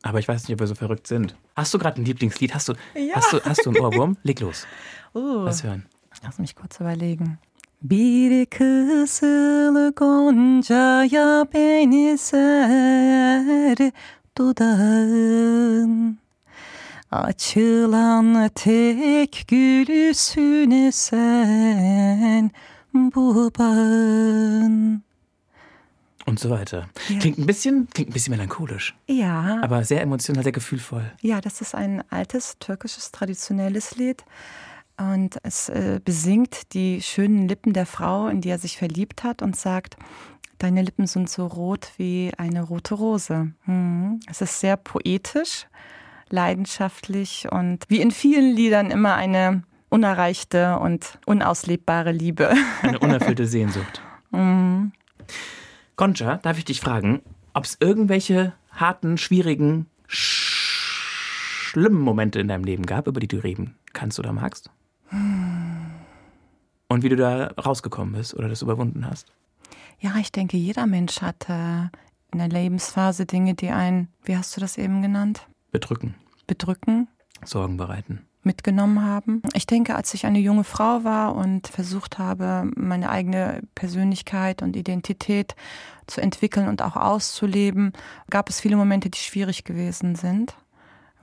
Aber 0.02 0.18
ich 0.18 0.28
weiß 0.28 0.42
nicht, 0.42 0.54
ob 0.54 0.60
wir 0.60 0.66
so 0.66 0.74
verrückt 0.74 1.06
sind. 1.06 1.34
Hast 1.56 1.72
du 1.72 1.78
gerade 1.78 2.00
ein 2.00 2.04
Lieblingslied? 2.04 2.54
Hast 2.54 2.68
du, 2.68 2.74
ja. 2.94 3.14
hast 3.14 3.32
du, 3.32 3.40
hast 3.42 3.64
du 3.64 3.70
einen 3.70 3.80
Ohrwurm? 3.80 4.18
Leg 4.22 4.40
los. 4.40 4.66
Uh. 5.14 5.44
Was 5.44 5.62
hören? 5.62 5.86
Lass 6.22 6.38
mich 6.38 6.54
kurz 6.54 6.80
überlegen. 6.80 7.38
Bir 7.82 8.46
kızıl 8.46 9.92
goncaya 9.92 11.46
benzer 11.54 12.72
dudağın 14.38 16.18
Açılan 17.10 18.48
tek 18.54 19.44
gülüsüne 19.48 20.92
sen 20.92 22.50
bu 22.94 23.52
bağın 23.58 25.04
und 26.26 26.38
so 26.38 26.48
weiter. 26.48 26.88
Ja. 27.08 27.18
Klingt 27.18 27.38
ein 27.38 27.46
bisschen, 27.46 27.86
klingt 27.92 28.10
ein 28.10 28.12
bisschen 28.12 28.32
melancholisch. 28.32 28.94
Ja. 29.08 29.60
Aber 29.62 29.84
sehr 29.84 30.02
emotional, 30.02 30.42
sehr 30.42 30.52
gefühlvoll. 30.52 31.04
Ja, 31.20 31.40
das 31.40 31.60
ist 31.60 31.74
ein 31.74 32.02
altes 32.10 32.58
türkisches 32.58 33.12
traditionelles 33.12 33.96
Lied. 33.96 34.24
Und 34.96 35.38
es 35.42 35.68
äh, 35.68 36.00
besingt 36.04 36.72
die 36.72 37.02
schönen 37.02 37.48
Lippen 37.48 37.72
der 37.72 37.86
Frau, 37.86 38.28
in 38.28 38.40
die 38.40 38.50
er 38.50 38.58
sich 38.58 38.78
verliebt 38.78 39.24
hat 39.24 39.42
und 39.42 39.56
sagt, 39.56 39.96
deine 40.58 40.82
Lippen 40.82 41.06
sind 41.06 41.28
so 41.28 41.46
rot 41.46 41.90
wie 41.96 42.30
eine 42.38 42.62
rote 42.62 42.94
Rose. 42.94 43.52
Mhm. 43.66 44.20
Es 44.30 44.40
ist 44.40 44.60
sehr 44.60 44.76
poetisch. 44.76 45.66
leidenschaftlich 46.30 47.46
und 47.50 47.84
wie 47.88 48.00
in 48.00 48.10
vielen 48.10 48.54
Liedern 48.56 48.90
immer 48.90 49.14
eine 49.14 49.62
unerreichte 49.88 50.78
und 50.78 51.18
unauslebbare 51.26 52.12
Liebe. 52.12 52.52
Eine 52.82 52.98
unerfüllte 53.00 53.46
Sehnsucht. 53.46 54.02
mhm. 54.30 54.92
Concha, 55.96 56.38
darf 56.38 56.58
ich 56.58 56.64
dich 56.64 56.80
fragen, 56.80 57.22
ob 57.52 57.64
es 57.64 57.76
irgendwelche 57.78 58.54
harten, 58.72 59.16
schwierigen, 59.16 59.86
schlimmen 60.08 62.00
Momente 62.00 62.40
in 62.40 62.48
deinem 62.48 62.64
Leben 62.64 62.84
gab, 62.84 63.06
über 63.06 63.20
die 63.20 63.28
du 63.28 63.36
reden 63.36 63.76
kannst 63.92 64.18
oder 64.18 64.32
magst? 64.32 64.70
Und 66.88 67.02
wie 67.02 67.08
du 67.08 67.16
da 67.16 67.48
rausgekommen 67.48 68.14
bist 68.14 68.34
oder 68.34 68.48
das 68.48 68.62
überwunden 68.62 69.06
hast? 69.06 69.32
Ja, 70.00 70.16
ich 70.20 70.32
denke, 70.32 70.56
jeder 70.56 70.86
Mensch 70.86 71.22
hat 71.22 71.48
äh, 71.48 71.84
in 72.32 72.38
der 72.38 72.48
Lebensphase 72.48 73.26
Dinge, 73.26 73.54
die 73.54 73.70
einen, 73.70 74.08
wie 74.22 74.36
hast 74.36 74.56
du 74.56 74.60
das 74.60 74.76
eben 74.76 75.02
genannt? 75.02 75.46
Bedrücken. 75.72 76.14
Bedrücken. 76.46 77.08
Sorgen 77.44 77.76
bereiten 77.76 78.26
mitgenommen 78.44 79.02
haben. 79.02 79.42
Ich 79.54 79.66
denke, 79.66 79.94
als 79.94 80.12
ich 80.14 80.26
eine 80.26 80.38
junge 80.38 80.64
Frau 80.64 81.02
war 81.04 81.34
und 81.34 81.66
versucht 81.66 82.18
habe, 82.18 82.70
meine 82.76 83.08
eigene 83.08 83.62
Persönlichkeit 83.74 84.62
und 84.62 84.76
Identität 84.76 85.54
zu 86.06 86.20
entwickeln 86.20 86.68
und 86.68 86.82
auch 86.82 86.96
auszuleben, 86.96 87.92
gab 88.30 88.48
es 88.48 88.60
viele 88.60 88.76
Momente, 88.76 89.08
die 89.08 89.18
schwierig 89.18 89.64
gewesen 89.64 90.14
sind 90.14 90.54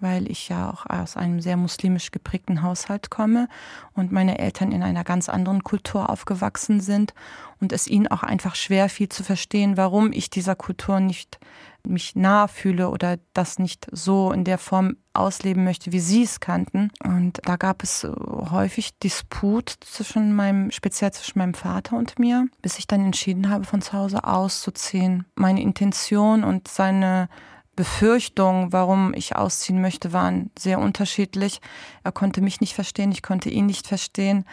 weil 0.01 0.29
ich 0.29 0.49
ja 0.49 0.69
auch 0.69 0.85
aus 0.85 1.15
einem 1.15 1.39
sehr 1.39 1.57
muslimisch 1.57 2.11
geprägten 2.11 2.61
Haushalt 2.61 3.09
komme 3.09 3.47
und 3.93 4.11
meine 4.11 4.39
Eltern 4.39 4.71
in 4.71 4.83
einer 4.83 5.03
ganz 5.03 5.29
anderen 5.29 5.63
Kultur 5.63 6.09
aufgewachsen 6.09 6.81
sind 6.81 7.13
und 7.59 7.71
es 7.71 7.87
ihnen 7.87 8.07
auch 8.07 8.23
einfach 8.23 8.55
schwer 8.55 8.89
fiel 8.89 9.09
zu 9.09 9.23
verstehen, 9.23 9.77
warum 9.77 10.11
ich 10.11 10.29
dieser 10.29 10.55
Kultur 10.55 10.99
nicht 10.99 11.39
mich 11.83 12.15
nahe 12.15 12.47
fühle 12.47 12.89
oder 12.89 13.17
das 13.33 13.59
nicht 13.59 13.87
so 13.91 14.31
in 14.31 14.43
der 14.43 14.57
Form 14.57 14.97
ausleben 15.13 15.63
möchte, 15.63 15.91
wie 15.91 15.99
sie 15.99 16.23
es 16.23 16.39
kannten. 16.39 16.91
Und 17.03 17.39
da 17.43 17.55
gab 17.55 17.83
es 17.83 18.07
häufig 18.51 18.97
Disput 18.99 19.73
zwischen 19.81 20.35
meinem, 20.35 20.71
speziell 20.71 21.11
zwischen 21.11 21.39
meinem 21.39 21.53
Vater 21.53 21.97
und 21.97 22.19
mir, 22.19 22.47
bis 22.61 22.77
ich 22.77 22.87
dann 22.87 23.05
entschieden 23.05 23.49
habe, 23.49 23.65
von 23.65 23.81
zu 23.81 23.93
Hause 23.93 24.23
auszuziehen. 24.23 25.25
Meine 25.35 25.61
Intention 25.61 26.43
und 26.43 26.67
seine 26.67 27.29
Befürchtungen, 27.75 28.73
warum 28.73 29.13
ich 29.13 29.35
ausziehen 29.35 29.81
möchte, 29.81 30.13
waren 30.13 30.51
sehr 30.57 30.79
unterschiedlich. 30.79 31.61
Er 32.03 32.11
konnte 32.11 32.41
mich 32.41 32.61
nicht 32.61 32.73
verstehen, 32.73 33.11
ich 33.11 33.23
konnte 33.23 33.49
ihn 33.49 33.65
nicht 33.65 33.87
verstehen. 33.87 34.45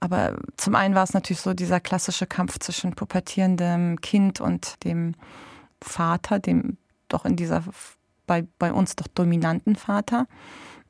Aber 0.00 0.36
zum 0.56 0.74
einen 0.74 0.94
war 0.94 1.02
es 1.02 1.14
natürlich 1.14 1.40
so 1.40 1.54
dieser 1.54 1.80
klassische 1.80 2.26
Kampf 2.26 2.58
zwischen 2.58 2.94
pubertierendem 2.94 4.00
Kind 4.02 4.40
und 4.40 4.84
dem 4.84 5.14
Vater, 5.80 6.38
dem 6.38 6.76
doch 7.08 7.24
in 7.24 7.36
dieser, 7.36 7.64
bei, 8.26 8.46
bei 8.58 8.72
uns 8.72 8.96
doch 8.96 9.06
dominanten 9.08 9.76
Vater. 9.76 10.26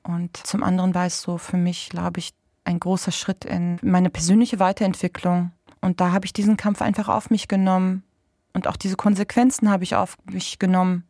Und 0.03 0.37
zum 0.37 0.63
anderen 0.63 0.95
war 0.95 1.07
es 1.07 1.23
so 1.23 1.39
für 1.39 1.57
mich, 1.57 1.89
glaube 1.91 2.19
ich, 2.19 2.35
ein 2.65 2.81
großer 2.81 3.13
Schritt 3.13 3.45
in 3.45 3.79
meine 3.83 4.11
persönliche 4.11 4.59
Weiterentwicklung. 4.59 5.53
Und 5.81 6.01
da 6.01 6.13
habe 6.13 6.27
ich 6.27 6.33
diesen 6.33 6.57
Kampf 6.57 6.83
einfach 6.83 7.09
auf 7.09 7.31
mich 7.31 7.47
genommen. 7.47 8.03
Und 8.53 8.67
auch 8.67 8.77
diese 8.77 8.97
Konsequenzen 8.97 9.71
habe 9.71 9.85
ich 9.85 9.95
auf 9.95 10.17
mich 10.25 10.59
genommen. 10.59 11.05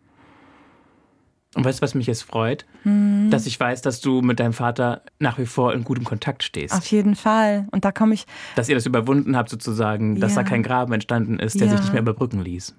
Und 1.55 1.65
weißt 1.65 1.79
du, 1.79 1.83
was 1.83 1.95
mich 1.95 2.07
jetzt 2.07 2.23
freut? 2.23 2.67
Mhm. 2.85 3.31
Dass 3.31 3.47
ich 3.47 3.59
weiß, 3.59 3.83
dass 3.83 4.01
du 4.01 4.23
mit 4.23 4.41
deinem 4.41 4.53
Vater 4.53 5.03
nach 5.19 5.39
wie 5.39 5.47
vor 5.47 5.73
in 5.73 5.85
gutem 5.85 6.05
Kontakt 6.05 6.43
stehst. 6.43 6.75
Auf 6.75 6.87
jeden 6.87 7.15
Fall. 7.17 7.67
Und 7.71 7.85
da 7.85 7.93
komme 7.93 8.15
ich. 8.15 8.27
Dass 8.57 8.69
ihr 8.69 8.75
das 8.75 8.87
überwunden 8.87 9.37
habt, 9.37 9.49
sozusagen, 9.49 10.21
dass 10.21 10.35
da 10.35 10.43
kein 10.43 10.63
Graben 10.63 10.93
entstanden 10.93 11.39
ist, 11.39 11.61
der 11.61 11.67
ja. 11.67 11.73
sich 11.73 11.81
nicht 11.81 11.93
mehr 11.93 12.03
überbrücken 12.03 12.41
ließ. 12.41 12.75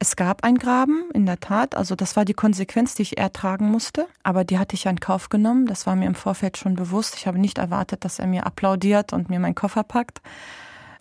Es 0.00 0.14
gab 0.14 0.44
einen 0.44 0.58
Graben, 0.58 1.10
in 1.12 1.26
der 1.26 1.40
Tat. 1.40 1.74
Also 1.74 1.96
das 1.96 2.14
war 2.14 2.24
die 2.24 2.34
Konsequenz, 2.34 2.94
die 2.94 3.02
ich 3.02 3.18
ertragen 3.18 3.68
musste. 3.68 4.06
Aber 4.22 4.44
die 4.44 4.58
hatte 4.58 4.76
ich 4.76 4.84
ja 4.84 4.92
in 4.92 5.00
Kauf 5.00 5.28
genommen. 5.28 5.66
Das 5.66 5.86
war 5.86 5.96
mir 5.96 6.06
im 6.06 6.14
Vorfeld 6.14 6.56
schon 6.56 6.76
bewusst. 6.76 7.16
Ich 7.16 7.26
habe 7.26 7.38
nicht 7.38 7.58
erwartet, 7.58 8.04
dass 8.04 8.20
er 8.20 8.28
mir 8.28 8.46
applaudiert 8.46 9.12
und 9.12 9.28
mir 9.28 9.40
meinen 9.40 9.56
Koffer 9.56 9.82
packt. 9.82 10.20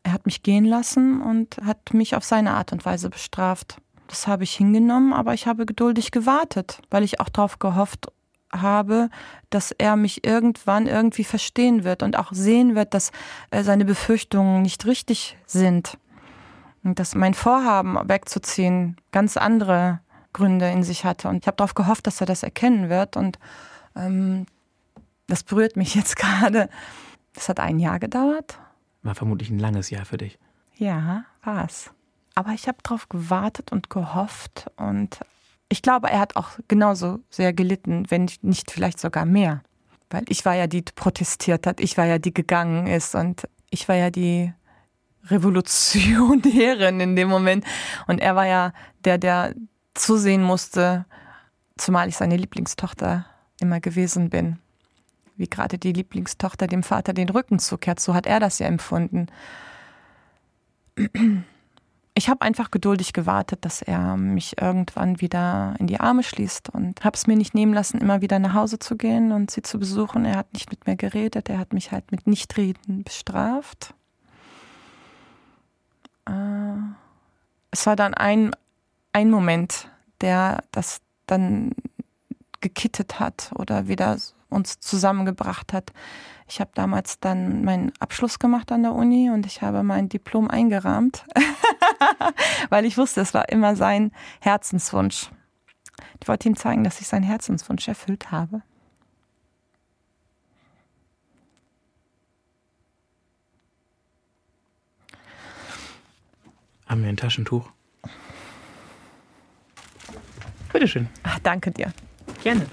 Er 0.01 0.13
hat 0.13 0.25
mich 0.25 0.41
gehen 0.41 0.65
lassen 0.65 1.21
und 1.21 1.57
hat 1.63 1.93
mich 1.93 2.15
auf 2.15 2.23
seine 2.23 2.51
Art 2.51 2.71
und 2.71 2.85
Weise 2.85 3.09
bestraft. 3.09 3.77
Das 4.07 4.27
habe 4.27 4.43
ich 4.43 4.53
hingenommen, 4.53 5.13
aber 5.13 5.33
ich 5.33 5.47
habe 5.47 5.65
geduldig 5.65 6.11
gewartet, 6.11 6.81
weil 6.89 7.03
ich 7.03 7.19
auch 7.19 7.29
darauf 7.29 7.59
gehofft 7.59 8.07
habe, 8.51 9.09
dass 9.49 9.71
er 9.71 9.95
mich 9.95 10.25
irgendwann 10.25 10.87
irgendwie 10.87 11.25
verstehen 11.25 11.83
wird 11.83 12.03
und 12.03 12.17
auch 12.17 12.31
sehen 12.31 12.75
wird, 12.75 12.93
dass 12.93 13.11
äh, 13.51 13.63
seine 13.63 13.85
Befürchtungen 13.85 14.61
nicht 14.61 14.85
richtig 14.85 15.37
sind. 15.45 15.97
Und 16.83 16.99
dass 16.99 17.15
mein 17.15 17.33
Vorhaben 17.33 17.97
wegzuziehen 18.07 18.95
ganz 19.11 19.35
andere 19.35 19.99
Gründe 20.31 20.69
in 20.69 20.83
sich 20.83 21.03
hatte. 21.03 21.27
Und 21.27 21.37
ich 21.43 21.47
habe 21.47 21.57
darauf 21.57 21.75
gehofft, 21.75 22.07
dass 22.07 22.21
er 22.21 22.27
das 22.27 22.43
erkennen 22.43 22.89
wird. 22.89 23.17
Und 23.17 23.39
ähm, 23.95 24.45
das 25.27 25.43
berührt 25.43 25.75
mich 25.75 25.95
jetzt 25.95 26.15
gerade. 26.15 26.69
Das 27.33 27.49
hat 27.49 27.59
ein 27.59 27.79
Jahr 27.79 27.99
gedauert. 27.99 28.59
War 29.03 29.15
vermutlich 29.15 29.49
ein 29.49 29.59
langes 29.59 29.89
Jahr 29.89 30.05
für 30.05 30.17
dich. 30.17 30.39
Ja, 30.75 31.25
war 31.43 31.65
es. 31.65 31.91
Aber 32.37 32.51
ich 32.51 32.67
habe 32.67 32.77
darauf 32.83 33.09
gewartet 33.09 33.71
und 33.71 33.89
gehofft 33.89 34.69
und 34.75 35.21
ich 35.69 35.81
glaube, 35.81 36.11
er 36.11 36.19
hat 36.19 36.35
auch 36.35 36.51
genauso 36.67 37.19
sehr 37.31 37.51
gelitten, 37.51 38.05
wenn 38.09 38.29
nicht 38.43 38.69
vielleicht 38.69 38.99
sogar 38.99 39.25
mehr. 39.25 39.63
Weil 40.11 40.23
ich 40.29 40.45
war 40.45 40.53
ja 40.53 40.67
die, 40.67 40.85
die 40.85 40.91
protestiert 40.91 41.65
hat, 41.65 41.79
ich 41.79 41.97
war 41.97 42.05
ja 42.05 42.19
die 42.19 42.35
gegangen 42.35 42.85
ist 42.85 43.15
und 43.15 43.49
ich 43.71 43.89
war 43.89 43.95
ja 43.95 44.11
die 44.11 44.53
Revolutionärin 45.25 46.99
in 46.99 47.15
dem 47.15 47.27
Moment. 47.27 47.65
Und 48.05 48.19
er 48.19 48.35
war 48.35 48.45
ja 48.45 48.71
der, 49.03 49.17
der 49.17 49.55
zusehen 49.95 50.43
musste, 50.43 51.07
zumal 51.75 52.07
ich 52.07 52.17
seine 52.17 52.37
Lieblingstochter 52.37 53.25
immer 53.59 53.79
gewesen 53.79 54.29
bin. 54.29 54.59
Wie 55.37 55.49
gerade 55.49 55.79
die 55.79 55.91
Lieblingstochter 55.91 56.67
dem 56.67 56.83
Vater 56.83 57.13
den 57.13 57.29
Rücken 57.29 57.57
zukehrt, 57.57 57.99
so 57.99 58.13
hat 58.13 58.27
er 58.27 58.39
das 58.39 58.59
ja 58.59 58.67
empfunden 58.67 59.25
ich 62.17 62.29
habe 62.29 62.41
einfach 62.41 62.71
geduldig 62.71 63.13
gewartet, 63.13 63.63
dass 63.63 63.83
er 63.83 64.17
mich 64.17 64.59
irgendwann 64.59 65.21
wieder 65.21 65.75
in 65.77 65.85
die 65.85 65.99
Arme 65.99 66.23
schließt 66.23 66.69
und 66.69 67.05
habe 67.05 67.15
es 67.15 67.27
mir 67.27 67.35
nicht 67.35 67.53
nehmen 67.53 67.75
lassen, 67.75 67.99
immer 67.99 68.21
wieder 68.21 68.39
nach 68.39 68.55
Hause 68.55 68.79
zu 68.79 68.97
gehen 68.97 69.31
und 69.31 69.51
sie 69.51 69.61
zu 69.61 69.77
besuchen. 69.77 70.25
Er 70.25 70.35
hat 70.35 70.51
nicht 70.51 70.71
mit 70.71 70.87
mir 70.87 70.95
geredet, 70.95 71.47
er 71.47 71.59
hat 71.59 71.73
mich 71.73 71.91
halt 71.91 72.11
mit 72.11 72.25
Nichtreden 72.25 73.03
bestraft. 73.03 73.93
Äh, 76.27 76.31
es 77.69 77.85
war 77.85 77.95
dann 77.95 78.15
ein, 78.15 78.55
ein 79.13 79.29
Moment, 79.29 79.87
der 80.21 80.63
das 80.71 81.01
dann 81.27 81.75
gekittet 82.61 83.19
hat 83.19 83.51
oder 83.53 83.87
wieder 83.87 84.17
uns 84.49 84.79
zusammengebracht 84.79 85.71
hat. 85.71 85.93
Ich 86.47 86.61
habe 86.61 86.71
damals 86.73 87.19
dann 87.19 87.63
meinen 87.63 87.91
Abschluss 87.99 88.39
gemacht 88.39 88.71
an 88.71 88.81
der 88.81 88.93
Uni 88.93 89.29
und 89.29 89.45
ich 89.45 89.61
habe 89.61 89.83
mein 89.83 90.09
Diplom 90.09 90.49
eingerahmt, 90.49 91.25
weil 92.69 92.85
ich 92.85 92.97
wusste, 92.97 93.21
es 93.21 93.33
war 93.33 93.49
immer 93.49 93.75
sein 93.75 94.11
Herzenswunsch. 94.39 95.29
Ich 96.21 96.27
wollte 96.27 96.47
ihm 96.47 96.55
zeigen, 96.55 96.83
dass 96.83 97.01
ich 97.01 97.07
seinen 97.07 97.23
Herzenswunsch 97.23 97.87
erfüllt 97.87 98.31
habe. 98.31 98.61
Haben 106.87 107.03
wir 107.03 107.09
ein 107.09 107.17
Taschentuch? 107.17 107.69
Bitteschön. 110.71 111.09
Ach, 111.23 111.39
danke 111.39 111.71
dir. 111.71 111.91
Gerne. 112.43 112.65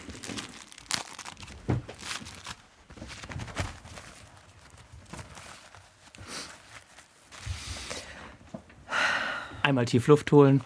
Einmal 9.64 9.86
tief 9.86 10.08
Luft 10.08 10.30
holen, 10.30 10.60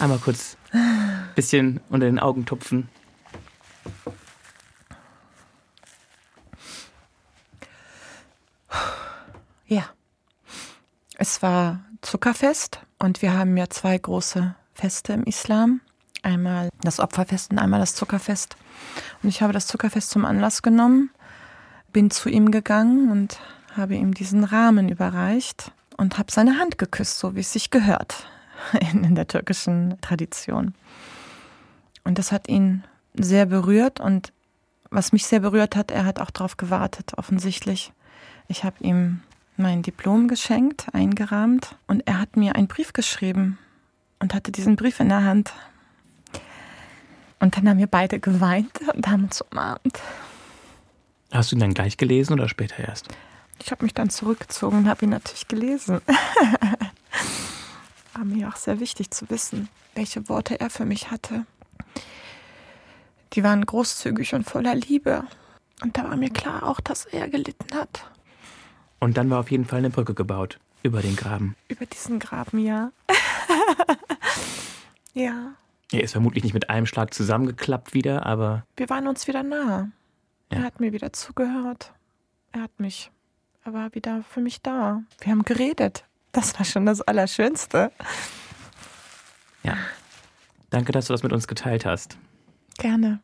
einmal 0.00 0.18
kurz 0.18 0.56
ein 0.72 1.30
bisschen 1.36 1.80
unter 1.90 2.06
den 2.06 2.18
Augen 2.18 2.44
tupfen. 2.44 2.88
Ja, 9.68 9.84
es 11.18 11.40
war 11.40 11.84
Zuckerfest 12.00 12.80
und 12.98 13.22
wir 13.22 13.32
haben 13.32 13.56
ja 13.56 13.70
zwei 13.70 13.96
große 13.96 14.56
Feste 14.74 15.12
im 15.12 15.22
Islam. 15.22 15.80
Einmal 16.24 16.68
das 16.80 16.98
Opferfest 16.98 17.52
und 17.52 17.60
einmal 17.60 17.78
das 17.78 17.94
Zuckerfest. 17.94 18.56
Und 19.22 19.28
ich 19.28 19.40
habe 19.40 19.52
das 19.52 19.68
Zuckerfest 19.68 20.10
zum 20.10 20.24
Anlass 20.24 20.62
genommen, 20.62 21.10
bin 21.92 22.10
zu 22.10 22.28
ihm 22.28 22.50
gegangen 22.50 23.08
und 23.12 23.38
habe 23.76 23.94
ihm 23.94 24.14
diesen 24.14 24.42
Rahmen 24.42 24.88
überreicht 24.88 25.70
und 25.96 26.18
habe 26.18 26.32
seine 26.32 26.58
Hand 26.58 26.78
geküsst, 26.78 27.18
so 27.18 27.34
wie 27.34 27.40
es 27.40 27.52
sich 27.52 27.70
gehört 27.70 28.26
in, 28.92 29.04
in 29.04 29.14
der 29.14 29.26
türkischen 29.26 30.00
Tradition. 30.00 30.74
Und 32.04 32.18
das 32.18 32.32
hat 32.32 32.48
ihn 32.48 32.84
sehr 33.14 33.46
berührt 33.46 34.00
und 34.00 34.32
was 34.90 35.12
mich 35.12 35.26
sehr 35.26 35.40
berührt 35.40 35.74
hat, 35.74 35.90
er 35.90 36.04
hat 36.04 36.20
auch 36.20 36.30
darauf 36.30 36.56
gewartet, 36.56 37.12
offensichtlich. 37.16 37.92
Ich 38.48 38.64
habe 38.64 38.76
ihm 38.84 39.20
mein 39.56 39.82
Diplom 39.82 40.28
geschenkt, 40.28 40.86
eingerahmt 40.92 41.76
und 41.86 42.06
er 42.06 42.20
hat 42.20 42.36
mir 42.36 42.56
einen 42.56 42.68
Brief 42.68 42.92
geschrieben 42.92 43.58
und 44.18 44.34
hatte 44.34 44.52
diesen 44.52 44.76
Brief 44.76 45.00
in 45.00 45.08
der 45.08 45.24
Hand. 45.24 45.52
Und 47.40 47.56
dann 47.56 47.68
haben 47.68 47.78
wir 47.78 47.86
beide 47.86 48.20
geweint 48.20 48.70
und 48.94 49.06
haben 49.08 49.24
uns 49.24 49.40
umarmt. 49.40 50.00
Hast 51.32 51.50
du 51.50 51.56
ihn 51.56 51.60
dann 51.60 51.74
gleich 51.74 51.96
gelesen 51.96 52.34
oder 52.34 52.48
später 52.48 52.78
erst? 52.78 53.08
Ich 53.64 53.70
habe 53.70 53.84
mich 53.84 53.94
dann 53.94 54.10
zurückgezogen 54.10 54.78
und 54.78 54.88
habe 54.88 55.04
ihn 55.04 55.10
natürlich 55.10 55.46
gelesen. 55.46 56.00
War 58.14 58.24
mir 58.24 58.48
auch 58.48 58.56
sehr 58.56 58.80
wichtig 58.80 59.10
zu 59.10 59.30
wissen, 59.30 59.68
welche 59.94 60.28
Worte 60.28 60.60
er 60.60 60.68
für 60.68 60.84
mich 60.84 61.10
hatte. 61.10 61.46
Die 63.32 63.42
waren 63.42 63.64
großzügig 63.64 64.34
und 64.34 64.44
voller 64.44 64.74
Liebe. 64.74 65.24
Und 65.82 65.96
da 65.96 66.04
war 66.04 66.16
mir 66.16 66.28
klar 66.28 66.64
auch, 66.64 66.80
dass 66.80 67.06
er 67.06 67.28
gelitten 67.28 67.74
hat. 67.74 68.10
Und 68.98 69.16
dann 69.16 69.30
war 69.30 69.40
auf 69.40 69.50
jeden 69.50 69.64
Fall 69.64 69.78
eine 69.78 69.90
Brücke 69.90 70.14
gebaut 70.14 70.58
über 70.82 71.00
den 71.00 71.16
Graben. 71.16 71.56
Über 71.68 71.86
diesen 71.86 72.18
Graben, 72.18 72.58
ja. 72.58 72.92
ja. 75.14 75.52
Er 75.92 76.02
ist 76.02 76.12
vermutlich 76.12 76.44
nicht 76.44 76.54
mit 76.54 76.68
einem 76.68 76.86
Schlag 76.86 77.14
zusammengeklappt 77.14 77.94
wieder, 77.94 78.26
aber. 78.26 78.66
Wir 78.76 78.90
waren 78.90 79.06
uns 79.06 79.26
wieder 79.26 79.42
nah. 79.42 79.90
Ja. 80.50 80.58
Er 80.58 80.62
hat 80.64 80.80
mir 80.80 80.92
wieder 80.92 81.12
zugehört. 81.12 81.92
Er 82.52 82.62
hat 82.62 82.78
mich, 82.78 83.10
er 83.64 83.72
war 83.72 83.94
wieder 83.94 84.22
für 84.28 84.40
mich 84.40 84.62
da. 84.62 85.02
Wir 85.20 85.32
haben 85.32 85.42
geredet. 85.44 86.04
Das 86.32 86.58
war 86.58 86.64
schon 86.64 86.86
das 86.86 87.00
Allerschönste. 87.02 87.92
Ja. 89.62 89.76
Danke, 90.70 90.92
dass 90.92 91.06
du 91.06 91.12
das 91.12 91.22
mit 91.22 91.32
uns 91.32 91.46
geteilt 91.46 91.84
hast. 91.84 92.16
Gerne. 92.78 93.20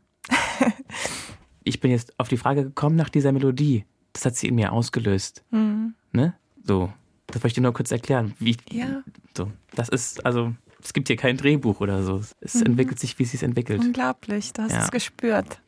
ich 1.64 1.80
bin 1.80 1.90
jetzt 1.90 2.18
auf 2.18 2.28
die 2.28 2.36
Frage 2.36 2.64
gekommen 2.64 2.96
nach 2.96 3.08
dieser 3.08 3.32
Melodie. 3.32 3.84
Das 4.12 4.24
hat 4.24 4.36
sie 4.36 4.48
in 4.48 4.54
mir 4.56 4.72
ausgelöst. 4.72 5.42
Mhm. 5.50 5.94
Ne? 6.12 6.34
So. 6.64 6.92
Das 7.28 7.36
wollte 7.36 7.48
ich 7.48 7.54
dir 7.54 7.60
nur 7.62 7.72
kurz 7.74 7.90
erklären. 7.90 8.34
Wie, 8.38 8.56
Ja. 8.70 9.02
So. 9.36 9.50
Das 9.74 9.88
ist, 9.88 10.24
also, 10.26 10.54
es 10.82 10.92
gibt 10.92 11.08
hier 11.08 11.16
kein 11.16 11.36
Drehbuch 11.36 11.80
oder 11.80 12.02
so. 12.02 12.22
Es 12.40 12.54
Mhm. 12.54 12.66
entwickelt 12.66 12.98
sich, 12.98 13.18
wie 13.18 13.22
es 13.24 13.30
sich 13.32 13.42
entwickelt. 13.42 13.80
Unglaublich, 13.80 14.52
du 14.52 14.62
hast 14.62 14.72
Ja. 14.72 14.84
es 14.84 14.90
gespürt. 14.90 15.60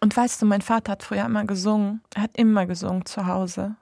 Und 0.00 0.16
weißt 0.16 0.40
du, 0.40 0.46
mein 0.46 0.62
Vater 0.62 0.92
hat 0.92 1.02
früher 1.02 1.24
immer 1.24 1.44
gesungen. 1.44 2.00
Er 2.14 2.22
hat 2.22 2.36
immer 2.36 2.66
gesungen 2.66 3.04
zu 3.04 3.26
Hause. 3.26 3.74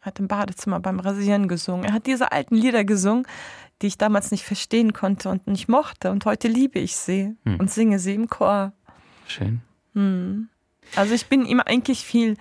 Er 0.00 0.06
hat 0.06 0.18
im 0.20 0.28
Badezimmer 0.28 0.78
beim 0.80 1.00
Rasieren 1.00 1.48
gesungen. 1.48 1.84
Er 1.84 1.92
hat 1.92 2.06
diese 2.06 2.30
alten 2.30 2.54
Lieder 2.54 2.84
gesungen, 2.84 3.26
die 3.82 3.88
ich 3.88 3.98
damals 3.98 4.30
nicht 4.30 4.44
verstehen 4.44 4.92
konnte 4.92 5.28
und 5.28 5.46
nicht 5.48 5.68
mochte. 5.68 6.10
Und 6.12 6.24
heute 6.24 6.46
liebe 6.48 6.78
ich 6.78 6.96
sie 6.96 7.36
Hm. 7.44 7.58
und 7.58 7.70
singe 7.70 7.98
sie 7.98 8.14
im 8.14 8.28
Chor. 8.28 8.72
Schön. 9.26 9.60
Hm. 9.94 10.48
Also 10.94 11.14
ich 11.14 11.26
bin 11.26 11.44
ihm 11.44 11.60
eigentlich 11.60 12.04
viel 12.04 12.36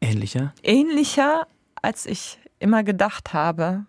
Ähnlicher. 0.00 0.52
ähnlicher, 0.62 1.46
als 1.82 2.06
ich 2.06 2.38
immer 2.58 2.84
gedacht 2.84 3.32
habe. 3.32 3.84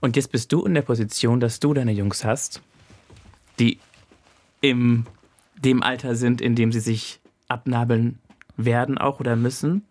Und 0.00 0.14
jetzt 0.16 0.30
bist 0.30 0.52
du 0.52 0.64
in 0.64 0.74
der 0.74 0.82
Position, 0.82 1.40
dass 1.40 1.58
du 1.58 1.74
deine 1.74 1.92
Jungs 1.92 2.24
hast, 2.24 2.60
die 3.58 3.78
im 4.60 5.06
dem 5.64 5.82
Alter 5.82 6.14
sind, 6.14 6.40
in 6.40 6.54
dem 6.54 6.72
sie 6.72 6.80
sich 6.80 7.20
abnabeln 7.48 8.18
werden 8.56 8.98
auch 8.98 9.20
oder 9.20 9.36
müssen. 9.36 9.86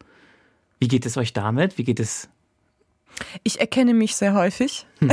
Wie 0.79 0.87
geht 0.87 1.05
es 1.05 1.17
euch 1.17 1.33
damit? 1.33 1.77
Wie 1.77 1.83
geht 1.83 1.99
es? 1.99 2.29
Ich 3.43 3.59
erkenne 3.59 3.93
mich 3.93 4.15
sehr 4.15 4.33
häufig. 4.33 4.85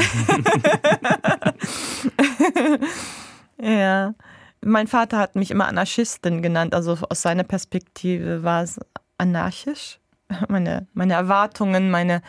ja. 3.58 4.14
Mein 4.60 4.86
Vater 4.88 5.18
hat 5.18 5.36
mich 5.36 5.50
immer 5.50 5.68
Anarchistin 5.68 6.40
genannt, 6.42 6.74
also 6.74 6.98
aus 7.08 7.20
seiner 7.22 7.44
Perspektive 7.44 8.42
war 8.42 8.62
es 8.62 8.80
anarchisch. 9.18 9.98
Meine, 10.48 10.86
meine 10.94 11.12
Erwartungen, 11.14 11.90
meine 11.90 12.22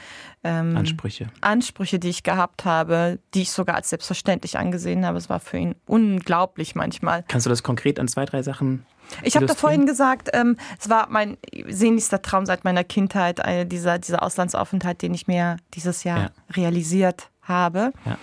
ähm, 0.43 0.75
Ansprüche. 0.75 1.27
Ansprüche, 1.41 1.97
die 1.97 2.09
ich 2.09 2.23
gehabt 2.23 2.65
habe, 2.65 3.19
die 3.33 3.43
ich 3.43 3.51
sogar 3.51 3.75
als 3.75 3.89
selbstverständlich 3.89 4.57
angesehen 4.57 5.05
habe, 5.05 5.17
es 5.17 5.29
war 5.29 5.39
für 5.39 5.57
ihn 5.57 5.75
unglaublich 5.85 6.75
manchmal. 6.75 7.23
Kannst 7.27 7.45
du 7.45 7.49
das 7.49 7.63
konkret 7.63 7.99
an 7.99 8.07
zwei, 8.07 8.25
drei 8.25 8.43
Sachen? 8.43 8.85
Ich 9.23 9.35
habe 9.35 9.45
da 9.45 9.53
vorhin 9.55 9.85
gesagt, 9.85 10.29
ähm, 10.33 10.57
es 10.79 10.89
war 10.89 11.07
mein 11.09 11.37
sehnlichster 11.67 12.21
Traum 12.21 12.45
seit 12.45 12.63
meiner 12.63 12.83
Kindheit, 12.83 13.39
äh, 13.39 13.65
dieser, 13.65 13.97
dieser 13.99 14.23
Auslandsaufenthalt, 14.23 15.01
den 15.01 15.13
ich 15.13 15.27
mir 15.27 15.57
dieses 15.73 16.03
Jahr 16.03 16.19
Ja. 16.19 16.29
realisiert 16.55 17.29
habe. 17.43 17.93
Ja. 18.05 18.17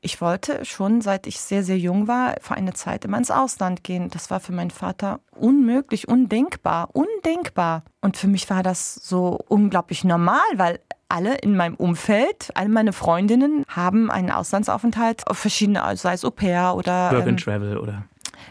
Ich 0.00 0.20
wollte 0.20 0.64
schon, 0.64 1.00
seit 1.00 1.26
ich 1.26 1.40
sehr, 1.40 1.64
sehr 1.64 1.78
jung 1.78 2.06
war, 2.06 2.36
für 2.40 2.54
eine 2.54 2.74
Zeit 2.74 3.04
immer 3.04 3.18
ins 3.18 3.30
Ausland 3.30 3.82
gehen. 3.82 4.08
Das 4.10 4.30
war 4.30 4.40
für 4.40 4.52
meinen 4.52 4.70
Vater 4.70 5.20
unmöglich, 5.32 6.06
undenkbar, 6.06 6.90
undenkbar. 6.92 7.82
Und 8.00 8.16
für 8.16 8.28
mich 8.28 8.48
war 8.50 8.62
das 8.62 8.94
so 8.94 9.38
unglaublich 9.48 10.04
normal, 10.04 10.44
weil 10.54 10.80
alle 11.08 11.36
in 11.36 11.56
meinem 11.56 11.74
Umfeld, 11.74 12.50
alle 12.54 12.68
meine 12.68 12.92
Freundinnen 12.92 13.64
haben 13.68 14.10
einen 14.10 14.30
Auslandsaufenthalt 14.30 15.26
auf 15.26 15.38
verschiedene, 15.38 15.82
also 15.82 16.02
sei 16.02 16.14
es 16.14 16.24
Au 16.24 16.30
pair 16.30 16.74
oder 16.76 17.12
Work 17.12 17.22
ähm, 17.22 17.28
and 17.28 17.40
Travel 17.40 17.78
oder? 17.78 18.04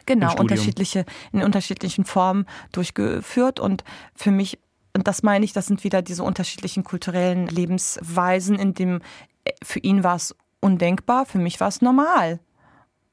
genau, 0.05 0.35
unterschiedliche, 0.37 1.05
in 1.31 1.43
unterschiedlichen 1.43 2.05
Formen 2.05 2.45
durchgeführt. 2.71 3.59
Und 3.59 3.83
für 4.15 4.31
mich, 4.31 4.59
und 4.95 5.07
das 5.07 5.23
meine 5.23 5.45
ich, 5.45 5.53
das 5.53 5.67
sind 5.67 5.83
wieder 5.83 6.01
diese 6.01 6.23
unterschiedlichen 6.23 6.83
kulturellen 6.83 7.47
Lebensweisen, 7.47 8.57
in 8.57 8.73
dem 8.73 9.01
äh, 9.43 9.51
für 9.63 9.79
ihn 9.79 10.03
war 10.03 10.15
es 10.15 10.35
undenkbar, 10.65 11.25
für 11.25 11.37
mich 11.37 11.59
war 11.59 11.67
es 11.67 11.81
normal. 11.81 12.39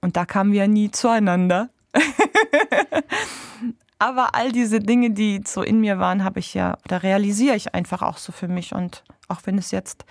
Und 0.00 0.16
da 0.16 0.24
kamen 0.24 0.52
wir 0.52 0.66
nie 0.66 0.90
zueinander. 0.90 1.68
Aber 3.98 4.34
all 4.34 4.50
diese 4.50 4.80
Dinge, 4.80 5.10
die 5.10 5.42
so 5.46 5.62
in 5.62 5.80
mir 5.80 5.98
waren, 5.98 6.24
habe 6.24 6.40
ich 6.40 6.54
ja, 6.54 6.76
da 6.88 6.96
realisiere 6.96 7.54
ich 7.54 7.72
einfach 7.74 8.02
auch 8.02 8.18
so 8.18 8.32
für 8.32 8.48
mich. 8.48 8.74
Und 8.74 9.04
auch 9.28 9.40
wenn 9.44 9.58
es 9.58 9.70
jetzt 9.70 10.04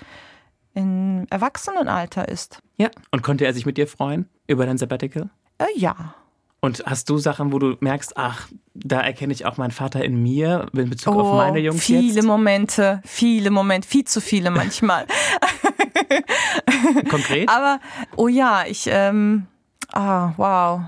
im 0.74 1.26
Erwachsenenalter 1.30 2.30
ist. 2.30 2.60
Ja. 2.78 2.90
Und 3.12 3.24
konnte 3.24 3.46
er 3.46 3.54
sich 3.54 3.66
mit 3.66 3.76
dir 3.78 3.88
freuen 3.88 4.30
über 4.48 4.66
dein 4.66 4.78
Sabbatical? 4.78 5.30
Äh, 5.58 5.66
ja, 5.76 6.16
Und 6.62 6.84
hast 6.86 7.10
du 7.10 7.18
Sachen, 7.18 7.52
wo 7.52 7.60
du 7.60 7.76
merkst, 7.82 8.16
ach, 8.16 8.48
da 8.74 9.02
erkenne 9.02 9.34
ich 9.34 9.46
auch 9.46 9.58
meinen 9.58 9.72
Vater 9.72 10.06
in 10.06 10.22
mir 10.24 10.68
in 10.74 10.90
Bezug 10.90 11.16
auf 11.16 11.36
meine 11.36 11.60
Jungs 11.60 11.80
Oh, 11.80 11.82
viele 11.82 12.14
jetzt? 12.16 12.24
Momente, 12.26 13.02
viele 13.04 13.52
Momente, 13.52 13.88
viel 13.88 14.06
zu 14.06 14.22
viele 14.22 14.52
manchmal. 14.52 15.06
Konkret? 17.10 17.50
Aber, 17.50 17.80
oh 18.16 18.28
ja, 18.28 18.66
ich, 18.68 18.88
ähm, 18.92 19.48
ah, 19.92 20.34
wow. 20.38 20.82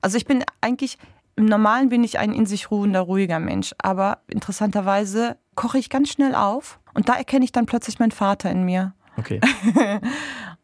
Also 0.00 0.16
ich 0.16 0.24
bin 0.24 0.44
eigentlich, 0.60 0.98
im 1.36 1.46
Normalen 1.46 1.88
bin 1.88 2.04
ich 2.04 2.18
ein 2.18 2.32
in 2.32 2.46
sich 2.46 2.70
ruhender, 2.70 3.00
ruhiger 3.00 3.38
Mensch. 3.38 3.74
Aber 3.78 4.18
interessanterweise 4.28 5.36
koche 5.54 5.78
ich 5.78 5.90
ganz 5.90 6.10
schnell 6.10 6.34
auf 6.34 6.78
und 6.94 7.08
da 7.08 7.14
erkenne 7.14 7.44
ich 7.44 7.52
dann 7.52 7.66
plötzlich 7.66 7.98
meinen 7.98 8.12
Vater 8.12 8.50
in 8.50 8.64
mir 8.64 8.94
Okay. 9.16 9.40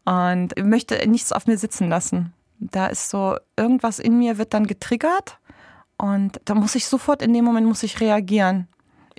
und 0.05 0.53
möchte 0.63 1.07
nichts 1.07 1.31
auf 1.31 1.47
mir 1.47 1.57
sitzen 1.57 1.89
lassen. 1.89 2.33
Da 2.59 2.87
ist 2.87 3.09
so, 3.09 3.37
irgendwas 3.57 3.99
in 3.99 4.17
mir 4.17 4.37
wird 4.37 4.53
dann 4.53 4.67
getriggert 4.67 5.39
und 5.97 6.39
da 6.45 6.53
muss 6.53 6.75
ich 6.75 6.85
sofort 6.85 7.21
in 7.21 7.33
dem 7.33 7.45
Moment 7.45 7.67
muss 7.67 7.83
ich 7.83 7.99
reagieren. 7.99 8.67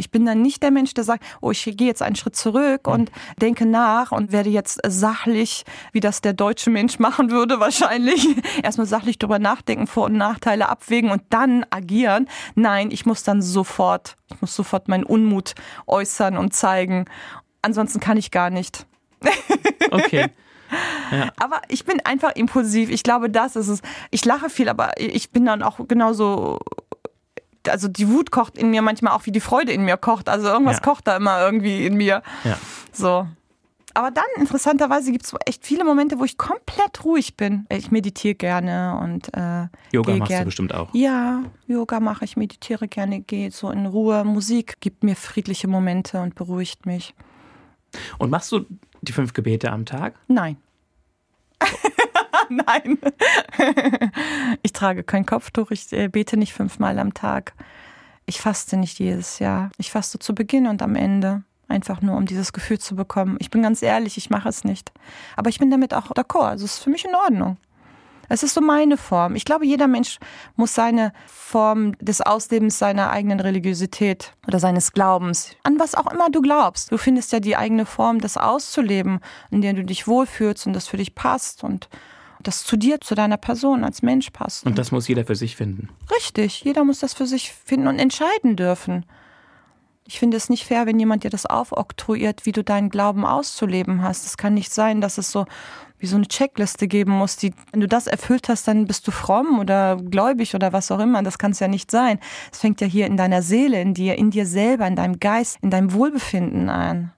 Ich 0.03 0.11
bin 0.11 0.27
dann 0.27 0.43
nicht 0.43 0.65
der 0.65 0.73
Mensch, 0.73 0.95
der 0.95 1.05
sagt, 1.05 1.25
oh, 1.41 1.53
ich 1.53 1.63
gehe 1.63 1.87
jetzt 1.87 2.03
einen 2.03 2.17
Schritt 2.17 2.35
zurück 2.35 2.89
und 2.89 3.13
denke 3.41 3.67
nach 3.67 4.11
und 4.11 4.33
werde 4.33 4.51
jetzt 4.51 4.81
sachlich, 4.85 5.65
wie 5.93 6.01
das 6.01 6.23
der 6.23 6.33
deutsche 6.33 6.71
Mensch 6.71 6.99
machen 6.99 7.31
würde 7.31 7.61
wahrscheinlich, 7.61 8.27
erstmal 8.65 8.89
sachlich 8.89 9.21
drüber 9.21 9.39
nachdenken, 9.39 9.87
Vor- 9.87 10.07
und 10.07 10.17
Nachteile 10.17 10.69
abwägen 10.69 11.13
und 11.13 11.23
dann 11.31 11.65
agieren. 11.71 12.29
Nein, 12.57 12.91
ich 12.91 13.07
muss 13.07 13.23
dann 13.23 13.43
sofort, 13.43 14.17
ich 14.29 14.41
muss 14.41 14.57
sofort 14.57 14.89
meinen 14.89 15.05
Unmut 15.05 15.55
äußern 15.87 16.37
und 16.37 16.53
zeigen. 16.53 17.05
Ansonsten 17.63 18.01
kann 18.01 18.17
ich 18.17 18.33
gar 18.33 18.51
nicht. 18.51 18.87
Okay. 19.91 20.31
Aber 21.39 21.61
ich 21.69 21.85
bin 21.85 22.01
einfach 22.01 22.35
impulsiv. 22.35 22.89
Ich 22.89 23.03
glaube, 23.03 23.29
das 23.29 23.57
ist 23.57 23.69
es. 23.69 23.83
Ich 24.11 24.25
lache 24.25 24.49
viel, 24.49 24.71
aber 24.71 24.93
ich 24.99 25.31
bin 25.31 25.45
dann 25.45 25.63
auch 25.63 25.79
genauso. 25.87 26.61
Also 27.69 27.89
die 27.89 28.09
Wut 28.09 28.31
kocht 28.31 28.57
in 28.59 28.71
mir 28.71 28.83
manchmal 28.83 29.13
auch, 29.15 29.27
wie 29.27 29.33
die 29.33 29.41
Freude 29.41 29.73
in 29.73 29.85
mir 29.85 29.97
kocht. 29.97 30.29
Also 30.29 30.49
irgendwas 30.49 30.77
Ja. 30.79 30.83
kocht 30.83 31.07
da 31.07 31.17
immer 31.17 31.41
irgendwie 31.41 31.87
in 31.87 31.95
mir. 31.97 32.23
Ja. 32.45 32.59
So. 32.93 33.27
Aber 33.95 34.11
dann, 34.11 34.25
interessanterweise, 34.37 35.13
gibt 35.13 35.27
es 35.27 35.35
echt 35.45 35.67
viele 35.67 35.85
Momente, 35.85 36.19
wo 36.19 36.25
ich 36.25 36.39
komplett 36.39 37.05
ruhig 37.05 37.37
bin. 37.37 37.67
Ich 37.69 37.91
meditiere 37.91 38.35
gerne 38.35 38.99
und 39.03 39.29
äh, 39.37 39.67
Yoga 39.93 40.13
machst 40.17 40.31
du 40.31 40.35
gern. 40.35 40.45
bestimmt 40.47 40.75
auch. 40.75 40.89
ja, 40.95 41.43
Yoga 41.67 42.01
mache 42.01 42.25
ich, 42.25 42.39
meditiere 42.39 42.89
gerne, 42.89 43.21
gehe 43.21 43.51
so 43.51 43.71
in 43.71 43.85
Ruhe. 43.85 44.25
Musik 44.25 44.81
gibt 44.81 45.05
mir 45.05 45.15
friedliche 45.15 45.69
Momente 45.69 46.23
und 46.23 46.35
beruhigt 46.35 46.87
mich. 46.87 47.15
Und 48.17 48.31
machst 48.31 48.51
du 48.53 48.65
die 49.03 49.13
fünf 49.13 49.35
Gebete 49.35 49.71
am 49.71 49.85
Tag? 49.85 50.15
Nein. 50.27 50.57
Nein. 52.67 52.99
ich 54.63 54.73
trage 54.73 55.03
kein 55.03 55.27
Kopftuch, 55.27 55.71
ich 55.71 55.93
äh, 55.93 56.09
bete 56.09 56.37
nicht 56.37 56.53
fünfmal 56.53 56.99
am 56.99 57.15
Tag. 57.15 57.55
Ich 58.27 58.41
faste 58.41 58.77
nicht 58.77 58.99
jedes 58.99 59.39
Jahr. 59.39 59.71
Ich 59.79 59.91
faste 59.91 60.19
zu 60.19 60.35
Beginn 60.35 60.67
und 60.67 60.83
am 60.83 60.95
Ende. 60.95 61.43
Einfach 61.69 62.03
nur, 62.03 62.17
um 62.17 62.27
dieses 62.27 62.53
Gefühl 62.53 62.79
zu 62.79 62.95
bekommen. 62.95 63.37
Ich 63.41 63.51
bin 63.51 63.63
ganz 63.63 63.83
ehrlich, 63.83 64.17
ich 64.19 64.31
mache 64.31 64.49
es 64.49 64.65
nicht. 64.65 64.93
Aber 65.37 65.49
ich 65.49 65.59
bin 65.59 65.71
damit 65.71 65.95
auch 65.95 66.11
d'accord. 66.11 66.51
Also 66.51 66.65
es 66.67 66.75
ist 66.75 66.85
für 66.85 66.91
mich 66.91 67.05
in 67.05 67.15
Ordnung. 67.15 67.57
Es 68.29 68.43
ist 68.43 68.55
so 68.55 68.61
meine 68.61 68.97
Form. 68.97 69.35
Ich 69.35 69.45
glaube, 69.45 69.67
jeder 69.67 69.87
Mensch 69.87 70.19
muss 70.57 70.75
seine 70.75 71.13
Form 71.27 71.93
des 71.99 72.21
Auslebens 72.21 72.79
seiner 72.79 73.11
eigenen 73.11 73.41
Religiosität 73.41 74.33
oder 74.47 74.59
seines 74.59 74.93
Glaubens, 74.93 75.55
an 75.65 75.79
was 75.79 75.95
auch 75.95 76.11
immer 76.11 76.31
du 76.31 76.41
glaubst. 76.41 76.93
Du 76.93 76.97
findest 76.97 77.33
ja 77.33 77.41
die 77.41 77.57
eigene 77.57 77.85
Form, 77.85 78.21
das 78.21 78.39
auszuleben, 78.39 79.21
in 79.51 79.61
der 79.61 79.75
du 79.75 79.85
dich 79.85 80.07
wohlfühlst 80.07 80.67
und 80.67 80.73
das 80.73 80.89
für 80.89 80.97
dich 80.97 81.15
passt. 81.15 81.63
Und 81.63 81.91
das 82.43 82.65
zu 82.65 82.77
dir, 82.77 83.01
zu 83.01 83.15
deiner 83.15 83.37
Person 83.37 83.85
als 83.85 84.03
Mensch 84.03 84.31
passt. 84.31 84.67
Und 84.67 84.79
das 84.79 84.93
muss 84.93 85.09
jeder 85.09 85.25
für 85.25 85.37
sich 85.37 85.57
finden. 85.57 85.89
Richtig, 86.15 86.63
jeder 86.65 86.85
muss 86.85 87.01
das 87.01 87.15
für 87.15 87.27
sich 87.27 87.53
finden 87.53 87.87
und 87.89 87.99
entscheiden 87.99 88.57
dürfen. 88.57 89.07
Ich 90.07 90.19
finde 90.19 90.37
es 90.37 90.51
nicht 90.51 90.65
fair, 90.65 90.87
wenn 90.87 90.99
jemand 90.99 91.25
dir 91.25 91.31
das 91.31 91.47
aufoktroyiert, 91.47 92.45
wie 92.45 92.53
du 92.53 92.65
deinen 92.65 92.91
Glauben 92.91 93.25
auszuleben 93.25 94.03
hast. 94.03 94.27
Es 94.27 94.37
kann 94.37 94.55
nicht 94.55 94.73
sein, 94.73 95.01
dass 95.01 95.17
es 95.17 95.31
so 95.31 95.47
wie 96.03 96.09
so 96.09 96.17
eine 96.17 96.27
Checkliste 96.27 96.89
geben 96.89 97.13
muss, 97.13 97.37
die, 97.37 97.53
wenn 97.71 97.81
du 97.81 97.87
das 97.87 98.09
erfüllt 98.09 98.49
hast, 98.49 98.67
dann 98.67 98.87
bist 98.87 99.07
du 99.07 99.13
fromm 99.13 99.61
oder 99.61 99.97
gläubig 99.97 100.57
oder 100.57 100.73
was 100.73 100.91
auch 100.91 100.99
immer. 100.99 101.23
Das 101.23 101.39
kann 101.39 101.53
es 101.53 101.61
ja 101.61 101.69
nicht 101.69 101.93
sein. 101.93 102.19
Es 102.51 102.59
fängt 102.59 102.81
ja 102.81 102.89
hier 102.89 103.07
in 103.07 103.17
deiner 103.17 103.41
Seele, 103.41 103.81
in 103.81 103.95
dir, 103.95 104.19
in 104.19 104.33
dir 104.33 104.45
selber, 104.45 104.85
in 104.89 104.97
deinem 104.97 105.21
Geist, 105.21 105.59
in 105.63 105.71
deinem 105.71 105.93
Wohlbefinden 105.93 106.69
an. 106.69 107.13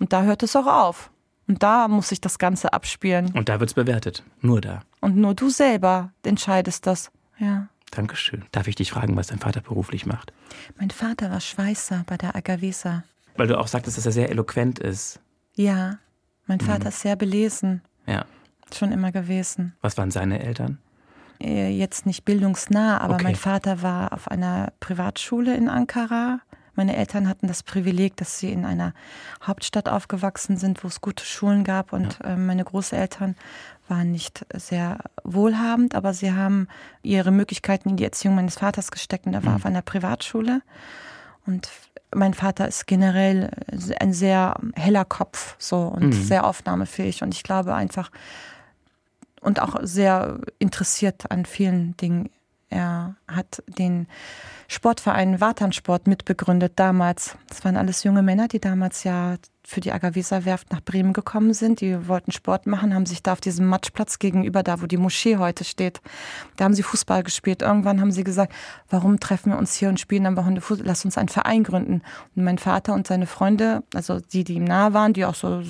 Und 0.00 0.12
da 0.12 0.24
hört 0.24 0.42
es 0.42 0.56
auch 0.56 0.66
auf. 0.66 1.12
Und 1.46 1.62
da 1.62 1.88
muss 1.88 2.08
sich 2.08 2.20
das 2.20 2.38
Ganze 2.38 2.72
abspielen. 2.72 3.30
Und 3.34 3.48
da 3.48 3.60
wird 3.60 3.70
es 3.70 3.74
bewertet. 3.74 4.22
Nur 4.40 4.60
da. 4.60 4.80
Und 5.00 5.16
nur 5.16 5.34
du 5.34 5.50
selber 5.50 6.10
entscheidest 6.24 6.86
das. 6.86 7.10
Ja. 7.38 7.68
Dankeschön. 7.90 8.44
Darf 8.52 8.66
ich 8.66 8.74
dich 8.76 8.90
fragen, 8.90 9.16
was 9.16 9.28
dein 9.28 9.38
Vater 9.38 9.60
beruflich 9.60 10.06
macht? 10.06 10.32
Mein 10.78 10.90
Vater 10.90 11.30
war 11.30 11.40
Schweißer 11.40 12.04
bei 12.06 12.16
der 12.16 12.34
Agavesa. 12.34 13.04
Weil 13.36 13.46
du 13.46 13.58
auch 13.58 13.66
sagtest, 13.68 13.98
dass 13.98 14.06
er 14.06 14.12
sehr 14.12 14.30
eloquent 14.30 14.78
ist. 14.78 15.20
Ja, 15.54 15.98
mein 16.46 16.60
Vater 16.60 16.88
ist 16.88 17.00
sehr 17.00 17.16
belesen. 17.16 17.82
Ja. 18.06 18.24
Schon 18.74 18.90
immer 18.92 19.12
gewesen. 19.12 19.74
Was 19.82 19.96
waren 19.98 20.10
seine 20.10 20.40
Eltern? 20.42 20.78
Äh, 21.40 21.70
Jetzt 21.70 22.06
nicht 22.06 22.24
bildungsnah, 22.24 22.98
aber 23.00 23.14
Okay. 23.14 23.24
mein 23.24 23.36
Vater 23.36 23.82
war 23.82 24.12
auf 24.12 24.28
einer 24.30 24.72
Privatschule 24.80 25.54
in 25.56 25.68
Ankara. 25.68 26.40
Meine 26.74 26.96
Eltern 26.96 27.28
hatten 27.28 27.46
das 27.46 27.62
Privileg, 27.62 28.16
dass 28.16 28.38
sie 28.38 28.50
in 28.50 28.64
einer 28.64 28.94
Hauptstadt 29.42 29.88
aufgewachsen 29.88 30.56
sind, 30.56 30.82
wo 30.82 30.88
es 30.88 31.00
gute 31.00 31.24
Schulen 31.24 31.64
gab. 31.64 31.92
Und 31.92 32.18
äh, 32.24 32.36
meine 32.36 32.64
Großeltern 32.64 33.36
waren 33.88 34.12
nicht 34.12 34.46
sehr 34.54 34.98
wohlhabend, 35.22 35.94
aber 35.94 36.14
sie 36.14 36.32
haben 36.32 36.68
ihre 37.02 37.30
Möglichkeiten 37.30 37.90
in 37.90 37.96
die 37.96 38.04
Erziehung 38.04 38.34
meines 38.34 38.56
Vaters 38.56 38.90
gesteckt. 38.90 39.26
Und 39.26 39.34
er 39.34 39.44
war 39.44 39.56
auf 39.56 39.66
einer 39.66 39.82
Privatschule. 39.82 40.62
Und 41.46 41.68
mein 42.14 42.34
Vater 42.34 42.66
ist 42.66 42.86
generell 42.86 43.50
ein 44.00 44.12
sehr 44.12 44.54
heller 44.74 45.04
Kopf 45.04 45.56
so 45.58 45.82
und 45.82 46.12
sehr 46.12 46.46
aufnahmefähig. 46.46 47.22
Und 47.22 47.34
ich 47.34 47.42
glaube 47.42 47.74
einfach, 47.74 48.10
und 49.44 49.60
auch 49.60 49.76
sehr 49.82 50.40
interessiert 50.58 51.30
an 51.30 51.44
vielen 51.44 51.96
Dingen. 51.98 52.30
Er 52.70 53.14
hat 53.28 53.62
den 53.66 54.08
Sportverein 54.68 55.40
Wartansport 55.40 56.06
mitbegründet 56.06 56.72
damals. 56.76 57.36
Das 57.48 57.64
waren 57.64 57.76
alles 57.76 58.02
junge 58.04 58.22
Männer, 58.22 58.48
die 58.48 58.60
damals 58.60 59.04
ja 59.04 59.36
für 59.66 59.80
die 59.80 59.92
Agavisa 59.92 60.44
Werft 60.44 60.72
nach 60.72 60.82
Bremen 60.82 61.12
gekommen 61.12 61.54
sind. 61.54 61.80
Die 61.80 62.06
wollten 62.06 62.32
Sport 62.32 62.66
machen, 62.66 62.94
haben 62.94 63.06
sich 63.06 63.22
da 63.22 63.32
auf 63.32 63.40
diesem 63.40 63.66
Matschplatz 63.66 64.18
gegenüber, 64.18 64.62
da 64.62 64.82
wo 64.82 64.86
die 64.86 64.96
Moschee 64.96 65.38
heute 65.38 65.64
steht, 65.64 66.00
da 66.56 66.64
haben 66.64 66.74
sie 66.74 66.82
Fußball 66.82 67.22
gespielt. 67.22 67.62
Irgendwann 67.62 68.00
haben 68.00 68.12
sie 68.12 68.24
gesagt, 68.24 68.52
warum 68.90 69.20
treffen 69.20 69.52
wir 69.52 69.58
uns 69.58 69.74
hier 69.74 69.88
und 69.88 69.98
spielen 69.98 70.26
am 70.26 70.36
Wochenende 70.36 70.60
Fußball? 70.60 70.86
Lass 70.86 71.04
uns 71.04 71.16
einen 71.16 71.28
Verein 71.28 71.64
gründen. 71.64 72.02
Und 72.36 72.44
mein 72.44 72.58
Vater 72.58 72.94
und 72.94 73.06
seine 73.06 73.26
Freunde, 73.26 73.82
also 73.94 74.20
die, 74.20 74.44
die 74.44 74.54
ihm 74.54 74.64
nahe 74.64 74.92
waren, 74.92 75.14
die 75.14 75.24
auch 75.24 75.34
so 75.34 75.62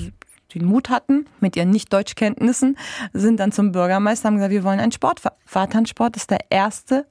den 0.55 0.65
Mut 0.65 0.89
hatten, 0.89 1.27
mit 1.41 1.57
ihren 1.57 1.71
Nicht-Deutschkenntnissen, 1.71 2.77
sind 3.13 3.41
dann 3.41 3.53
zum 3.53 3.73
Bürgermeister, 3.73 4.29
haben 4.29 4.37
gesagt, 4.37 4.53
wir 4.53 4.65
wollen 4.65 4.81
einen 4.81 4.93
Sportverein. 4.93 5.37
Wartansport 5.51 6.17
ist 6.17 6.31
der 6.31 6.51
erste 6.51 7.07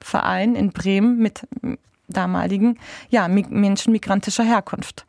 Fußballverein 0.00 0.54
in 0.54 0.70
Bremen 0.70 1.18
mit 1.18 1.46
damaligen 2.08 2.78
ja, 3.10 3.28
Menschen 3.28 3.92
migrantischer 3.92 4.44
Herkunft. 4.44 5.04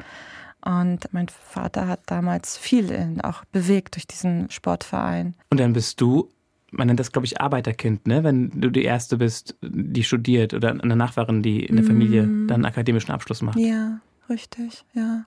Und 0.63 1.07
mein 1.13 1.27
Vater 1.29 1.87
hat 1.87 2.01
damals 2.07 2.57
viel 2.57 3.17
auch 3.23 3.45
bewegt 3.45 3.95
durch 3.95 4.07
diesen 4.07 4.51
Sportverein. 4.51 5.35
Und 5.49 5.59
dann 5.59 5.71
bist 5.71 6.01
du, 6.01 6.29
man 6.71 6.87
nennt 6.87 6.99
das, 6.99 7.13
glaube 7.13 7.25
ich, 7.25 7.39
Arbeiterkind, 7.39 8.07
ne? 8.07 8.25
Wenn 8.25 8.49
du 8.49 8.69
die 8.69 8.83
Erste 8.83 9.17
bist, 9.17 9.55
die 9.61 10.03
studiert 10.03 10.53
oder 10.53 10.71
eine 10.71 10.97
Nachbarin, 10.97 11.41
die 11.41 11.65
in 11.65 11.77
der 11.77 11.85
Familie 11.85 12.23
dann 12.23 12.55
einen 12.55 12.65
akademischen 12.65 13.11
Abschluss 13.11 13.41
macht. 13.41 13.57
Ja, 13.57 14.01
richtig, 14.29 14.83
ja. 14.93 15.25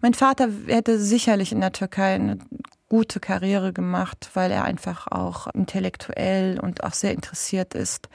Mein 0.00 0.14
Vater 0.14 0.48
hätte 0.66 0.98
sicherlich 0.98 1.52
in 1.52 1.60
der 1.60 1.72
Türkei 1.72 2.14
eine 2.14 2.38
gute 2.88 3.20
Karriere 3.20 3.72
gemacht, 3.72 4.30
weil 4.32 4.50
er 4.50 4.64
einfach 4.64 5.06
auch 5.08 5.46
intellektuell 5.48 6.58
und 6.58 6.84
auch 6.84 6.94
sehr 6.94 7.12
interessiert 7.12 7.74
ist. 7.74 8.08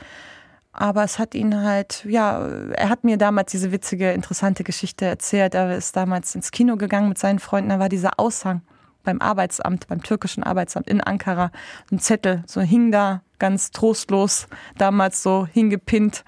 Aber 0.80 1.04
es 1.04 1.20
hat 1.20 1.36
ihn 1.36 1.62
halt, 1.62 2.06
ja, 2.08 2.40
er 2.48 2.88
hat 2.88 3.04
mir 3.04 3.18
damals 3.18 3.52
diese 3.52 3.74
witzige, 3.74 4.14
interessante 4.14 4.64
Geschichte 4.64 5.04
erzählt. 5.04 5.54
Er 5.54 5.76
ist 5.76 5.94
damals 5.98 6.34
ins 6.36 6.52
Kino 6.52 6.78
gegangen 6.78 7.10
mit 7.10 7.18
seinen 7.18 7.40
Freunden. 7.40 7.70
Da 7.70 7.80
war 7.80 7.90
dieser 7.90 8.18
Aushang 8.18 8.62
beim 9.04 9.20
Arbeitsamt, 9.20 9.90
beim 9.90 10.02
türkischen 10.02 10.42
Arbeitsamt 10.42 10.88
in 10.88 11.02
Ankara. 11.02 11.52
Ein 11.92 12.00
Zettel, 12.00 12.46
so 12.48 12.62
hing 12.62 12.94
da 12.94 13.24
ganz 13.40 13.72
trostlos, 13.72 14.48
damals 14.78 15.22
so 15.22 15.46
hingepinnt. 15.52 16.24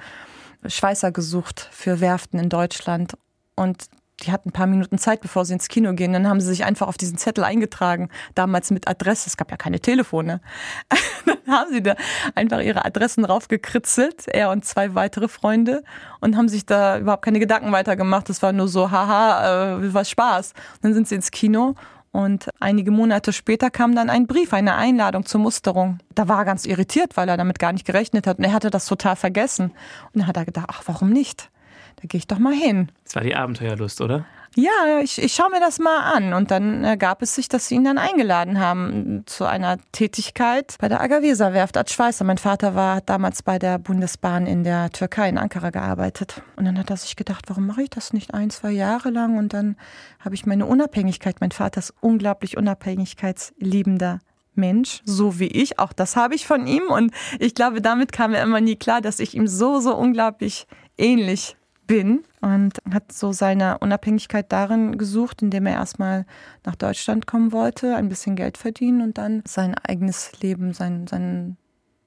Schweißer 0.66 1.14
gesucht 1.14 1.70
für 1.72 2.02
Werften 2.02 2.38
in 2.38 2.50
Deutschland. 2.50 3.14
Und 3.56 3.86
die 4.22 4.32
hatten 4.32 4.50
ein 4.50 4.52
paar 4.52 4.68
Minuten 4.68 4.98
Zeit, 4.98 5.22
bevor 5.22 5.46
sie 5.46 5.54
ins 5.54 5.68
Kino 5.68 5.94
gehen. 5.94 6.14
Dann 6.14 6.28
haben 6.28 6.42
sie 6.42 6.48
sich 6.48 6.64
einfach 6.64 6.88
auf 6.88 6.98
diesen 6.98 7.18
Zettel 7.18 7.44
eingetragen. 7.44 8.10
Damals 8.36 8.72
mit 8.72 8.88
Adresse. 8.88 9.28
Es 9.28 9.38
gab 9.38 9.52
ja 9.52 9.58
keine 9.58 9.80
Telefone. 9.80 10.42
Dann 11.26 11.38
haben 11.48 11.72
sie 11.72 11.82
da 11.82 11.96
einfach 12.36 12.62
ihre 12.62 12.86
Adressen 12.86 13.26
raufgekritzelt, 13.26 14.28
er 14.28 14.50
und 14.52 14.66
zwei 14.66 14.96
weitere 14.96 15.28
Freunde, 15.28 15.84
und 16.20 16.38
haben 16.38 16.50
sich 16.50 16.66
da 16.66 16.98
überhaupt 16.98 17.24
keine 17.24 17.40
Gedanken 17.40 17.72
weitergemacht. 17.72 18.30
Das 18.30 18.42
war 18.42 18.54
nur 18.54 18.68
so, 18.68 18.92
haha, 18.92 19.78
äh, 19.78 19.94
was 19.94 20.10
Spaß. 20.10 20.54
Und 20.76 20.84
dann 20.84 20.94
sind 20.94 21.08
sie 21.08 21.16
ins 21.16 21.32
Kino 21.32 21.76
und 22.12 22.50
einige 22.60 22.92
Monate 22.92 23.32
später 23.32 23.70
kam 23.72 23.96
dann 23.96 24.10
ein 24.10 24.28
Brief, 24.28 24.54
eine 24.54 24.76
Einladung 24.76 25.26
zur 25.26 25.40
Musterung. 25.40 26.00
Da 26.14 26.28
war 26.28 26.40
er 26.40 26.46
ganz 26.46 26.66
irritiert, 26.66 27.16
weil 27.16 27.30
er 27.30 27.38
damit 27.38 27.58
gar 27.58 27.72
nicht 27.72 27.86
gerechnet 27.86 28.28
hat. 28.28 28.38
Und 28.38 28.44
er 28.44 28.54
hatte 28.54 28.70
das 28.70 28.86
total 28.86 29.16
vergessen. 29.16 29.72
Und 30.14 30.20
dann 30.20 30.28
hat 30.28 30.36
er 30.36 30.46
gedacht, 30.46 30.68
ach, 30.70 30.84
warum 30.88 31.10
nicht? 31.10 31.50
Da 31.98 32.08
gehe 32.08 32.18
ich 32.18 32.28
doch 32.28 32.40
mal 32.40 32.54
hin. 32.54 32.90
Das 33.04 33.16
war 33.16 33.24
die 33.24 33.36
Abenteuerlust, 33.36 34.02
oder? 34.02 34.26
Ja, 34.56 35.00
ich, 35.02 35.22
ich 35.22 35.34
schaue 35.34 35.50
mir 35.50 35.62
das 35.62 35.80
mal 35.80 36.14
an. 36.14 36.34
Und 36.34 36.52
dann 36.52 36.84
ergab 36.84 37.22
es 37.22 37.36
sich, 37.36 37.48
dass 37.48 37.68
sie 37.68 37.76
ihn 37.76 37.86
dann 37.86 37.98
eingeladen 37.98 38.60
haben 38.60 39.24
zu 39.26 39.46
einer 39.46 39.78
Tätigkeit 39.94 40.76
bei 40.80 40.90
der 40.90 41.00
Agavesa 41.00 41.54
Werft 41.54 41.78
als 41.78 41.94
Schweißer. 41.94 42.26
Mein 42.26 42.38
Vater 42.38 42.76
war 42.76 42.98
hat 42.98 43.10
damals 43.10 43.44
bei 43.44 43.60
der 43.60 43.80
Bundesbahn 43.80 44.48
in 44.48 44.66
der 44.66 44.90
Türkei, 44.90 45.30
in 45.30 45.38
Ankara 45.38 45.70
gearbeitet. 45.70 46.42
Und 46.58 46.66
dann 46.66 46.78
hat 46.78 46.90
er 46.90 46.98
sich 46.98 47.16
gedacht, 47.16 47.46
warum 47.48 47.66
mache 47.66 47.84
ich 47.84 47.90
das 47.90 48.12
nicht 48.12 48.34
ein, 48.34 48.50
zwei 48.50 48.72
Jahre 48.72 49.10
lang? 49.10 49.38
Und 49.38 49.54
dann 49.54 49.78
habe 50.20 50.36
ich 50.36 50.46
meine 50.46 50.66
Unabhängigkeit. 50.66 51.40
Mein 51.40 51.52
Vater 51.52 51.80
ist 51.80 51.94
unglaublich 52.02 52.58
unabhängigkeitsliebender 52.58 54.20
Mensch, 54.56 55.02
so 55.06 55.40
wie 55.40 55.48
ich. 55.48 55.80
Auch 55.80 55.94
das 55.94 56.18
habe 56.18 56.36
ich 56.36 56.46
von 56.46 56.68
ihm. 56.68 56.90
Und 56.90 57.14
ich 57.40 57.56
glaube, 57.56 57.82
damit 57.82 58.12
kam 58.12 58.34
er 58.34 58.44
immer 58.44 58.60
nie 58.60 58.76
klar, 58.76 59.00
dass 59.00 59.22
ich 59.22 59.34
ihm 59.34 59.48
so, 59.48 59.80
so 59.80 59.96
unglaublich 59.96 60.68
ähnlich 60.98 61.56
bin 61.92 62.24
und 62.40 62.78
hat 62.90 63.12
so 63.12 63.34
seine 63.34 63.80
Unabhängigkeit 63.80 64.50
darin 64.50 64.98
gesucht, 64.98 65.42
indem 65.42 65.66
er 65.66 65.74
erstmal 65.74 66.26
nach 66.66 66.76
Deutschland 66.76 67.28
kommen 67.28 67.52
wollte, 67.52 67.98
ein 67.98 68.08
bisschen 68.08 68.38
Geld 68.38 68.58
verdienen 68.58 69.02
und 69.02 69.18
dann 69.18 69.44
sein 69.46 69.76
eigenes 69.76 70.40
Leben, 70.42 70.72
sein, 70.74 71.06
sein, 71.08 71.58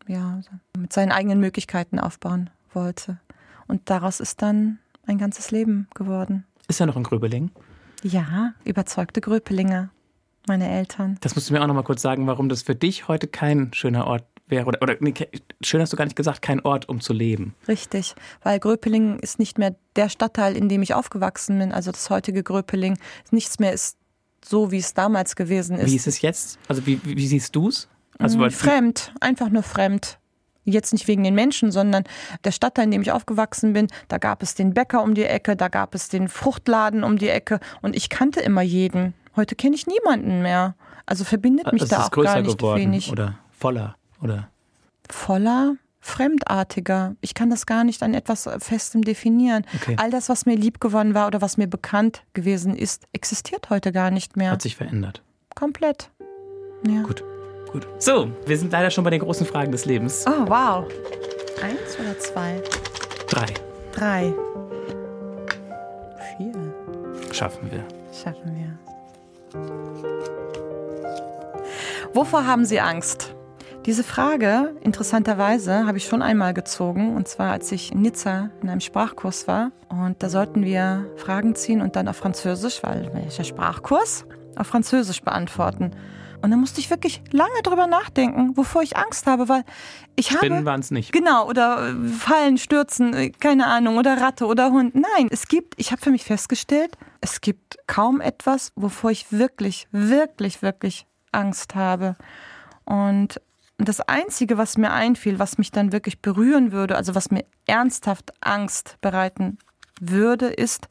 ja, 0.06 0.40
mit 0.78 0.94
seinen 0.94 1.12
eigenen 1.12 1.38
Möglichkeiten 1.38 1.98
aufbauen 1.98 2.48
wollte. 2.72 3.20
Und 3.68 3.90
daraus 3.90 4.20
ist 4.20 4.40
dann 4.40 4.78
ein 5.06 5.18
ganzes 5.18 5.50
Leben 5.50 5.86
geworden. 5.94 6.46
Ist 6.66 6.80
er 6.80 6.86
noch 6.86 6.96
in 6.96 7.02
Gröbeling? 7.02 7.50
Ja, 8.02 8.54
überzeugte 8.64 9.20
Gröpelinger, 9.20 9.90
meine 10.46 10.70
Eltern. 10.70 11.18
Das 11.20 11.34
musst 11.34 11.50
du 11.50 11.52
mir 11.52 11.62
auch 11.62 11.66
noch 11.66 11.74
mal 11.74 11.82
kurz 11.82 12.00
sagen, 12.00 12.26
warum 12.26 12.48
das 12.48 12.62
für 12.62 12.74
dich 12.74 13.06
heute 13.06 13.26
kein 13.26 13.70
schöner 13.74 14.06
Ort 14.06 14.24
wäre. 14.46 14.66
Oder, 14.66 14.82
oder 14.82 14.96
nee, 15.00 15.14
schön 15.62 15.80
hast 15.80 15.92
du 15.92 15.96
gar 15.96 16.04
nicht 16.04 16.16
gesagt, 16.16 16.42
kein 16.42 16.60
Ort, 16.60 16.88
um 16.88 17.00
zu 17.00 17.12
leben. 17.12 17.54
Richtig, 17.68 18.14
weil 18.42 18.58
Gröpeling 18.58 19.18
ist 19.20 19.38
nicht 19.38 19.58
mehr 19.58 19.74
der 19.96 20.08
Stadtteil, 20.08 20.56
in 20.56 20.68
dem 20.68 20.82
ich 20.82 20.94
aufgewachsen 20.94 21.58
bin. 21.58 21.72
Also 21.72 21.90
das 21.90 22.10
heutige 22.10 22.42
Gröpeling, 22.42 22.98
nichts 23.30 23.58
mehr 23.58 23.72
ist 23.72 23.96
so, 24.44 24.70
wie 24.70 24.78
es 24.78 24.94
damals 24.94 25.36
gewesen 25.36 25.78
ist. 25.78 25.90
Wie 25.90 25.96
ist 25.96 26.06
es 26.06 26.20
jetzt? 26.20 26.58
Also 26.68 26.86
wie, 26.86 27.00
wie, 27.04 27.26
siehst 27.26 27.56
du 27.56 27.68
es? 27.68 27.88
Also, 28.18 28.38
weil- 28.38 28.50
fremd, 28.50 29.12
einfach 29.20 29.48
nur 29.48 29.62
fremd. 29.62 30.18
Jetzt 30.66 30.94
nicht 30.94 31.08
wegen 31.08 31.22
den 31.24 31.34
Menschen, 31.34 31.70
sondern 31.70 32.04
der 32.44 32.50
Stadtteil, 32.50 32.86
in 32.86 32.90
dem 32.90 33.02
ich 33.02 33.12
aufgewachsen 33.12 33.74
bin, 33.74 33.86
da 34.08 34.16
gab 34.16 34.42
es 34.42 34.54
den 34.54 34.72
Bäcker 34.72 35.02
um 35.02 35.14
die 35.14 35.24
Ecke, 35.24 35.56
da 35.56 35.68
gab 35.68 35.94
es 35.94 36.08
den 36.08 36.26
Fruchtladen 36.28 37.04
um 37.04 37.18
die 37.18 37.28
Ecke 37.28 37.60
und 37.82 37.94
ich 37.94 38.08
kannte 38.08 38.40
immer 38.40 38.62
jeden. 38.62 39.12
Heute 39.36 39.56
kenne 39.56 39.74
ich 39.74 39.86
niemanden 39.86 40.40
mehr. 40.40 40.74
Also 41.04 41.24
verbindet 41.24 41.70
mich 41.70 41.82
Also 41.82 41.96
da 41.96 42.00
auch 42.00 42.04
ist 42.04 42.12
größer 42.12 42.32
gar 42.34 42.40
nicht 42.42 42.58
geworden 42.58 42.80
wenig. 42.80 43.12
oder 43.12 43.38
voller 43.50 43.96
oder 44.24 44.48
voller, 45.10 45.76
fremdartiger. 46.00 47.14
Ich 47.20 47.34
kann 47.34 47.50
das 47.50 47.66
gar 47.66 47.84
nicht 47.84 48.02
an 48.02 48.14
etwas 48.14 48.48
Festem 48.58 49.02
definieren. 49.02 49.64
Okay. 49.76 49.96
All 49.98 50.10
das, 50.10 50.28
was 50.28 50.46
mir 50.46 50.56
lieb 50.56 50.80
gewonnen 50.80 51.14
war 51.14 51.26
oder 51.26 51.40
was 51.40 51.56
mir 51.56 51.66
bekannt 51.68 52.22
gewesen 52.32 52.74
ist, 52.76 53.04
existiert 53.12 53.70
heute 53.70 53.92
gar 53.92 54.10
nicht 54.10 54.36
mehr. 54.36 54.50
hat 54.50 54.62
sich 54.62 54.76
verändert. 54.76 55.22
Komplett. 55.54 56.10
Ja. 56.86 57.02
Gut, 57.02 57.22
gut. 57.72 57.86
So, 57.98 58.30
wir 58.46 58.58
sind 58.58 58.72
leider 58.72 58.90
schon 58.90 59.04
bei 59.04 59.10
den 59.10 59.20
großen 59.20 59.46
Fragen 59.46 59.70
des 59.72 59.84
Lebens. 59.84 60.24
Oh, 60.26 60.46
wow. 60.48 60.86
Eins 61.62 61.98
oder 62.00 62.18
zwei? 62.18 62.60
Drei 63.28 63.46
Drei. 63.92 64.34
Vier. 66.36 66.52
schaffen 67.32 67.70
wir. 67.70 67.84
Schaffen 68.12 68.56
wir. 68.56 68.78
Wovor 72.12 72.46
haben 72.46 72.64
Sie 72.64 72.80
Angst? 72.80 73.33
Diese 73.86 74.02
Frage, 74.02 74.74
interessanterweise, 74.80 75.86
habe 75.86 75.98
ich 75.98 76.06
schon 76.06 76.22
einmal 76.22 76.54
gezogen, 76.54 77.14
und 77.16 77.28
zwar 77.28 77.52
als 77.52 77.70
ich 77.70 77.92
in 77.92 78.00
Nizza 78.00 78.48
in 78.62 78.70
einem 78.70 78.80
Sprachkurs 78.80 79.46
war. 79.46 79.72
Und 79.90 80.22
da 80.22 80.30
sollten 80.30 80.64
wir 80.64 81.04
Fragen 81.16 81.54
ziehen 81.54 81.82
und 81.82 81.94
dann 81.94 82.08
auf 82.08 82.16
Französisch, 82.16 82.82
weil 82.82 83.12
welcher 83.12 83.44
Sprachkurs, 83.44 84.24
auf 84.56 84.68
Französisch 84.68 85.20
beantworten. 85.20 85.90
Und 86.40 86.50
dann 86.50 86.60
musste 86.60 86.80
ich 86.80 86.88
wirklich 86.88 87.22
lange 87.30 87.60
drüber 87.62 87.86
nachdenken, 87.86 88.56
wovor 88.56 88.82
ich 88.82 88.96
Angst 88.96 89.26
habe, 89.26 89.50
weil 89.50 89.64
ich 90.16 90.28
Spinnen 90.28 90.58
habe. 90.58 90.64
waren 90.64 90.80
es 90.80 90.90
nicht. 90.90 91.12
Genau, 91.12 91.46
oder 91.46 91.90
äh, 91.90 92.08
Fallen, 92.08 92.56
Stürzen, 92.56 93.12
äh, 93.12 93.30
keine 93.30 93.66
Ahnung, 93.66 93.98
oder 93.98 94.18
Ratte 94.18 94.46
oder 94.46 94.70
Hund. 94.70 94.94
Nein, 94.94 95.28
es 95.30 95.46
gibt, 95.46 95.74
ich 95.76 95.92
habe 95.92 96.00
für 96.00 96.10
mich 96.10 96.24
festgestellt, 96.24 96.96
es 97.20 97.42
gibt 97.42 97.76
kaum 97.86 98.22
etwas, 98.22 98.72
wovor 98.76 99.10
ich 99.10 99.30
wirklich, 99.30 99.88
wirklich, 99.90 100.62
wirklich 100.62 101.06
Angst 101.32 101.74
habe. 101.74 102.16
Und 102.86 103.40
das 103.78 104.00
Einzige, 104.00 104.56
was 104.56 104.76
mir 104.76 104.92
einfiel, 104.92 105.38
was 105.38 105.58
mich 105.58 105.70
dann 105.70 105.92
wirklich 105.92 106.20
berühren 106.20 106.72
würde, 106.72 106.96
also 106.96 107.14
was 107.14 107.30
mir 107.30 107.44
ernsthaft 107.66 108.32
Angst 108.40 108.96
bereiten 109.00 109.58
würde, 110.00 110.46
ist, 110.46 110.88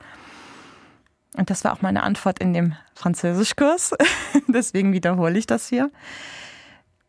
und 1.37 1.49
das 1.49 1.63
war 1.63 1.73
auch 1.73 1.81
meine 1.81 2.03
Antwort 2.03 2.39
in 2.39 2.53
dem 2.53 2.75
Französischkurs, 2.93 3.93
deswegen 4.47 4.93
wiederhole 4.93 5.37
ich 5.37 5.47
das 5.47 5.67
hier, 5.67 5.91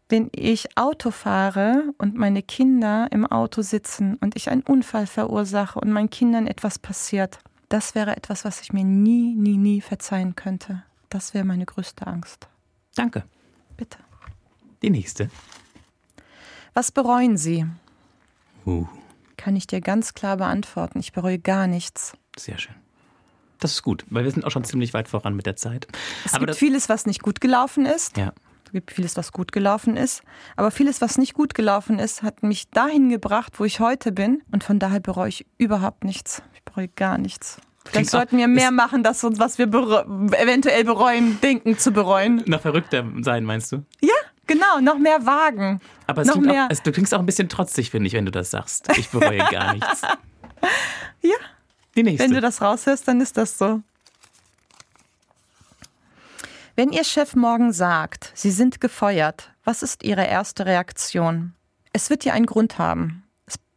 wenn 0.08 0.30
ich 0.32 0.76
Auto 0.76 1.10
fahre 1.10 1.92
und 1.98 2.14
meine 2.14 2.42
Kinder 2.42 3.08
im 3.10 3.26
Auto 3.26 3.62
sitzen 3.62 4.16
und 4.16 4.36
ich 4.36 4.50
einen 4.50 4.62
Unfall 4.62 5.06
verursache 5.06 5.80
und 5.80 5.90
meinen 5.90 6.10
Kindern 6.10 6.46
etwas 6.46 6.78
passiert, 6.78 7.38
das 7.68 7.94
wäre 7.94 8.16
etwas, 8.16 8.44
was 8.44 8.60
ich 8.60 8.72
mir 8.72 8.84
nie, 8.84 9.34
nie, 9.34 9.56
nie 9.56 9.80
verzeihen 9.80 10.36
könnte. 10.36 10.84
Das 11.08 11.34
wäre 11.34 11.44
meine 11.44 11.64
größte 11.64 12.06
Angst. 12.06 12.48
Danke. 12.94 13.24
Bitte. 13.76 13.98
Die 14.82 14.90
nächste. 14.90 15.30
Was 16.74 16.90
bereuen 16.92 17.36
Sie? 17.36 17.66
Uh, 18.66 18.86
Kann 19.36 19.56
ich 19.56 19.66
dir 19.66 19.80
ganz 19.80 20.14
klar 20.14 20.36
beantworten. 20.36 20.98
Ich 21.00 21.12
bereue 21.12 21.38
gar 21.38 21.66
nichts. 21.66 22.14
sehr 22.36 22.58
schön. 22.58 22.74
Das 23.60 23.72
ist 23.72 23.82
gut, 23.82 24.04
weil 24.10 24.24
wir 24.24 24.30
sind 24.30 24.44
auch 24.44 24.50
schon 24.50 24.64
ziemlich 24.64 24.92
weit 24.92 25.08
voran 25.08 25.34
mit 25.36 25.46
der 25.46 25.56
Zeit. 25.56 25.86
Es 26.24 26.32
Aber 26.34 26.40
gibt 26.40 26.50
das, 26.50 26.58
vieles, 26.58 26.88
was 26.88 27.06
nicht 27.06 27.22
gut 27.22 27.40
gelaufen 27.40 27.86
ist. 27.86 28.16
ja, 28.16 28.32
Es 28.66 28.72
gibt 28.72 28.90
vieles, 28.90 29.16
was 29.16 29.32
gut 29.32 29.52
gelaufen 29.52 29.96
ist. 29.96 30.22
Aber 30.56 30.70
vieles, 30.70 31.00
was 31.00 31.16
nicht 31.16 31.32
gut 31.34 31.54
gelaufen 31.54 31.98
ist, 31.98 32.22
hat 32.22 32.42
mich 32.42 32.68
dahin 32.70 33.08
gebracht, 33.08 33.58
wo 33.60 33.64
ich 33.64 33.80
heute 33.80 34.12
bin. 34.12 34.42
Und 34.52 34.64
von 34.64 34.78
daher 34.78 35.00
bereue 35.00 35.28
ich 35.28 35.46
überhaupt 35.56 36.04
nichts. 36.04 36.42
Ich 36.54 36.62
bereue 36.64 36.88
gar 36.88 37.16
nichts. 37.16 37.58
Vielleicht 37.86 38.10
sollten 38.10 38.38
wir 38.38 38.48
mehr 38.48 38.70
machen, 38.70 39.02
dass 39.02 39.22
uns, 39.24 39.38
was 39.38 39.58
wir 39.58 39.66
eventuell 39.66 40.84
bereuen, 40.84 41.38
denken 41.42 41.78
zu 41.78 41.92
bereuen. 41.92 42.42
noch 42.46 42.60
verrückter 42.62 43.04
sein, 43.20 43.44
meinst 43.44 43.72
du? 43.72 43.84
Ja, 44.00 44.08
genau, 44.46 44.80
noch 44.80 44.98
mehr 44.98 45.24
wagen. 45.26 45.80
Aber 46.06 46.22
es 46.22 46.28
Noch 46.28 46.34
klingt 46.34 46.48
mehr. 46.48 46.66
Auch, 46.66 46.70
es, 46.70 46.82
du 46.82 46.92
klingst 46.92 47.14
auch 47.14 47.18
ein 47.20 47.26
bisschen 47.26 47.48
trotzig, 47.48 47.90
finde 47.90 48.06
ich, 48.08 48.12
wenn 48.12 48.24
du 48.24 48.30
das 48.30 48.50
sagst. 48.50 48.88
Ich 48.96 49.08
bereue 49.10 49.38
gar 49.50 49.74
nichts. 49.74 50.02
Ja, 51.22 51.36
Die 51.96 52.02
nächste. 52.02 52.24
wenn 52.24 52.32
du 52.34 52.40
das 52.40 52.60
raushörst, 52.62 53.06
dann 53.08 53.20
ist 53.20 53.36
das 53.36 53.58
so. 53.58 53.82
Wenn 56.76 56.90
Ihr 56.90 57.04
Chef 57.04 57.34
morgen 57.36 57.72
sagt, 57.72 58.32
Sie 58.34 58.50
sind 58.50 58.80
gefeuert, 58.80 59.52
was 59.62 59.82
ist 59.82 60.02
Ihre 60.02 60.26
erste 60.26 60.66
Reaktion? 60.66 61.54
Es 61.92 62.10
wird 62.10 62.24
ja 62.24 62.32
einen 62.32 62.46
Grund 62.46 62.78
haben. 62.78 63.22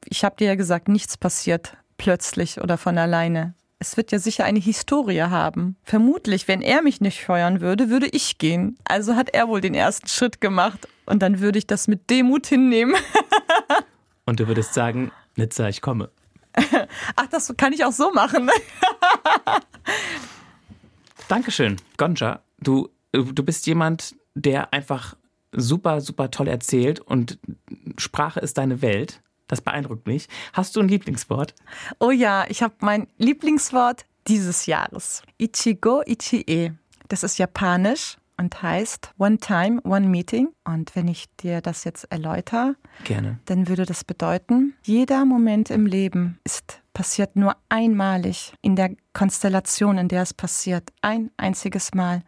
Ich 0.05 0.23
habe 0.25 0.35
dir 0.37 0.47
ja 0.47 0.55
gesagt, 0.55 0.87
nichts 0.87 1.17
passiert 1.17 1.77
plötzlich 1.97 2.59
oder 2.59 2.77
von 2.77 2.97
alleine. 2.97 3.53
Es 3.79 3.95
wird 3.95 4.11
ja 4.11 4.17
sicher 4.17 4.43
eine 4.43 4.59
Historie 4.59 5.21
haben. 5.21 5.75
Vermutlich, 5.83 6.47
wenn 6.47 6.61
er 6.61 6.81
mich 6.81 6.99
nicht 6.99 7.23
feuern 7.23 7.61
würde, 7.61 7.89
würde 7.89 8.07
ich 8.07 8.39
gehen. 8.39 8.77
Also 8.85 9.15
hat 9.15 9.29
er 9.33 9.47
wohl 9.47 9.61
den 9.61 9.75
ersten 9.75 10.07
Schritt 10.07 10.41
gemacht. 10.41 10.87
Und 11.05 11.21
dann 11.21 11.39
würde 11.39 11.59
ich 11.59 11.67
das 11.67 11.87
mit 11.87 12.09
Demut 12.09 12.47
hinnehmen. 12.47 12.95
Und 14.25 14.39
du 14.39 14.47
würdest 14.47 14.73
sagen, 14.73 15.11
Nizza, 15.35 15.69
ich 15.69 15.81
komme. 15.81 16.09
Ach, 17.15 17.27
das 17.29 17.53
kann 17.55 17.71
ich 17.71 17.85
auch 17.85 17.91
so 17.91 18.11
machen. 18.11 18.49
Dankeschön, 21.27 21.77
Gonja. 21.97 22.41
Du, 22.59 22.89
du 23.11 23.43
bist 23.43 23.67
jemand, 23.67 24.15
der 24.33 24.73
einfach 24.73 25.15
super, 25.51 26.01
super 26.01 26.31
toll 26.31 26.47
erzählt 26.47 26.99
und 26.99 27.39
Sprache 27.97 28.39
ist 28.39 28.57
deine 28.57 28.81
Welt. 28.81 29.21
Das 29.47 29.61
beeindruckt 29.61 30.07
mich. 30.07 30.27
Hast 30.53 30.75
du 30.75 30.81
ein 30.81 30.87
Lieblingswort? 30.87 31.55
Oh 31.99 32.11
ja, 32.11 32.45
ich 32.49 32.61
habe 32.61 32.75
mein 32.79 33.07
Lieblingswort 33.17 34.05
dieses 34.27 34.65
Jahres. 34.65 35.23
Ichigo 35.37 36.01
Ichie. 36.05 36.73
Das 37.07 37.23
ist 37.23 37.37
japanisch 37.37 38.17
und 38.37 38.61
heißt 38.61 39.13
One 39.17 39.37
Time, 39.37 39.81
One 39.83 40.07
Meeting. 40.07 40.49
Und 40.65 40.95
wenn 40.95 41.07
ich 41.07 41.25
dir 41.37 41.61
das 41.61 41.85
jetzt 41.85 42.11
erläutere, 42.11 42.75
Gerne. 43.05 43.39
dann 43.45 43.67
würde 43.67 43.85
das 43.85 44.03
bedeuten, 44.03 44.73
jeder 44.83 45.25
Moment 45.25 45.69
im 45.69 45.85
Leben 45.85 46.39
ist 46.43 46.81
passiert 46.97 47.35
nur 47.35 47.55
einmalig 47.69 48.53
in 48.63 48.75
der 48.75 48.89
Konstellation, 49.13 49.99
in 49.99 50.07
der 50.07 50.23
es 50.23 50.33
passiert. 50.33 50.91
Ein 51.03 51.29
einziges 51.37 51.93
Mal. 51.93 52.23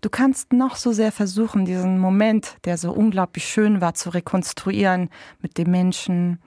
Du 0.00 0.10
kannst 0.10 0.52
noch 0.52 0.74
so 0.74 0.90
sehr 0.90 1.12
versuchen, 1.12 1.64
diesen 1.64 2.00
Moment, 2.00 2.56
der 2.64 2.78
so 2.78 2.90
unglaublich 2.90 3.44
schön 3.44 3.80
war, 3.80 3.94
zu 3.94 4.10
rekonstruieren 4.10 5.08
mit 5.40 5.56
dem 5.56 5.70
Menschen, 5.70 6.40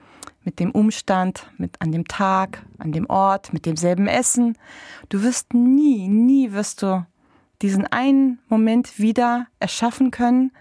mit 0.44 0.58
dem 0.58 0.70
Umstand, 0.70 1.50
mit 1.58 1.80
an 1.80 1.92
dem 1.92 2.06
Tag, 2.06 2.64
an 2.78 2.92
dem 2.92 3.08
Ort, 3.08 3.52
mit 3.52 3.66
demselben 3.66 4.06
Essen. 4.06 4.58
Du 5.08 5.22
wirst 5.22 5.54
nie, 5.54 6.08
nie 6.08 6.52
wirst 6.52 6.82
du 6.82 7.06
diesen 7.62 7.86
einen 7.86 8.40
Moment 8.48 8.98
wieder 8.98 9.46
erschaffen 9.60 10.10
können, 10.10 10.52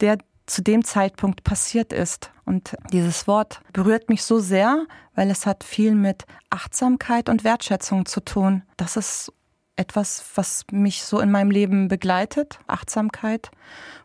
der 0.00 0.18
zu 0.46 0.62
dem 0.62 0.84
Zeitpunkt 0.84 1.42
passiert 1.42 1.92
ist. 1.92 2.30
Und 2.44 2.76
dieses 2.92 3.26
Wort 3.26 3.60
berührt 3.72 4.08
mich 4.08 4.22
so 4.22 4.38
sehr, 4.38 4.86
weil 5.14 5.30
es 5.30 5.46
hat 5.46 5.64
viel 5.64 5.94
mit 5.94 6.24
Achtsamkeit 6.50 7.28
und 7.28 7.44
Wertschätzung 7.44 8.06
zu 8.06 8.20
tun. 8.20 8.62
Das 8.76 8.96
ist 8.96 9.32
etwas, 9.76 10.24
was 10.34 10.64
mich 10.70 11.04
so 11.04 11.20
in 11.20 11.30
meinem 11.30 11.50
Leben 11.50 11.88
begleitet. 11.88 12.58
Achtsamkeit, 12.66 13.50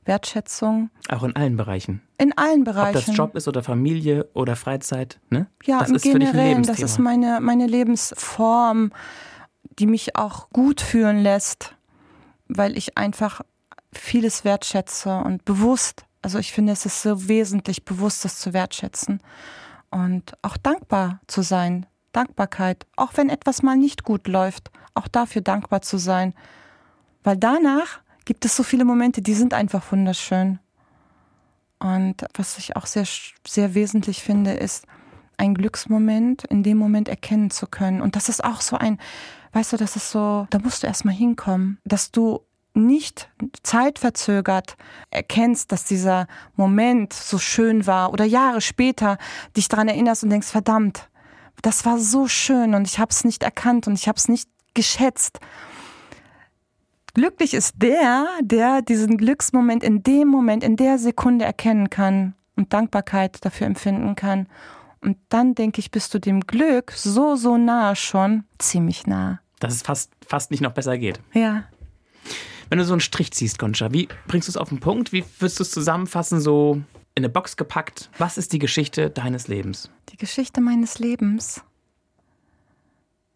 Wertschätzung 0.06 0.90
Auch 1.10 1.24
in 1.24 1.36
allen 1.36 1.58
Bereichen. 1.58 2.02
in 2.18 2.36
allen 2.38 2.62
Ob 2.62 2.66
Bereichen. 2.66 3.04
das 3.06 3.16
Job 3.16 3.36
ist 3.36 3.48
oder 3.48 3.62
Familie 3.64 4.28
oder 4.34 4.56
Freizeit, 4.56 5.20
ne? 5.30 5.48
Ja, 5.64 5.80
das 5.80 5.90
im 5.90 5.96
ist 5.96 6.04
Generellen, 6.04 6.64
das 6.64 6.80
ist 6.80 6.98
meine, 6.98 7.40
meine 7.42 7.68
Lebensform, 7.68 8.92
die 9.78 9.86
mich 9.86 10.16
auch 10.16 10.50
gut 10.50 10.82
fühlen 10.82 11.20
lässt, 11.22 11.76
weil 12.48 12.78
ich 12.78 12.98
einfach 12.98 13.42
vieles 13.94 14.44
wertschätze 14.44 15.18
und 15.18 15.46
bewusst, 15.46 16.06
also 16.22 16.40
ich 16.40 16.52
finde, 16.52 16.74
es 16.74 16.86
ist 16.86 17.02
so 17.02 17.28
wesentlich, 17.28 17.86
bewusst 17.86 18.26
das 18.26 18.40
zu 18.40 18.54
wertschätzen 18.54 19.22
und 19.92 20.34
auch 20.42 20.58
dankbar 20.58 21.22
zu 21.28 21.42
sein. 21.42 21.86
Dankbarkeit, 22.12 22.86
auch 22.96 23.12
wenn 23.16 23.30
etwas 23.30 23.64
mal 23.64 23.78
nicht 23.78 24.04
gut 24.04 24.28
läuft, 24.28 24.72
auch 24.94 25.08
dafür 25.08 25.42
dankbar 25.42 25.82
zu 25.82 25.98
sein. 25.98 26.34
Weil 27.24 27.38
danach 27.38 28.00
gibt 28.26 28.46
es 28.46 28.56
so 28.56 28.64
viele 28.64 28.86
Momente, 28.86 29.22
die 29.22 29.34
sind 29.34 29.54
einfach 29.54 29.92
wunderschön. 29.92 30.60
Und 31.80 32.26
was 32.34 32.58
ich 32.58 32.76
auch 32.76 32.86
sehr, 32.86 33.06
sehr 33.48 33.74
wesentlich 33.74 34.22
finde, 34.22 34.54
ist, 34.54 34.86
ein 35.38 35.54
Glücksmoment 35.54 36.44
in 36.44 36.64
dem 36.64 36.78
Moment 36.78 37.08
erkennen 37.08 37.50
zu 37.50 37.66
können. 37.66 38.02
Und 38.02 38.16
das 38.16 38.28
ist 38.28 38.44
auch 38.44 38.62
so 38.62 38.76
ein, 38.76 39.00
weißt 39.54 39.74
du, 39.74 39.78
das 39.78 39.96
ist 39.96 40.12
so, 40.12 40.48
da 40.50 40.60
musst 40.60 40.84
du 40.84 40.88
erstmal 40.88 41.16
hinkommen, 41.16 41.80
dass 41.86 42.12
du 42.12 42.42
nicht 42.74 43.30
zeitverzögert 43.64 44.78
erkennst, 45.10 45.72
dass 45.72 45.86
dieser 45.86 46.28
Moment 46.56 47.14
so 47.14 47.38
schön 47.38 47.88
war 47.88 48.14
oder 48.14 48.26
Jahre 48.26 48.62
später 48.62 49.18
dich 49.58 49.68
daran 49.68 49.88
erinnerst 49.88 50.24
und 50.24 50.30
denkst, 50.30 50.48
verdammt, 50.48 51.09
das 51.62 51.86
war 51.86 52.00
so 52.00 52.28
schön 52.28 52.74
und 52.74 52.88
ich 52.88 53.00
habe 53.00 53.12
es 53.12 53.24
nicht 53.24 53.44
erkannt 53.44 53.88
und 53.88 53.94
ich 53.94 54.08
habe 54.08 54.18
es 54.18 54.28
nicht 54.28 54.50
geschätzt. 54.74 55.40
Glücklich 57.14 57.54
ist 57.54 57.74
der, 57.78 58.28
der 58.42 58.82
diesen 58.82 59.18
Glücksmoment 59.18 59.84
in 59.84 60.04
dem 60.04 60.28
Moment, 60.28 60.64
in 60.64 60.76
der 60.76 60.98
Sekunde 61.00 61.46
erkennen 61.46 61.90
kann 61.90 62.36
und 62.56 62.72
Dankbarkeit 62.72 63.44
dafür 63.44 63.68
empfinden 63.68 64.16
kann. 64.16 64.48
Und 65.02 65.18
dann 65.30 65.56
denke 65.56 65.80
ich, 65.80 65.92
bist 65.92 66.14
du 66.14 66.20
dem 66.20 66.42
Glück 66.42 66.92
so, 66.92 67.36
so 67.36 67.58
nahe 67.58 67.96
schon, 67.96 68.44
ziemlich 68.58 69.08
nah. 69.08 69.40
Dass 69.60 69.74
es 69.74 69.82
fast, 69.82 70.12
fast 70.26 70.52
nicht 70.52 70.62
noch 70.62 70.74
besser 70.74 70.98
geht. 70.98 71.20
Ja. 71.34 71.64
Wenn 72.70 72.78
du 72.78 72.86
so 72.86 72.94
einen 72.94 73.02
Strich 73.02 73.32
ziehst, 73.32 73.58
Concha, 73.58 73.92
wie 73.92 74.08
bringst 74.28 74.48
du 74.48 74.52
es 74.52 74.58
auf 74.58 74.70
den 74.70 74.80
Punkt? 74.80 75.12
Wie 75.12 75.26
würdest 75.40 75.60
du 75.60 75.64
es 75.64 75.72
zusammenfassen, 75.72 76.40
so 76.40 76.82
in 77.20 77.26
eine 77.26 77.34
Box 77.34 77.58
gepackt? 77.58 78.10
Was 78.18 78.38
ist 78.38 78.54
die 78.54 78.60
Geschichte 78.60 79.10
deines 79.10 79.50
Lebens? 79.50 79.92
Die 80.10 80.18
Geschichte 80.18 80.62
meines 80.62 81.00
Lebens. 81.00 81.62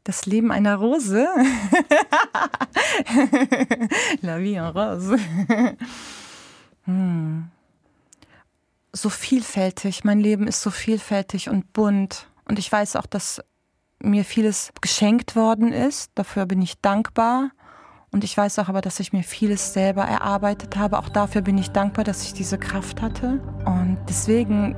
Das 0.06 0.26
Leben 0.26 0.52
einer 0.52 0.76
Rose. 0.76 1.28
La 4.22 4.40
vie 4.40 4.56
en 4.56 4.68
rose. 4.68 5.18
Hm. 6.86 7.50
So 8.92 9.10
vielfältig. 9.10 10.04
Mein 10.04 10.20
Leben 10.20 10.48
ist 10.48 10.62
so 10.62 10.70
vielfältig 10.72 11.50
und 11.50 11.72
bunt. 11.74 12.28
Und 12.46 12.60
ich 12.60 12.72
weiß 12.72 12.96
auch, 12.96 13.06
dass 13.06 13.42
mir 14.00 14.26
vieles 14.26 14.72
geschenkt 14.82 15.36
worden 15.36 15.72
ist. 15.72 16.12
Dafür 16.16 16.46
bin 16.46 16.62
ich 16.62 16.80
dankbar. 16.82 17.52
Und 18.14 18.24
ich 18.24 18.38
weiß 18.38 18.60
auch 18.60 18.70
aber, 18.70 18.82
dass 18.82 19.00
ich 19.00 19.12
mir 19.12 19.24
vieles 19.24 19.74
selber 19.74 20.04
erarbeitet 20.04 20.78
habe. 20.78 21.00
Auch 21.00 21.10
dafür 21.10 21.42
bin 21.42 21.58
ich 21.58 21.72
dankbar, 21.72 22.06
dass 22.06 22.24
ich 22.24 22.34
diese 22.34 22.60
Kraft 22.60 23.02
hatte. 23.02 23.40
Und 23.66 23.98
deswegen 24.08 24.76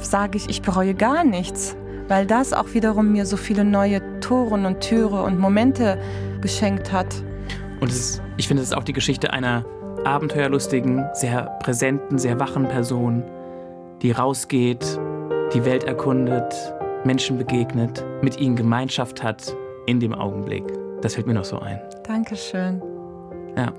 sage 0.00 0.36
ich, 0.36 0.48
ich 0.50 0.60
bereue 0.60 0.94
gar 0.94 1.22
nichts, 1.22 1.76
weil 2.08 2.26
das 2.26 2.52
auch 2.52 2.74
wiederum 2.74 3.12
mir 3.12 3.24
so 3.24 3.36
viele 3.36 3.64
neue 3.64 4.02
Toren 4.18 4.66
und 4.66 4.80
Türe 4.80 5.22
und 5.22 5.38
Momente 5.38 5.96
geschenkt 6.40 6.92
hat. 6.92 7.22
Und 7.78 7.88
ist, 7.88 8.20
ich 8.36 8.48
finde, 8.48 8.64
es 8.64 8.70
ist 8.70 8.76
auch 8.76 8.84
die 8.84 8.94
Geschichte 8.94 9.32
einer 9.32 9.64
abenteuerlustigen, 10.04 11.04
sehr 11.14 11.56
präsenten, 11.62 12.18
sehr 12.18 12.40
wachen 12.40 12.66
Person, 12.66 13.22
die 14.02 14.10
rausgeht, 14.10 14.98
die 15.54 15.64
Welt 15.64 15.84
erkundet, 15.84 16.52
Menschen 17.04 17.38
begegnet, 17.38 18.04
mit 18.22 18.40
ihnen 18.40 18.56
Gemeinschaft 18.56 19.22
hat 19.22 19.56
in 19.86 20.00
dem 20.00 20.14
Augenblick. 20.14 20.64
Das 21.02 21.14
fällt 21.14 21.26
mir 21.26 21.34
noch 21.34 21.44
so 21.44 21.58
ein. 21.58 21.80
Dankeschön. 22.06 22.82
Ja. 23.56 23.72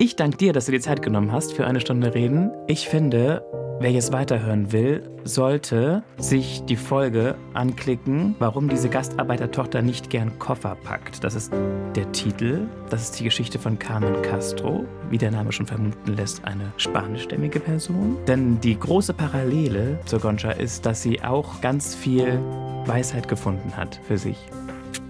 Ich 0.00 0.14
danke 0.14 0.36
dir, 0.36 0.52
dass 0.52 0.66
du 0.66 0.72
dir 0.72 0.80
Zeit 0.80 1.02
genommen 1.02 1.32
hast 1.32 1.52
für 1.52 1.66
eine 1.66 1.80
Stunde 1.80 2.14
Reden. 2.14 2.52
Ich 2.68 2.88
finde, 2.88 3.42
wer 3.80 3.90
jetzt 3.90 4.12
weiterhören 4.12 4.70
will, 4.70 5.02
sollte 5.24 6.04
sich 6.18 6.62
die 6.64 6.76
Folge 6.76 7.34
anklicken, 7.52 8.36
warum 8.38 8.68
diese 8.68 8.88
Gastarbeitertochter 8.88 9.82
nicht 9.82 10.08
gern 10.08 10.38
Koffer 10.38 10.76
packt. 10.84 11.24
Das 11.24 11.34
ist 11.34 11.52
der 11.96 12.12
Titel. 12.12 12.68
Das 12.90 13.02
ist 13.02 13.18
die 13.18 13.24
Geschichte 13.24 13.58
von 13.58 13.76
Carmen 13.76 14.22
Castro, 14.22 14.84
wie 15.10 15.18
der 15.18 15.32
Name 15.32 15.50
schon 15.50 15.66
vermuten 15.66 16.14
lässt, 16.14 16.44
eine 16.44 16.72
spanischstämmige 16.76 17.58
Person. 17.58 18.16
Denn 18.28 18.60
die 18.60 18.78
große 18.78 19.14
Parallele 19.14 19.98
zur 20.04 20.20
Goncha 20.20 20.52
ist, 20.52 20.86
dass 20.86 21.02
sie 21.02 21.22
auch 21.22 21.60
ganz 21.60 21.96
viel 21.96 22.38
Weisheit 22.86 23.26
gefunden 23.26 23.76
hat 23.76 24.00
für 24.06 24.16
sich. 24.16 24.38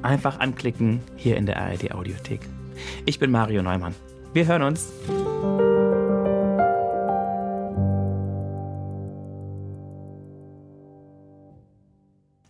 Einfach 0.02 0.40
anklicken 0.40 1.00
hier 1.16 1.36
in 1.36 1.46
der 1.46 1.60
ARD 1.60 1.92
Audiothek. 1.92 2.40
Ich 3.06 3.18
bin 3.18 3.30
Mario 3.30 3.62
Neumann. 3.62 3.94
Wir 4.32 4.46
hören 4.46 4.62
uns. 4.62 4.92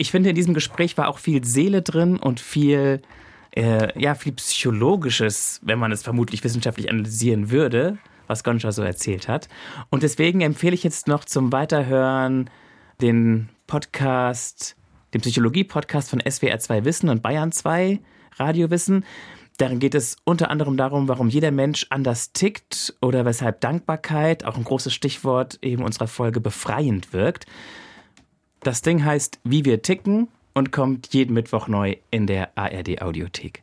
Ich 0.00 0.12
finde, 0.12 0.30
in 0.30 0.36
diesem 0.36 0.54
Gespräch 0.54 0.96
war 0.96 1.08
auch 1.08 1.18
viel 1.18 1.44
Seele 1.44 1.82
drin 1.82 2.16
und 2.16 2.38
viel, 2.38 3.02
äh, 3.50 4.00
ja, 4.00 4.14
viel 4.14 4.32
Psychologisches, 4.32 5.60
wenn 5.62 5.78
man 5.78 5.90
es 5.90 6.02
vermutlich 6.02 6.44
wissenschaftlich 6.44 6.88
analysieren 6.88 7.50
würde, 7.50 7.98
was 8.28 8.44
Goncha 8.44 8.70
so 8.70 8.82
erzählt 8.82 9.26
hat. 9.26 9.48
Und 9.90 10.04
deswegen 10.04 10.40
empfehle 10.40 10.74
ich 10.74 10.84
jetzt 10.84 11.08
noch 11.08 11.24
zum 11.24 11.52
Weiterhören 11.52 12.48
den 13.00 13.48
Podcast 13.66 14.77
dem 15.14 15.20
Psychologie-Podcast 15.20 16.10
von 16.10 16.20
SWR 16.20 16.58
2 16.58 16.84
Wissen 16.84 17.08
und 17.08 17.22
Bayern 17.22 17.52
2 17.52 18.00
Radio 18.36 18.70
Wissen. 18.70 19.04
Darin 19.58 19.80
geht 19.80 19.94
es 19.94 20.16
unter 20.24 20.50
anderem 20.50 20.76
darum, 20.76 21.08
warum 21.08 21.28
jeder 21.28 21.50
Mensch 21.50 21.86
anders 21.90 22.32
tickt 22.32 22.94
oder 23.00 23.24
weshalb 23.24 23.60
Dankbarkeit, 23.60 24.44
auch 24.44 24.56
ein 24.56 24.64
großes 24.64 24.94
Stichwort 24.94 25.58
eben 25.62 25.82
unserer 25.82 26.06
Folge, 26.06 26.40
befreiend 26.40 27.12
wirkt. 27.12 27.46
Das 28.60 28.82
Ding 28.82 29.04
heißt 29.04 29.40
Wie 29.44 29.64
wir 29.64 29.82
ticken 29.82 30.28
und 30.54 30.70
kommt 30.72 31.12
jeden 31.12 31.34
Mittwoch 31.34 31.68
neu 31.68 31.96
in 32.10 32.26
der 32.26 32.56
ARD 32.56 33.02
Audiothek. 33.02 33.62